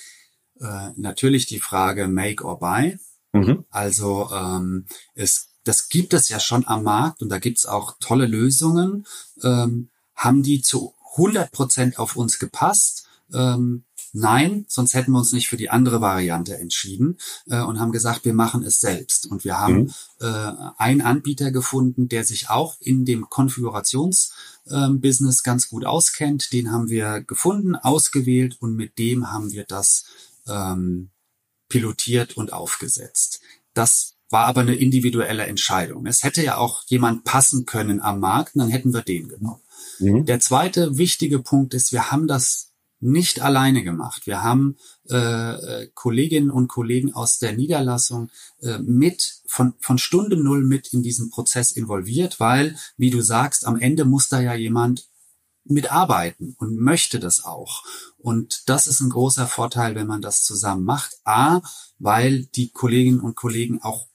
äh, 0.60 0.92
natürlich 0.96 1.48
die 1.48 1.60
Frage 1.60 2.08
Make 2.08 2.44
or 2.44 2.60
Buy. 2.60 3.00
Mhm. 3.34 3.66
Also 3.72 4.30
ähm, 4.32 4.86
es, 5.16 5.50
das 5.64 5.90
gibt 5.90 6.14
es 6.14 6.30
ja 6.30 6.40
schon 6.40 6.68
am 6.68 6.84
Markt 6.84 7.24
und 7.24 7.30
da 7.30 7.40
gibt's 7.40 7.66
auch 7.66 7.98
tolle 8.00 8.28
Lösungen. 8.28 9.08
Ähm, 9.42 9.90
haben 10.14 10.44
die 10.44 10.62
zu 10.62 10.94
100 11.14 11.52
Prozent 11.52 11.98
auf 11.98 12.16
uns 12.16 12.38
gepasst? 12.38 13.08
Ähm, 13.34 13.86
Nein, 14.14 14.66
sonst 14.68 14.94
hätten 14.94 15.12
wir 15.12 15.20
uns 15.20 15.34
nicht 15.34 15.48
für 15.48 15.58
die 15.58 15.70
andere 15.70 16.02
Variante 16.02 16.58
entschieden 16.58 17.18
äh, 17.48 17.62
und 17.62 17.80
haben 17.80 17.92
gesagt, 17.92 18.26
wir 18.26 18.34
machen 18.34 18.64
es 18.64 18.80
selbst. 18.80 19.28
Und 19.28 19.44
wir 19.44 19.60
haben 19.60 19.84
mhm. 19.84 19.94
äh, 20.22 20.54
einen 20.78 21.02
Anbieter 21.02 21.52
gefunden, 21.52 22.10
der 22.10 22.24
sich 22.24 22.50
auch 22.50 22.78
in 22.80 23.06
dem 23.06 23.30
Konfigurationsbusiness 23.30 25.40
äh, 25.40 25.44
ganz 25.44 25.70
gut 25.70 25.86
auskennt. 25.86 26.52
Den 26.54 26.72
haben 26.72 26.90
wir 26.90 27.22
gefunden, 27.22 27.76
ausgewählt 27.76 28.58
und 28.60 28.76
mit 28.76 28.98
dem 28.98 29.32
haben 29.32 29.52
wir 29.52 29.66
das 29.66 30.06
ähm, 30.48 31.10
pilotiert 31.70 32.38
und 32.38 32.54
aufgesetzt. 32.54 33.42
Das 33.74 34.16
war 34.30 34.46
aber 34.46 34.62
eine 34.62 34.76
individuelle 34.76 35.46
Entscheidung. 35.46 36.06
Es 36.06 36.24
hätte 36.24 36.44
ja 36.44 36.58
auch 36.58 36.84
jemand 36.88 37.24
passen 37.24 37.66
können 37.66 38.02
am 38.02 38.20
Markt, 38.20 38.52
dann 38.56 38.70
hätten 38.70 38.94
wir 38.94 39.02
den 39.02 39.30
genommen. 39.30 39.62
Mhm. 40.00 40.26
Der 40.26 40.40
zweite 40.40 40.98
wichtige 40.98 41.40
Punkt 41.40 41.74
ist, 41.74 41.92
wir 41.92 42.12
haben 42.12 42.28
das 42.28 42.67
nicht 43.00 43.42
alleine 43.42 43.84
gemacht. 43.84 44.26
Wir 44.26 44.44
haben 44.44 44.78
äh, 45.10 45.16
äh, 45.16 45.88
Kolleginnen 45.94 46.50
und 46.50 46.68
Kollegen 46.68 47.14
aus 47.14 47.38
der 47.38 47.54
Niederlassung 47.54 48.30
äh, 48.62 48.80
mit 48.80 49.42
von, 49.46 49.76
von 49.80 49.98
Stunde 49.98 50.38
null 50.38 50.64
mit 50.64 50.94
in 50.94 51.04
diesen 51.04 51.30
Prozess 51.30 51.72
involviert, 51.72 52.40
weil, 52.40 52.76
wie 52.98 53.10
du 53.10 53.22
sagst, 53.22 53.68
am 53.68 53.80
Ende 53.80 54.06
muss 54.06 54.30
da 54.30 54.42
ja 54.42 54.56
jemand 54.56 55.08
mitarbeiten 55.64 56.56
und 56.58 56.78
möchte 56.78 57.20
das 57.20 57.44
auch. 57.44 57.84
Und 58.18 58.64
das 58.68 58.88
ist 58.88 59.02
ein 59.02 59.10
großer 59.10 59.48
Vorteil, 59.48 59.96
wenn 59.96 60.08
man 60.08 60.22
das 60.22 60.44
zusammen 60.44 60.84
macht. 60.84 61.18
A, 61.24 61.62
weil 62.00 62.46
die 62.46 62.72
Kolleginnen 62.72 63.20
und 63.20 63.36
Kollegen 63.36 63.82
auch 63.82 64.08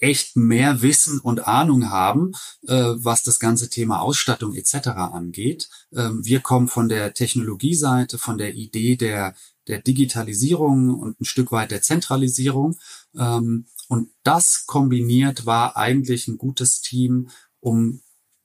echt 0.00 0.36
mehr 0.36 0.82
Wissen 0.82 1.20
und 1.20 1.46
Ahnung 1.46 1.90
haben, 1.90 2.32
äh, 2.66 2.74
was 2.74 3.22
das 3.22 3.38
ganze 3.38 3.68
Thema 3.68 4.00
Ausstattung 4.00 4.54
etc. 4.54 4.88
angeht. 4.88 5.68
Ähm, 5.94 6.24
wir 6.24 6.40
kommen 6.40 6.68
von 6.68 6.88
der 6.88 7.14
Technologieseite, 7.14 8.18
von 8.18 8.38
der 8.38 8.54
Idee 8.54 8.96
der, 8.96 9.34
der 9.68 9.80
Digitalisierung 9.80 10.98
und 10.98 11.20
ein 11.20 11.26
Stück 11.26 11.52
weit 11.52 11.70
der 11.70 11.82
Zentralisierung. 11.82 12.78
Ähm, 13.16 13.66
und 13.88 14.10
das 14.22 14.64
kombiniert 14.66 15.46
war 15.46 15.76
eigentlich 15.76 16.28
ein 16.28 16.38
gutes 16.38 16.80
Team, 16.80 17.28
um 17.60 18.00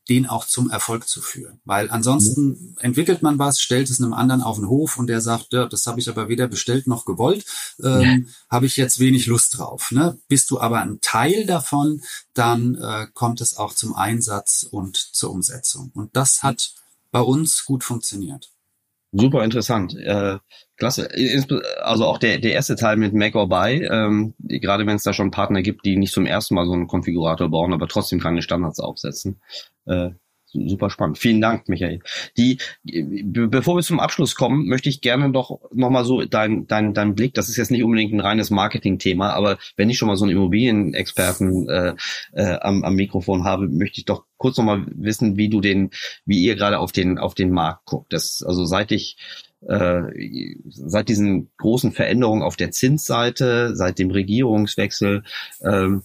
den 0.10 0.28
auch 0.28 0.46
zum 0.46 0.70
Erfolg 0.70 1.08
zu 1.08 1.22
führen. 1.22 1.60
Weil 1.66 1.90
ansonsten 1.90 2.76
entwickelt 2.80 3.24
man 3.24 3.40
was, 3.40 3.60
stellt 3.60 3.90
es 3.90 4.02
einem 4.02 4.14
anderen 4.14 4.42
auf 4.42 4.58
den 4.58 4.68
Hof 4.68 4.98
und 4.98 5.08
der 5.08 5.22
sagt, 5.22 5.54
ja, 5.54 5.66
das 5.66 5.88
habe 5.88 6.00
ich 6.00 6.10
aber 6.10 6.30
weder 6.30 6.48
bestellt 6.48 6.86
noch 6.88 7.06
gewollt, 7.06 7.46
ähm, 7.82 8.02
ja. 8.02 8.18
habe 8.50 8.68
ich 8.68 8.78
jetzt 8.78 9.00
wenig 9.00 9.26
Lust 9.26 9.58
drauf. 9.58 9.92
Ne? 9.92 10.18
Bist 10.28 10.52
du 10.52 10.60
aber 10.60 10.82
ein 10.82 11.00
Teil 11.02 11.46
davon, 11.46 12.02
dann 12.34 12.76
äh, 12.76 13.08
kommt 13.14 13.42
es 13.42 13.58
auch 13.58 13.74
zum 13.74 13.96
Einsatz 13.96 14.68
und 14.70 14.98
zur 14.98 15.32
Umsetzung. 15.32 15.92
Und 15.94 16.16
das 16.16 16.44
hat 16.44 16.74
bei 17.12 17.22
uns 17.22 17.66
gut 17.66 17.84
funktioniert. 17.84 18.52
Super 19.12 19.44
interessant. 19.44 19.96
Äh, 19.96 20.38
klasse. 20.78 21.10
Also 21.82 22.06
auch 22.06 22.18
der, 22.18 22.40
der 22.40 22.54
erste 22.54 22.76
Teil 22.76 22.98
mit 22.98 23.14
Make 23.14 23.38
or 23.38 23.48
Buy, 23.48 23.84
ähm, 23.84 24.34
gerade 24.40 24.86
wenn 24.86 24.96
es 24.96 25.04
da 25.04 25.14
schon 25.14 25.32
Partner 25.32 25.62
gibt, 25.62 25.86
die 25.86 25.98
nicht 25.98 26.14
zum 26.14 26.26
ersten 26.26 26.56
Mal 26.56 26.66
so 26.66 26.74
einen 26.74 26.88
Konfigurator 26.88 27.50
bauen, 27.50 27.74
aber 27.74 27.88
trotzdem 27.88 28.20
keine 28.20 28.42
Standards 28.42 28.80
aufsetzen. 28.80 29.42
Äh, 29.86 30.12
super 30.68 30.90
spannend. 30.90 31.18
Vielen 31.18 31.42
Dank, 31.42 31.68
Michael. 31.68 32.00
Die, 32.38 32.60
bevor 32.84 33.76
wir 33.76 33.84
zum 33.84 34.00
Abschluss 34.00 34.36
kommen, 34.36 34.68
möchte 34.68 34.90
ich 34.90 35.02
gerne 35.02 35.32
doch 35.32 35.60
nochmal 35.74 36.06
so 36.06 36.24
dein, 36.24 36.68
dein, 36.68 36.94
dein 36.94 37.16
Blick, 37.16 37.34
das 37.34 37.50
ist 37.50 37.58
jetzt 37.58 37.72
nicht 37.72 37.84
unbedingt 37.84 38.14
ein 38.14 38.20
reines 38.20 38.50
Marketing-Thema, 38.50 39.34
aber 39.34 39.58
wenn 39.76 39.90
ich 39.90 39.98
schon 39.98 40.08
mal 40.08 40.16
so 40.16 40.26
einen 40.26 40.36
Immobilienexperten 40.36 41.70
äh, 41.70 41.96
äh, 42.34 42.58
am, 42.62 42.84
am 42.84 42.96
Mikrofon 42.96 43.44
habe, 43.44 43.68
möchte 43.68 44.00
ich 44.00 44.06
doch 44.06 44.26
kurz 44.38 44.58
nochmal 44.58 44.86
wissen, 44.88 45.38
wie 45.38 45.50
du 45.50 45.62
den, 45.62 45.92
wie 46.26 46.44
ihr 46.44 46.56
gerade 46.56 46.80
auf 46.80 46.92
den, 46.92 47.18
auf 47.18 47.36
den 47.36 47.52
Markt 47.52 47.86
guckt. 47.86 48.14
Das, 48.14 48.44
also 48.46 48.66
seit 48.66 48.92
ich 48.92 49.18
äh, 49.68 50.56
seit 50.70 51.10
diesen 51.10 51.50
großen 51.58 51.92
Veränderungen 51.92 52.44
auf 52.44 52.56
der 52.56 52.72
Zinsseite, 52.72 53.76
seit 53.76 54.00
dem 54.00 54.12
Regierungswechsel, 54.12 55.24
ähm, 55.64 56.04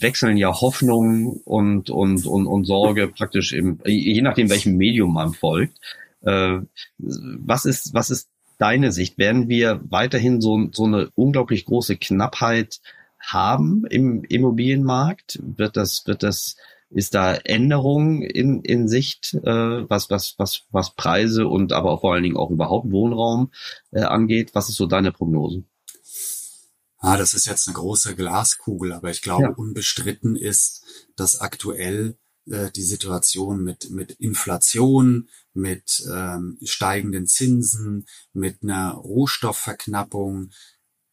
wechseln 0.00 0.36
ja 0.36 0.60
Hoffnung 0.60 1.40
und, 1.44 1.90
und, 1.90 2.26
und, 2.26 2.46
und 2.46 2.64
Sorge 2.64 3.08
praktisch 3.08 3.52
im, 3.52 3.78
je 3.84 4.22
nachdem, 4.22 4.50
welchem 4.50 4.76
Medium 4.76 5.12
man 5.12 5.32
folgt. 5.32 5.78
Äh, 6.22 6.60
was 6.98 7.64
ist, 7.64 7.94
was 7.94 8.10
ist 8.10 8.28
deine 8.58 8.92
Sicht? 8.92 9.18
Werden 9.18 9.48
wir 9.48 9.80
weiterhin 9.88 10.40
so, 10.40 10.68
so 10.72 10.84
eine 10.84 11.10
unglaublich 11.14 11.64
große 11.64 11.96
Knappheit 11.96 12.80
haben 13.18 13.84
im 13.88 14.24
Immobilienmarkt? 14.24 15.38
Wird 15.42 15.76
das, 15.76 16.06
wird 16.06 16.22
das, 16.22 16.56
ist 16.94 17.14
da 17.14 17.34
Änderung 17.34 18.22
in, 18.22 18.62
in 18.62 18.88
Sicht, 18.88 19.34
äh, 19.34 19.88
was, 19.88 20.10
was, 20.10 20.34
was, 20.38 20.62
was 20.70 20.94
Preise 20.94 21.46
und 21.46 21.72
aber 21.72 21.98
vor 21.98 22.14
allen 22.14 22.22
Dingen 22.22 22.36
auch 22.36 22.50
überhaupt 22.50 22.90
Wohnraum 22.90 23.52
äh, 23.90 24.02
angeht? 24.02 24.54
Was 24.54 24.68
ist 24.68 24.76
so 24.76 24.86
deine 24.86 25.12
Prognose? 25.12 25.64
ah, 27.04 27.18
das 27.18 27.34
ist 27.34 27.46
jetzt 27.46 27.68
eine 27.68 27.74
große 27.74 28.16
Glaskugel, 28.16 28.92
aber 28.92 29.10
ich 29.10 29.20
glaube, 29.20 29.42
ja. 29.42 29.50
unbestritten 29.50 30.36
ist, 30.36 30.82
dass 31.16 31.40
aktuell 31.40 32.16
äh, 32.46 32.70
die 32.70 32.82
Situation 32.82 33.62
mit, 33.62 33.90
mit 33.90 34.12
Inflation, 34.12 35.28
mit 35.52 36.02
ähm, 36.10 36.58
steigenden 36.62 37.26
Zinsen, 37.26 38.06
mit 38.32 38.62
einer 38.62 38.92
Rohstoffverknappung, 38.92 40.50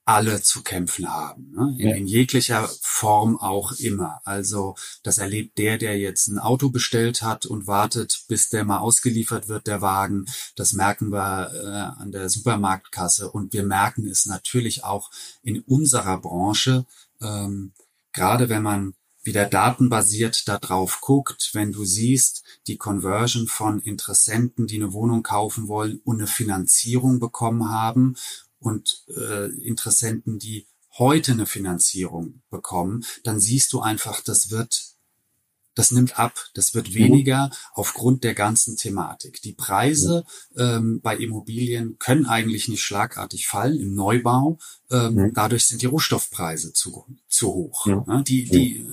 alle 0.05 0.41
zu 0.41 0.63
kämpfen 0.63 1.11
haben, 1.11 1.51
ne? 1.51 1.75
in, 1.77 1.89
ja. 1.89 1.95
in, 1.95 2.07
jeglicher 2.07 2.67
Form 2.81 3.37
auch 3.37 3.71
immer. 3.73 4.19
Also 4.25 4.75
das 5.03 5.19
erlebt 5.19 5.57
der, 5.57 5.77
der 5.77 5.97
jetzt 5.97 6.27
ein 6.27 6.39
Auto 6.39 6.69
bestellt 6.69 7.21
hat 7.21 7.45
und 7.45 7.67
wartet, 7.67 8.25
bis 8.27 8.49
der 8.49 8.65
mal 8.65 8.79
ausgeliefert 8.79 9.47
wird, 9.47 9.67
der 9.67 9.81
Wagen. 9.81 10.25
Das 10.55 10.73
merken 10.73 11.11
wir 11.11 11.51
äh, 11.53 12.01
an 12.01 12.11
der 12.11 12.29
Supermarktkasse 12.29 13.31
und 13.31 13.53
wir 13.53 13.63
merken 13.63 14.07
es 14.07 14.25
natürlich 14.25 14.83
auch 14.83 15.11
in 15.43 15.59
unserer 15.61 16.19
Branche, 16.19 16.85
ähm, 17.21 17.73
gerade 18.11 18.49
wenn 18.49 18.63
man 18.63 18.95
wieder 19.23 19.45
datenbasiert 19.45 20.47
da 20.47 20.57
drauf 20.57 20.99
guckt, 20.99 21.51
wenn 21.53 21.71
du 21.71 21.85
siehst, 21.85 22.43
die 22.65 22.77
Conversion 22.77 23.45
von 23.45 23.79
Interessenten, 23.79 24.65
die 24.65 24.77
eine 24.77 24.93
Wohnung 24.93 25.21
kaufen 25.21 25.67
wollen 25.67 26.01
und 26.03 26.17
eine 26.17 26.27
Finanzierung 26.27 27.19
bekommen 27.19 27.69
haben 27.69 28.15
und 28.61 29.03
äh, 29.17 29.51
Interessenten, 29.65 30.39
die 30.39 30.67
heute 30.97 31.33
eine 31.33 31.45
Finanzierung 31.45 32.41
bekommen, 32.49 33.03
dann 33.23 33.39
siehst 33.39 33.73
du 33.73 33.81
einfach, 33.81 34.21
das 34.21 34.51
wird, 34.51 34.83
das 35.73 35.91
nimmt 35.91 36.19
ab, 36.19 36.49
das 36.53 36.75
wird 36.75 36.89
mhm. 36.89 36.95
weniger 36.95 37.47
mhm. 37.47 37.51
aufgrund 37.73 38.23
der 38.23 38.35
ganzen 38.35 38.77
Thematik. 38.77 39.41
Die 39.41 39.53
Preise 39.53 40.25
ähm, 40.55 41.01
bei 41.01 41.17
Immobilien 41.17 41.97
können 41.97 42.25
eigentlich 42.25 42.67
nicht 42.67 42.83
schlagartig 42.83 43.47
fallen 43.47 43.79
im 43.79 43.95
Neubau. 43.95 44.59
Ähm, 44.89 45.15
mhm. 45.15 45.33
Dadurch 45.33 45.65
sind 45.65 45.81
die 45.81 45.87
Rohstoffpreise 45.87 46.73
zu, 46.73 47.05
zu 47.27 47.47
hoch. 47.47 47.87
Ja. 47.87 48.21
Die, 48.21 48.45
die, 48.45 48.85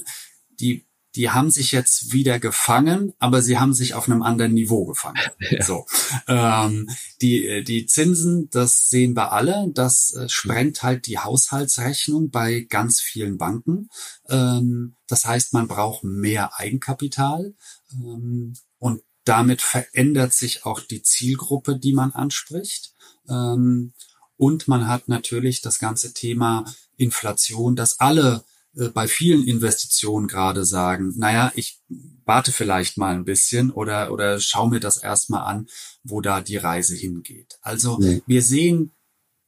die 0.59 0.88
die 1.19 1.31
haben 1.31 1.51
sich 1.51 1.73
jetzt 1.73 2.13
wieder 2.13 2.39
gefangen, 2.39 3.13
aber 3.19 3.43
sie 3.43 3.59
haben 3.59 3.75
sich 3.75 3.95
auf 3.95 4.09
einem 4.09 4.23
anderen 4.23 4.55
Niveau 4.55 4.87
gefangen. 4.87 5.19
Ja. 5.51 5.65
So, 5.65 5.87
ähm, 6.27 6.89
die 7.23 7.65
die 7.65 7.87
Zinsen, 7.87 8.51
das 8.51 8.91
sehen 8.91 9.17
wir 9.17 9.33
alle, 9.33 9.67
das 9.73 10.13
äh, 10.15 10.29
sprengt 10.29 10.83
halt 10.83 11.07
die 11.07 11.19
Haushaltsrechnung 11.19 12.31
bei 12.31 12.61
ganz 12.69 13.01
vielen 13.01 13.39
Banken. 13.39 13.89
Ähm, 14.29 14.95
das 15.07 15.25
heißt, 15.25 15.55
man 15.55 15.69
braucht 15.69 16.05
mehr 16.05 16.59
Eigenkapital 16.59 17.55
ähm, 17.93 18.55
und 18.79 19.03
damit 19.25 19.63
verändert 19.63 20.35
sich 20.35 20.67
auch 20.67 20.81
die 20.81 21.03
Zielgruppe, 21.03 21.79
die 21.79 21.95
man 21.95 22.13
anspricht. 22.13 22.95
Ähm, 23.29 23.95
und 24.37 24.69
man 24.69 24.87
hat 24.87 25.09
natürlich 25.09 25.63
das 25.63 25.79
ganze 25.79 26.13
Thema 26.13 26.65
Inflation, 26.97 27.75
dass 27.75 28.01
alle 28.01 28.45
äh, 28.45 28.58
bei 28.95 29.09
vielen 29.09 29.47
Investitionen 29.47 30.29
gerade 30.29 30.65
sagen, 30.65 31.15
naja, 31.17 31.53
ich 31.55 31.81
warte 32.25 32.53
vielleicht 32.53 32.99
mal 32.99 33.15
ein 33.15 33.25
bisschen 33.25 33.71
oder, 33.71 34.13
oder 34.13 34.39
schau 34.41 34.69
mir 34.69 34.81
das 34.81 34.99
erstmal 34.99 35.43
an, 35.43 35.69
wo 36.05 36.21
da 36.21 36.41
die 36.41 36.59
Reise 36.59 36.95
hingeht. 36.95 37.59
Also 37.63 37.99
mhm. 37.99 38.23
wir 38.27 38.43
sehen 38.43 38.93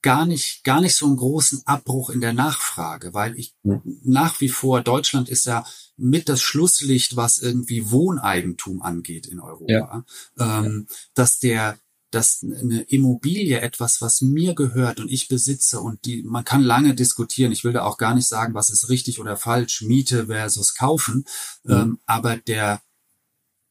gar 0.02 0.24
nicht, 0.24 0.64
gar 0.64 0.80
nicht 0.80 0.96
so 0.96 1.06
einen 1.06 1.16
großen 1.16 1.62
Abbruch 1.66 2.10
in 2.10 2.20
der 2.20 2.32
Nachfrage, 2.32 3.12
weil 3.12 3.38
ich 3.38 3.54
mhm. 3.62 3.82
nach 4.02 4.40
wie 4.40 4.48
vor, 4.48 4.80
Deutschland 4.80 5.28
ist 5.28 5.46
ja 5.46 5.64
mit 5.96 6.28
das 6.28 6.40
Schlusslicht, 6.40 7.16
was 7.16 7.38
irgendwie 7.38 7.90
Wohneigentum 7.90 8.82
angeht 8.82 9.26
in 9.26 9.40
Europa, 9.40 10.04
ja. 10.38 10.60
ähm, 10.64 10.86
dass 11.14 11.38
der, 11.38 11.78
dass 12.10 12.42
eine 12.42 12.82
Immobilie 12.82 13.60
etwas, 13.60 14.00
was 14.00 14.20
mir 14.20 14.54
gehört 14.54 15.00
und 15.00 15.10
ich 15.10 15.28
besitze 15.28 15.80
und 15.80 16.04
die, 16.04 16.22
man 16.22 16.44
kann 16.44 16.62
lange 16.62 16.94
diskutieren. 16.94 17.52
Ich 17.52 17.64
will 17.64 17.72
da 17.72 17.84
auch 17.84 17.98
gar 17.98 18.14
nicht 18.14 18.26
sagen, 18.26 18.54
was 18.54 18.70
ist 18.70 18.88
richtig 18.88 19.20
oder 19.20 19.36
falsch, 19.36 19.82
Miete 19.82 20.26
versus 20.26 20.74
kaufen. 20.74 21.24
Mhm. 21.64 21.72
Ähm, 21.72 21.98
aber 22.06 22.36
der, 22.36 22.82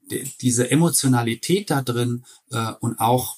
der, 0.09 0.25
diese 0.41 0.71
Emotionalität 0.71 1.69
da 1.69 1.81
drin 1.81 2.25
äh, 2.51 2.71
und 2.79 2.99
auch 2.99 3.37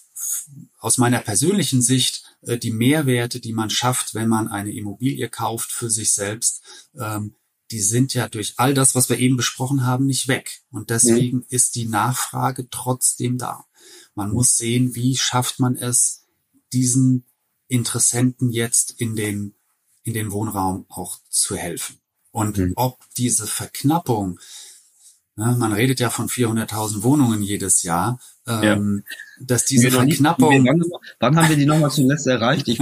aus 0.80 0.98
meiner 0.98 1.20
persönlichen 1.20 1.82
Sicht 1.82 2.24
äh, 2.42 2.58
die 2.58 2.72
Mehrwerte, 2.72 3.40
die 3.40 3.54
man 3.54 3.70
schafft, 3.70 4.14
wenn 4.14 4.30
man 4.30 4.48
eine 4.48 4.72
Immobilie 4.72 5.30
kauft 5.30 5.72
für 5.72 5.90
sich 5.90 6.14
selbst, 6.14 6.64
ähm, 7.00 7.36
die 7.72 7.82
sind 7.82 8.14
ja 8.14 8.28
durch 8.28 8.56
all 8.58 8.74
das, 8.74 8.96
was 8.96 9.10
wir 9.10 9.18
eben 9.18 9.38
besprochen 9.38 9.86
haben, 9.86 10.06
nicht 10.06 10.28
weg. 10.28 10.62
Und 10.72 10.90
deswegen 10.90 11.38
mhm. 11.38 11.46
ist 11.50 11.76
die 11.76 11.88
Nachfrage 11.88 12.70
trotzdem 12.70 13.38
da. 13.38 13.66
Man 14.16 14.32
muss 14.32 14.58
sehen, 14.58 14.96
wie 14.96 15.16
schafft 15.18 15.60
man 15.60 15.76
es, 15.76 16.26
diesen 16.74 17.26
Interessenten 17.68 18.52
jetzt 18.52 19.00
in 19.00 19.16
den, 19.16 19.56
in 20.04 20.14
den 20.14 20.32
Wohnraum 20.32 20.86
auch 20.90 21.20
zu 21.30 21.56
helfen. 21.56 22.02
Und 22.32 22.58
mhm. 22.58 22.74
ob 22.76 23.00
diese 23.18 23.48
Verknappung, 23.48 24.40
ne, 25.36 25.56
man 25.58 25.74
redet 25.74 26.00
ja 26.00 26.10
von 26.10 26.28
400.000 26.28 27.04
Wohnungen 27.04 27.42
jedes 27.42 27.84
Jahr, 27.84 28.20
ähm, 28.48 29.04
ja. 29.06 29.46
dass 29.46 29.66
diese 29.66 29.92
Verknappung. 29.92 30.66
Wann, 30.66 30.84
wann, 31.20 31.36
haben 31.38 31.50
wir 31.50 31.58
die 31.58 31.66
nochmal 31.66 31.92
zuletzt 31.92 32.28
erreicht? 32.28 32.68
Ich 32.68 32.80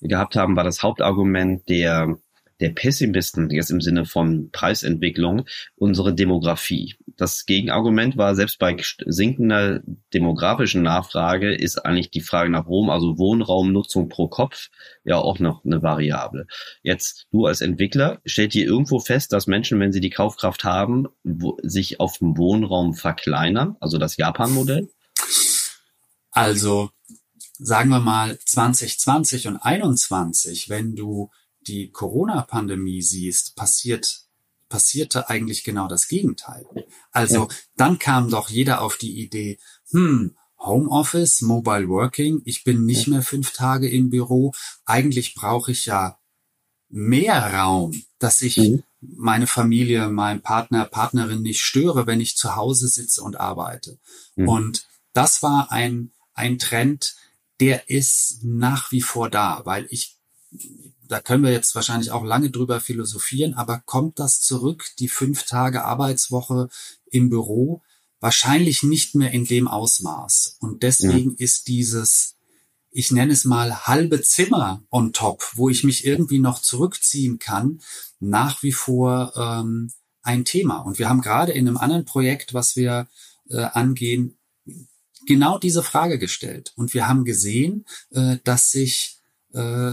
äh, 0.00 0.08
gehabt 0.08 0.36
haben, 0.36 0.56
war 0.56 0.64
das 0.64 0.82
Hauptargument 0.82 1.68
der 1.68 2.16
der 2.62 2.70
Pessimisten 2.70 3.50
jetzt 3.50 3.72
im 3.72 3.80
Sinne 3.80 4.04
von 4.04 4.50
Preisentwicklung 4.52 5.46
unsere 5.74 6.14
Demografie. 6.14 6.94
Das 7.16 7.44
Gegenargument 7.44 8.16
war, 8.16 8.36
selbst 8.36 8.60
bei 8.60 8.76
sinkender 9.04 9.80
demografischen 10.14 10.82
Nachfrage 10.82 11.52
ist 11.52 11.84
eigentlich 11.84 12.12
die 12.12 12.20
Frage 12.20 12.50
nach 12.50 12.68
Rom, 12.68 12.88
also 12.88 13.18
Wohnraumnutzung 13.18 14.08
pro 14.08 14.28
Kopf, 14.28 14.68
ja 15.02 15.16
auch 15.16 15.40
noch 15.40 15.64
eine 15.64 15.82
Variable. 15.82 16.46
Jetzt, 16.84 17.26
du 17.32 17.46
als 17.46 17.62
Entwickler, 17.62 18.20
stellt 18.24 18.54
dir 18.54 18.64
irgendwo 18.64 19.00
fest, 19.00 19.32
dass 19.32 19.48
Menschen, 19.48 19.80
wenn 19.80 19.92
sie 19.92 20.00
die 20.00 20.10
Kaufkraft 20.10 20.62
haben, 20.62 21.08
sich 21.64 21.98
auf 21.98 22.18
dem 22.18 22.38
Wohnraum 22.38 22.94
verkleinern, 22.94 23.76
also 23.80 23.98
das 23.98 24.16
Japan-Modell? 24.16 24.88
Also, 26.30 26.90
sagen 27.58 27.90
wir 27.90 27.98
mal 27.98 28.38
2020 28.38 29.48
und 29.48 29.56
21, 29.56 30.68
wenn 30.68 30.94
du 30.94 31.28
die 31.66 31.90
Corona-Pandemie 31.90 33.02
siehst, 33.02 33.56
passiert, 33.56 34.22
passierte 34.68 35.28
eigentlich 35.28 35.64
genau 35.64 35.88
das 35.88 36.08
Gegenteil. 36.08 36.64
Also 37.10 37.48
ja. 37.48 37.48
dann 37.76 37.98
kam 37.98 38.30
doch 38.30 38.48
jeder 38.48 38.82
auf 38.82 38.96
die 38.96 39.20
Idee, 39.20 39.58
hm, 39.90 40.36
Homeoffice, 40.58 41.42
Mobile 41.42 41.88
Working, 41.88 42.42
ich 42.44 42.64
bin 42.64 42.86
nicht 42.86 43.06
ja. 43.06 43.14
mehr 43.14 43.22
fünf 43.22 43.52
Tage 43.52 43.90
im 43.90 44.10
Büro. 44.10 44.52
Eigentlich 44.84 45.34
brauche 45.34 45.72
ich 45.72 45.86
ja 45.86 46.18
mehr 46.88 47.52
Raum, 47.54 48.04
dass 48.18 48.42
ich 48.42 48.58
mhm. 48.58 48.82
meine 49.00 49.46
Familie, 49.46 50.08
meinen 50.08 50.42
Partner, 50.42 50.84
Partnerin 50.84 51.42
nicht 51.42 51.62
störe, 51.62 52.06
wenn 52.06 52.20
ich 52.20 52.36
zu 52.36 52.54
Hause 52.54 52.86
sitze 52.86 53.22
und 53.22 53.40
arbeite. 53.40 53.98
Mhm. 54.36 54.48
Und 54.48 54.86
das 55.12 55.42
war 55.42 55.72
ein, 55.72 56.12
ein 56.34 56.58
Trend, 56.58 57.16
der 57.60 57.90
ist 57.90 58.44
nach 58.44 58.92
wie 58.92 59.02
vor 59.02 59.30
da, 59.30 59.62
weil 59.64 59.86
ich 59.90 60.16
da 61.12 61.20
können 61.20 61.44
wir 61.44 61.52
jetzt 61.52 61.74
wahrscheinlich 61.74 62.10
auch 62.10 62.24
lange 62.24 62.50
drüber 62.50 62.80
philosophieren, 62.80 63.52
aber 63.52 63.82
kommt 63.84 64.18
das 64.18 64.40
zurück, 64.40 64.86
die 64.98 65.08
fünf 65.08 65.44
Tage 65.44 65.84
Arbeitswoche 65.84 66.70
im 67.10 67.28
Büro? 67.28 67.82
Wahrscheinlich 68.18 68.82
nicht 68.82 69.14
mehr 69.14 69.32
in 69.32 69.44
dem 69.44 69.68
Ausmaß. 69.68 70.56
Und 70.60 70.82
deswegen 70.82 71.30
ja. 71.32 71.36
ist 71.38 71.68
dieses, 71.68 72.36
ich 72.90 73.10
nenne 73.10 73.34
es 73.34 73.44
mal 73.44 73.86
halbe 73.86 74.22
Zimmer 74.22 74.82
on 74.90 75.12
top, 75.12 75.42
wo 75.54 75.68
ich 75.68 75.84
mich 75.84 76.06
irgendwie 76.06 76.38
noch 76.38 76.62
zurückziehen 76.62 77.38
kann, 77.38 77.82
nach 78.18 78.62
wie 78.62 78.72
vor 78.72 79.34
ähm, 79.36 79.92
ein 80.22 80.46
Thema. 80.46 80.78
Und 80.78 80.98
wir 80.98 81.10
haben 81.10 81.20
gerade 81.20 81.52
in 81.52 81.68
einem 81.68 81.76
anderen 81.76 82.06
Projekt, 82.06 82.54
was 82.54 82.74
wir 82.74 83.06
äh, 83.50 83.58
angehen, 83.58 84.38
genau 85.26 85.58
diese 85.58 85.82
Frage 85.82 86.18
gestellt. 86.18 86.72
Und 86.76 86.94
wir 86.94 87.06
haben 87.06 87.24
gesehen, 87.26 87.84
äh, 88.12 88.38
dass 88.44 88.70
sich 88.70 89.18
äh, 89.52 89.92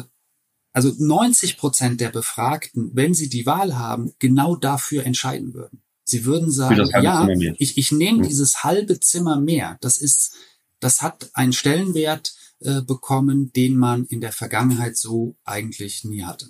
also 0.74 0.94
90 0.98 1.58
Prozent 1.58 2.02
der 2.02 2.10
Befragten, 2.10 2.92
wenn 2.94 3.14
sie 3.14 3.30
die 3.30 3.46
Wahl 3.46 3.78
haben, 3.78 4.14
genau 4.20 4.56
dafür 4.56 5.06
entscheiden 5.06 5.54
würden. 5.54 5.82
Sie 6.04 6.26
würden 6.26 6.52
sagen, 6.52 6.90
ja, 7.02 7.28
ich, 7.58 7.78
ich 7.78 7.92
nehme 7.92 8.20
hm. 8.20 8.28
dieses 8.28 8.64
halbe 8.64 9.00
Zimmer 9.00 9.40
mehr. 9.40 9.78
Das 9.82 9.98
ist, 9.98 10.34
das 10.80 11.02
hat 11.02 11.30
einen 11.34 11.54
Stellenwert 11.54 12.34
äh, 12.60 12.82
bekommen, 12.82 13.52
den 13.54 13.78
man 13.78 14.06
in 14.06 14.22
der 14.22 14.32
Vergangenheit 14.32 14.98
so 14.98 15.38
eigentlich 15.44 16.04
nie 16.04 16.24
hatte. 16.24 16.48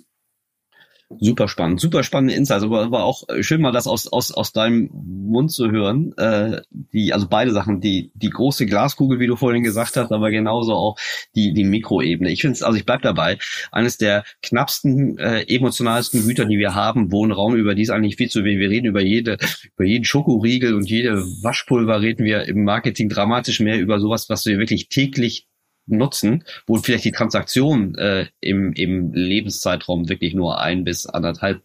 Super 1.18 1.48
spannend, 1.48 1.80
super 1.80 2.04
spannende 2.04 2.34
Insights, 2.34 2.62
aber 2.62 2.92
war 2.92 3.02
auch 3.02 3.24
schön 3.40 3.60
mal 3.60 3.72
das 3.72 3.88
aus, 3.88 4.06
aus, 4.06 4.30
aus 4.30 4.52
deinem 4.52 4.90
Mund 4.92 5.50
zu 5.50 5.68
hören. 5.68 6.16
Äh, 6.16 6.62
die, 6.70 7.12
also 7.12 7.26
beide 7.28 7.50
Sachen, 7.50 7.80
die, 7.80 8.12
die 8.14 8.30
große 8.30 8.64
Glaskugel, 8.64 9.18
wie 9.18 9.26
du 9.26 9.34
vorhin 9.34 9.64
gesagt 9.64 9.96
hast, 9.96 10.12
aber 10.12 10.30
genauso 10.30 10.74
auch 10.74 10.96
die, 11.34 11.52
die 11.52 11.64
Mikroebene. 11.64 12.30
Ich 12.30 12.42
finde 12.42 12.54
es, 12.54 12.62
also 12.62 12.78
ich 12.78 12.86
bleib 12.86 13.02
dabei, 13.02 13.38
eines 13.72 13.98
der 13.98 14.22
knappsten, 14.42 15.18
äh, 15.18 15.42
emotionalsten 15.52 16.24
Güter, 16.24 16.44
die 16.44 16.58
wir 16.58 16.76
haben, 16.76 17.10
Wohnraum, 17.10 17.56
über 17.56 17.74
die 17.74 17.82
ist 17.82 17.90
eigentlich 17.90 18.14
viel 18.14 18.30
zu 18.30 18.44
wenig. 18.44 18.60
Wir 18.60 18.70
reden 18.70 18.86
über 18.86 19.02
jede, 19.02 19.36
über 19.76 19.86
jeden 19.86 20.04
Schokoriegel 20.04 20.74
und 20.74 20.88
jede 20.88 21.24
Waschpulver 21.42 22.00
reden 22.00 22.24
wir 22.24 22.44
im 22.44 22.62
Marketing 22.62 23.08
dramatisch 23.08 23.58
mehr 23.58 23.80
über 23.80 23.98
sowas, 23.98 24.28
was 24.28 24.46
wir 24.46 24.58
wirklich 24.58 24.88
täglich 24.88 25.48
nutzen, 25.90 26.44
wo 26.66 26.76
vielleicht 26.76 27.04
die 27.04 27.12
Transaktionen 27.12 27.96
äh, 27.96 28.26
im, 28.40 28.72
im 28.72 29.12
Lebenszeitraum 29.12 30.08
wirklich 30.08 30.34
nur 30.34 30.60
ein 30.60 30.84
bis 30.84 31.06
anderthalb 31.06 31.62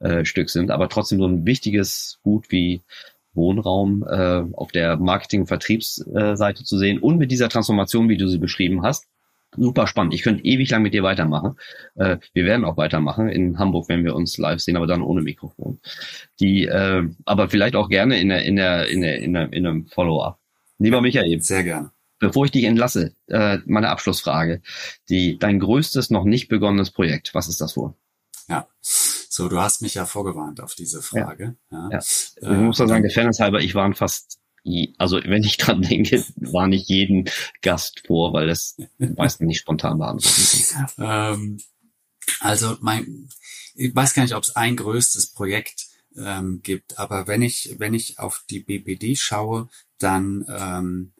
äh, 0.00 0.24
Stück 0.24 0.50
sind, 0.50 0.70
aber 0.70 0.88
trotzdem 0.88 1.18
so 1.18 1.26
ein 1.26 1.46
wichtiges 1.46 2.18
Gut 2.22 2.50
wie 2.50 2.82
Wohnraum 3.34 4.04
äh, 4.08 4.42
auf 4.52 4.72
der 4.72 4.96
Marketing- 4.96 5.42
und 5.42 5.46
Vertriebsseite 5.46 6.64
zu 6.64 6.78
sehen 6.78 6.98
und 6.98 7.18
mit 7.18 7.30
dieser 7.30 7.48
Transformation, 7.48 8.08
wie 8.08 8.16
du 8.16 8.28
sie 8.28 8.38
beschrieben 8.38 8.82
hast. 8.82 9.06
Super 9.54 9.86
spannend. 9.86 10.14
Ich 10.14 10.22
könnte 10.22 10.44
ewig 10.44 10.70
lang 10.70 10.82
mit 10.82 10.94
dir 10.94 11.02
weitermachen. 11.02 11.56
Äh, 11.94 12.16
wir 12.32 12.44
werden 12.44 12.64
auch 12.64 12.78
weitermachen 12.78 13.28
in 13.28 13.58
Hamburg, 13.58 13.88
wenn 13.88 14.04
wir 14.04 14.14
uns 14.14 14.38
live 14.38 14.60
sehen, 14.60 14.76
aber 14.76 14.86
dann 14.86 15.02
ohne 15.02 15.20
Mikrofon. 15.20 15.78
Die, 16.40 16.64
äh, 16.64 17.02
aber 17.26 17.50
vielleicht 17.50 17.76
auch 17.76 17.90
gerne 17.90 18.18
in 18.18 18.30
der 18.30 18.44
in 18.44 18.56
der 18.56 18.88
in 18.88 19.02
der 19.02 19.18
in, 19.18 19.34
der, 19.34 19.52
in 19.52 19.66
einem 19.66 19.86
Follow-up. 19.86 20.38
Lieber 20.78 21.02
Michael. 21.02 21.40
Sehr 21.40 21.64
gerne. 21.64 21.90
Bevor 22.22 22.44
ich 22.44 22.52
dich 22.52 22.64
entlasse, 22.64 23.16
äh, 23.26 23.58
meine 23.66 23.88
Abschlussfrage. 23.88 24.62
Die, 25.08 25.40
dein 25.40 25.58
größtes 25.58 26.10
noch 26.10 26.22
nicht 26.22 26.46
begonnenes 26.46 26.92
Projekt, 26.92 27.34
was 27.34 27.48
ist 27.48 27.60
das 27.60 27.76
wohl? 27.76 27.94
Ja, 28.48 28.68
so, 28.80 29.48
du 29.48 29.60
hast 29.60 29.82
mich 29.82 29.94
ja 29.94 30.06
vorgewarnt 30.06 30.60
auf 30.60 30.76
diese 30.76 31.02
Frage. 31.02 31.56
Ja, 31.70 31.78
ja. 31.78 31.88
ja. 31.90 31.98
Ich 31.98 32.42
äh, 32.42 32.54
muss 32.54 32.78
doch 32.78 32.86
sagen, 32.86 33.02
der 33.02 33.10
Fairness 33.10 33.40
halber, 33.40 33.60
ich 33.60 33.74
war 33.74 33.92
fast 33.94 34.38
also 34.98 35.20
wenn 35.24 35.42
ich 35.42 35.56
dran 35.58 35.82
denke, 35.82 36.24
war 36.36 36.68
nicht 36.68 36.88
jeden 36.88 37.28
Gast 37.60 38.04
vor, 38.06 38.32
weil 38.32 38.46
das 38.46 38.76
weiß 38.98 39.40
nicht 39.40 39.58
spontan 39.58 39.98
beantworten. 39.98 40.92
ähm, 40.98 41.60
also 42.38 42.76
mein, 42.80 43.28
ich 43.74 43.92
weiß 43.92 44.14
gar 44.14 44.22
nicht, 44.22 44.36
ob 44.36 44.44
es 44.44 44.54
ein 44.54 44.76
größtes 44.76 45.32
Projekt 45.32 45.88
ähm, 46.16 46.60
gibt, 46.62 47.00
aber 47.00 47.26
wenn 47.26 47.42
ich 47.42 47.74
wenn 47.78 47.94
ich 47.94 48.20
auf 48.20 48.44
die 48.48 48.60
BPD 48.60 49.16
schaue, 49.16 49.68
dann 49.98 50.44
ähm, 50.48 51.12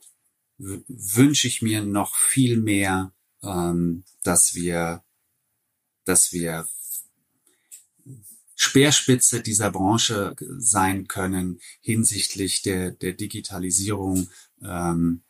wünsche 0.63 1.49
ich 1.49 1.63
mir 1.63 1.83
noch 1.83 2.15
viel 2.15 2.57
mehr, 2.57 3.13
ähm, 3.43 4.05
dass 4.23 4.55
wir 4.55 5.03
dass 6.05 6.33
wir 6.33 6.67
Speerspitze 8.55 9.41
dieser 9.41 9.71
Branche 9.71 10.37
sein 10.59 11.09
können 11.09 11.61
hinsichtlich 11.81 12.63
der, 12.63 12.93
der 12.93 13.13
Digitalisierung, 13.13 14.29
ähm, 14.63 15.23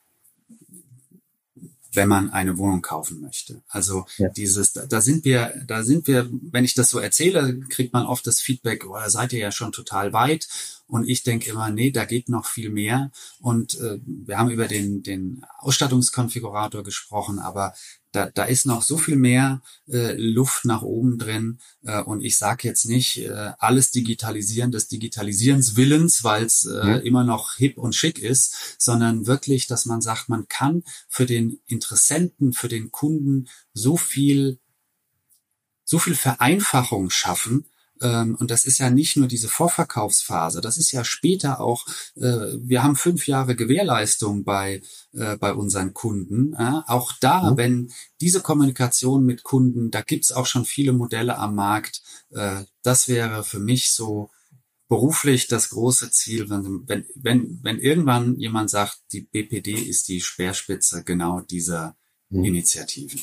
wenn 1.95 2.09
man 2.09 2.30
eine 2.30 2.59
Wohnung 2.59 2.83
kaufen 2.83 3.20
möchte. 3.20 3.62
Also 3.68 4.07
ja. 4.18 4.28
dieses, 4.30 4.72
da 4.72 5.01
sind 5.01 5.24
wir, 5.24 5.62
da 5.66 5.83
sind 5.83 6.07
wir, 6.07 6.28
wenn 6.30 6.64
ich 6.64 6.74
das 6.74 6.91
so 6.91 6.99
erzähle, 6.99 7.61
kriegt 7.68 7.93
man 7.93 8.07
oft 8.07 8.26
das 8.26 8.41
Feedback, 8.41 8.87
oh, 8.87 8.95
da 8.95 9.09
seid 9.09 9.33
ihr 9.33 9.41
ja 9.41 9.53
schon 9.53 9.72
total 9.72 10.12
weit. 10.12 10.49
Und 10.93 11.09
ich 11.09 11.22
denke 11.22 11.49
immer, 11.49 11.70
nee, 11.70 11.90
da 11.90 12.05
geht 12.05 12.28
noch 12.28 12.45
viel 12.45 12.68
mehr. 12.68 13.11
Und 13.40 13.80
äh, 13.80 13.99
wir 14.05 14.36
haben 14.36 14.51
über 14.51 14.68
den, 14.68 15.03
den 15.03 15.43
Ausstattungskonfigurator 15.59 16.82
gesprochen, 16.82 17.38
aber 17.38 17.72
da, 18.12 18.26
da 18.26 18.45
ist 18.45 18.66
noch 18.66 18.82
so 18.82 18.99
viel 18.99 19.16
mehr 19.16 19.62
äh, 19.88 20.12
Luft 20.18 20.66
nach 20.66 20.82
oben 20.82 21.16
drin. 21.16 21.61
Äh, 21.82 22.03
und 22.03 22.20
ich 22.20 22.36
sage 22.36 22.68
jetzt 22.68 22.84
nicht 22.84 23.22
äh, 23.22 23.53
alles 23.59 23.90
digitalisieren 23.90 24.70
des 24.70 24.88
Digitalisierens 24.88 25.76
Willens, 25.76 26.24
weil 26.24 26.45
es 26.45 26.66
äh, 26.66 26.84
mhm. 26.84 27.01
immer 27.07 27.24
noch 27.24 27.55
hip 27.55 27.78
und 27.78 27.95
schick 27.95 28.18
ist, 28.18 28.76
sondern 28.78 29.26
wirklich, 29.26 29.66
dass 29.66 29.86
man 29.86 30.03
sagt, 30.03 30.28
man 30.28 30.47
kann 30.47 30.82
für 31.09 31.24
den 31.24 31.59
Interessenten, 31.68 32.53
für 32.53 32.68
den 32.68 32.93
Kunden 32.93 33.49
so 33.72 33.97
viel 33.97 34.59
so 35.84 35.99
viel 35.99 36.14
Vereinfachung 36.14 37.09
schaffen, 37.09 37.66
und 38.09 38.50
das 38.50 38.64
ist 38.64 38.78
ja 38.78 38.90
nicht 38.90 39.16
nur 39.16 39.28
diese 39.28 39.48
Vorverkaufsphase, 39.48 40.61
das 40.61 40.78
ist 40.78 40.92
ja 40.92 41.05
später 41.05 41.61
auch, 41.61 41.86
äh, 42.16 42.53
wir 42.61 42.82
haben 42.82 42.96
fünf 42.96 43.26
Jahre 43.26 43.57
Gewährleistung 43.57 44.44
bei, 44.44 44.82
äh, 45.12 45.36
bei 45.36 45.53
unseren 45.53 45.94
Kunden. 45.94 46.55
Auch 46.55 47.12
da, 47.20 47.50
mhm. 47.50 47.57
wenn 47.57 47.92
diese 48.20 48.40
Kommunikation 48.40 49.24
mit 49.24 49.42
Kunden, 49.42 49.90
da 49.90 50.03
gibt's 50.03 50.32
auch 50.32 50.46
schon 50.46 50.64
viele 50.64 50.92
Modelle 50.92 51.38
am 51.38 51.55
Markt, 51.55 52.03
äh, 52.30 52.64
das 52.82 53.09
wäre 53.09 53.44
für 53.44 53.61
mich 53.61 53.92
so 53.92 54.30
beruflich 54.88 55.46
das 55.46 55.70
große 55.70 56.11
Ziel, 56.11 56.50
wenn, 56.50 56.86
wenn, 56.86 57.07
wenn, 57.14 57.61
wenn 57.62 57.78
irgendwann 57.78 58.38
jemand 58.38 58.68
sagt, 58.68 59.00
die 59.12 59.22
BPD 59.22 59.72
ist 59.72 60.09
die 60.09 60.20
Speerspitze 60.20 61.03
genau 61.03 61.40
dieser 61.40 61.96
mhm. 62.28 62.44
Initiativen. 62.44 63.22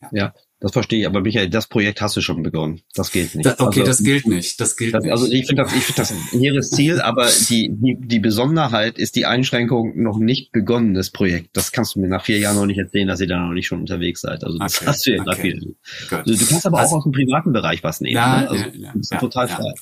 Ja. 0.00 0.08
ja. 0.12 0.34
Das 0.60 0.72
verstehe 0.72 1.00
ich, 1.00 1.06
aber 1.06 1.22
Michael, 1.22 1.48
das 1.48 1.68
Projekt 1.68 2.02
hast 2.02 2.18
du 2.18 2.20
schon 2.20 2.42
begonnen. 2.42 2.82
Das 2.94 3.10
gilt 3.10 3.34
nicht. 3.34 3.46
Da, 3.46 3.52
okay, 3.58 3.80
also, 3.80 3.84
das 3.84 4.02
gilt 4.02 4.26
nicht. 4.26 4.60
Das 4.60 4.76
gilt 4.76 4.94
das, 4.94 5.02
nicht. 5.02 5.12
Also 5.12 5.26
ich 5.26 5.46
finde 5.46 5.62
das, 5.62 5.74
ich 5.74 5.82
finde 5.84 6.02
das 6.02 6.10
ein 6.10 6.38
hehres 6.38 6.70
Ziel, 6.70 7.00
aber 7.00 7.28
die, 7.48 7.70
die, 7.72 7.96
die 7.98 8.18
Besonderheit 8.18 8.98
ist 8.98 9.16
die 9.16 9.24
Einschränkung 9.24 10.02
noch 10.02 10.18
nicht 10.18 10.52
begonnenes 10.52 11.10
Projekt. 11.10 11.56
Das 11.56 11.72
kannst 11.72 11.94
du 11.94 12.00
mir 12.00 12.08
nach 12.08 12.26
vier 12.26 12.38
Jahren 12.38 12.56
noch 12.56 12.66
nicht 12.66 12.78
erzählen, 12.78 13.08
dass 13.08 13.20
ihr 13.20 13.26
da 13.26 13.38
noch 13.38 13.54
nicht 13.54 13.68
schon 13.68 13.80
unterwegs 13.80 14.20
seid. 14.20 14.44
Also 14.44 14.58
das 14.58 14.76
okay, 14.76 14.86
hast 14.86 15.06
du 15.06 15.10
ja 15.12 15.22
okay. 15.22 15.58
gerade 16.08 16.30
also, 16.30 16.44
Du 16.44 16.50
kannst 16.50 16.66
aber 16.66 16.78
also, 16.78 16.94
auch 16.94 16.98
aus 16.98 17.04
dem 17.04 17.12
privaten 17.12 17.52
Bereich 17.54 17.82
was 17.82 18.02
nehmen. 18.02 18.16
Ja, 18.16 18.40
ne? 18.42 18.50
also, 18.50 18.64
ja, 18.74 18.92
ja, 19.10 19.18
total 19.18 19.48
ja. 19.48 19.56
frei. 19.56 19.72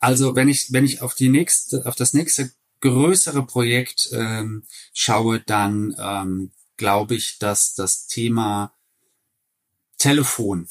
Also 0.00 0.34
wenn 0.34 0.48
ich, 0.48 0.72
wenn 0.72 0.84
ich 0.84 1.02
auf 1.02 1.14
die 1.14 1.28
nächste, 1.28 1.86
auf 1.86 1.94
das 1.94 2.14
nächste 2.14 2.50
größere 2.80 3.46
Projekt 3.46 4.08
ähm, 4.12 4.64
schaue, 4.92 5.40
dann 5.40 5.94
ähm, 5.98 6.50
glaube 6.76 7.14
ich, 7.14 7.38
dass 7.38 7.74
das 7.74 8.06
Thema 8.06 8.72
Telefon 10.06 10.68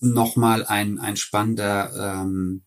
nochmal 0.00 0.66
ein, 0.66 0.98
ein 0.98 1.16
spannender, 1.16 2.20
ähm, 2.20 2.62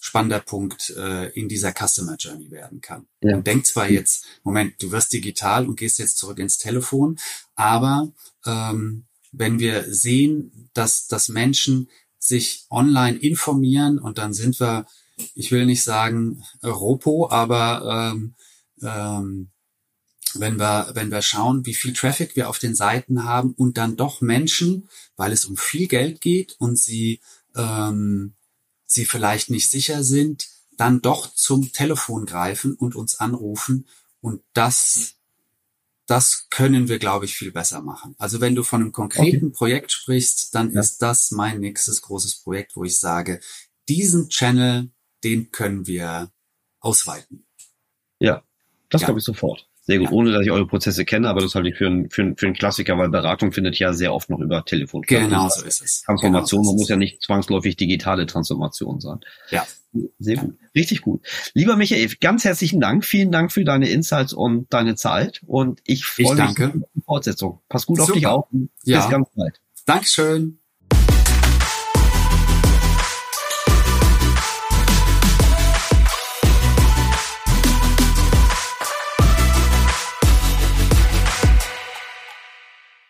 spannender 0.00 0.40
Punkt 0.40 0.88
äh, 0.96 1.28
in 1.38 1.48
dieser 1.48 1.72
Customer 1.72 2.16
Journey 2.16 2.50
werden 2.50 2.80
kann. 2.80 3.06
Ja. 3.22 3.32
Man 3.32 3.44
denkt 3.44 3.66
zwar 3.66 3.90
jetzt, 3.90 4.24
Moment, 4.42 4.82
du 4.82 4.90
wirst 4.90 5.12
digital 5.12 5.68
und 5.68 5.76
gehst 5.76 5.98
jetzt 5.98 6.16
zurück 6.16 6.38
ins 6.38 6.56
Telefon, 6.56 7.18
aber 7.56 8.10
ähm, 8.46 9.04
wenn 9.32 9.58
wir 9.58 9.92
sehen, 9.92 10.70
dass, 10.72 11.06
dass 11.08 11.28
Menschen 11.28 11.90
sich 12.18 12.64
online 12.70 13.18
informieren 13.18 13.98
und 13.98 14.16
dann 14.16 14.32
sind 14.32 14.60
wir, 14.60 14.86
ich 15.34 15.52
will 15.52 15.66
nicht 15.66 15.82
sagen 15.82 16.42
Ropo, 16.64 17.28
aber 17.30 18.14
ähm, 18.14 18.34
ähm, 18.80 19.50
wenn 20.38 20.58
wir, 20.58 20.90
wenn 20.94 21.10
wir 21.10 21.22
schauen, 21.22 21.66
wie 21.66 21.74
viel 21.74 21.92
Traffic 21.92 22.36
wir 22.36 22.48
auf 22.48 22.58
den 22.58 22.74
Seiten 22.74 23.24
haben 23.24 23.52
und 23.52 23.76
dann 23.76 23.96
doch 23.96 24.20
Menschen, 24.20 24.88
weil 25.16 25.32
es 25.32 25.44
um 25.44 25.56
viel 25.56 25.88
Geld 25.88 26.20
geht 26.20 26.56
und 26.58 26.78
sie, 26.78 27.20
ähm, 27.56 28.34
sie 28.86 29.04
vielleicht 29.04 29.50
nicht 29.50 29.70
sicher 29.70 30.04
sind, 30.04 30.48
dann 30.76 31.02
doch 31.02 31.34
zum 31.34 31.72
Telefon 31.72 32.26
greifen 32.26 32.74
und 32.74 32.94
uns 32.94 33.20
anrufen 33.20 33.86
und 34.20 34.42
das, 34.52 35.14
das 36.06 36.48
können 36.50 36.88
wir, 36.88 36.98
glaube 36.98 37.24
ich, 37.24 37.36
viel 37.36 37.52
besser 37.52 37.82
machen. 37.82 38.14
Also 38.18 38.40
wenn 38.40 38.54
du 38.54 38.62
von 38.62 38.82
einem 38.82 38.92
konkreten 38.92 39.46
okay. 39.46 39.56
Projekt 39.56 39.92
sprichst, 39.92 40.54
dann 40.54 40.72
ja. 40.72 40.80
ist 40.80 40.98
das 40.98 41.30
mein 41.30 41.60
nächstes 41.60 42.02
großes 42.02 42.42
Projekt, 42.42 42.76
wo 42.76 42.84
ich 42.84 42.98
sage, 42.98 43.40
diesen 43.88 44.28
Channel, 44.28 44.90
den 45.24 45.50
können 45.50 45.86
wir 45.86 46.32
ausweiten. 46.80 47.46
Ja, 48.18 48.44
das 48.90 49.02
ja. 49.02 49.06
glaube 49.06 49.20
ich 49.20 49.24
sofort. 49.24 49.69
Sehr 49.90 49.98
gut, 49.98 50.10
ja. 50.10 50.12
ohne 50.12 50.30
dass 50.30 50.42
ich 50.42 50.52
eure 50.52 50.68
Prozesse 50.68 51.04
kenne, 51.04 51.28
aber 51.28 51.40
das 51.40 51.56
halte 51.56 51.68
ich 51.68 51.76
für, 51.76 51.88
ein, 51.88 52.10
für, 52.10 52.22
ein, 52.22 52.36
für 52.36 52.46
einen 52.46 52.54
Klassiker, 52.54 52.96
weil 52.96 53.08
Beratung 53.08 53.50
findet 53.50 53.76
ja 53.80 53.92
sehr 53.92 54.14
oft 54.14 54.30
noch 54.30 54.38
über 54.38 54.64
Telefon 54.64 55.02
statt. 55.02 55.22
Genau 55.22 55.48
so 55.48 55.64
ist 55.64 55.82
es. 55.82 56.02
Transformation, 56.02 56.62
genau 56.62 56.70
so 56.70 56.76
muss 56.76 56.88
ja 56.88 56.96
nicht 56.96 57.24
zwangsläufig 57.24 57.74
digitale 57.74 58.26
Transformation 58.26 59.00
sein. 59.00 59.18
Ja. 59.50 59.66
Sehr 60.20 60.36
gut. 60.36 60.54
Richtig 60.76 61.00
gut. 61.00 61.26
Lieber 61.54 61.74
Michael, 61.74 62.08
ganz 62.20 62.44
herzlichen 62.44 62.80
Dank. 62.80 63.04
Vielen 63.04 63.32
Dank 63.32 63.50
für 63.50 63.64
deine 63.64 63.88
Insights 63.88 64.32
und 64.32 64.72
deine 64.72 64.94
Zeit. 64.94 65.40
Und 65.44 65.80
ich 65.84 66.04
freue 66.04 66.36
mich 66.36 66.62
auf 66.62 66.72
die 66.94 67.02
Fortsetzung. 67.04 67.58
Pass 67.68 67.86
gut 67.86 67.96
Super. 67.96 68.10
auf 68.10 68.14
dich 68.14 68.26
auf. 68.26 68.44
Ja. 68.84 69.00
Bis 69.00 69.10
ganz 69.10 69.28
bald. 69.34 69.60
Dankeschön. 69.86 70.59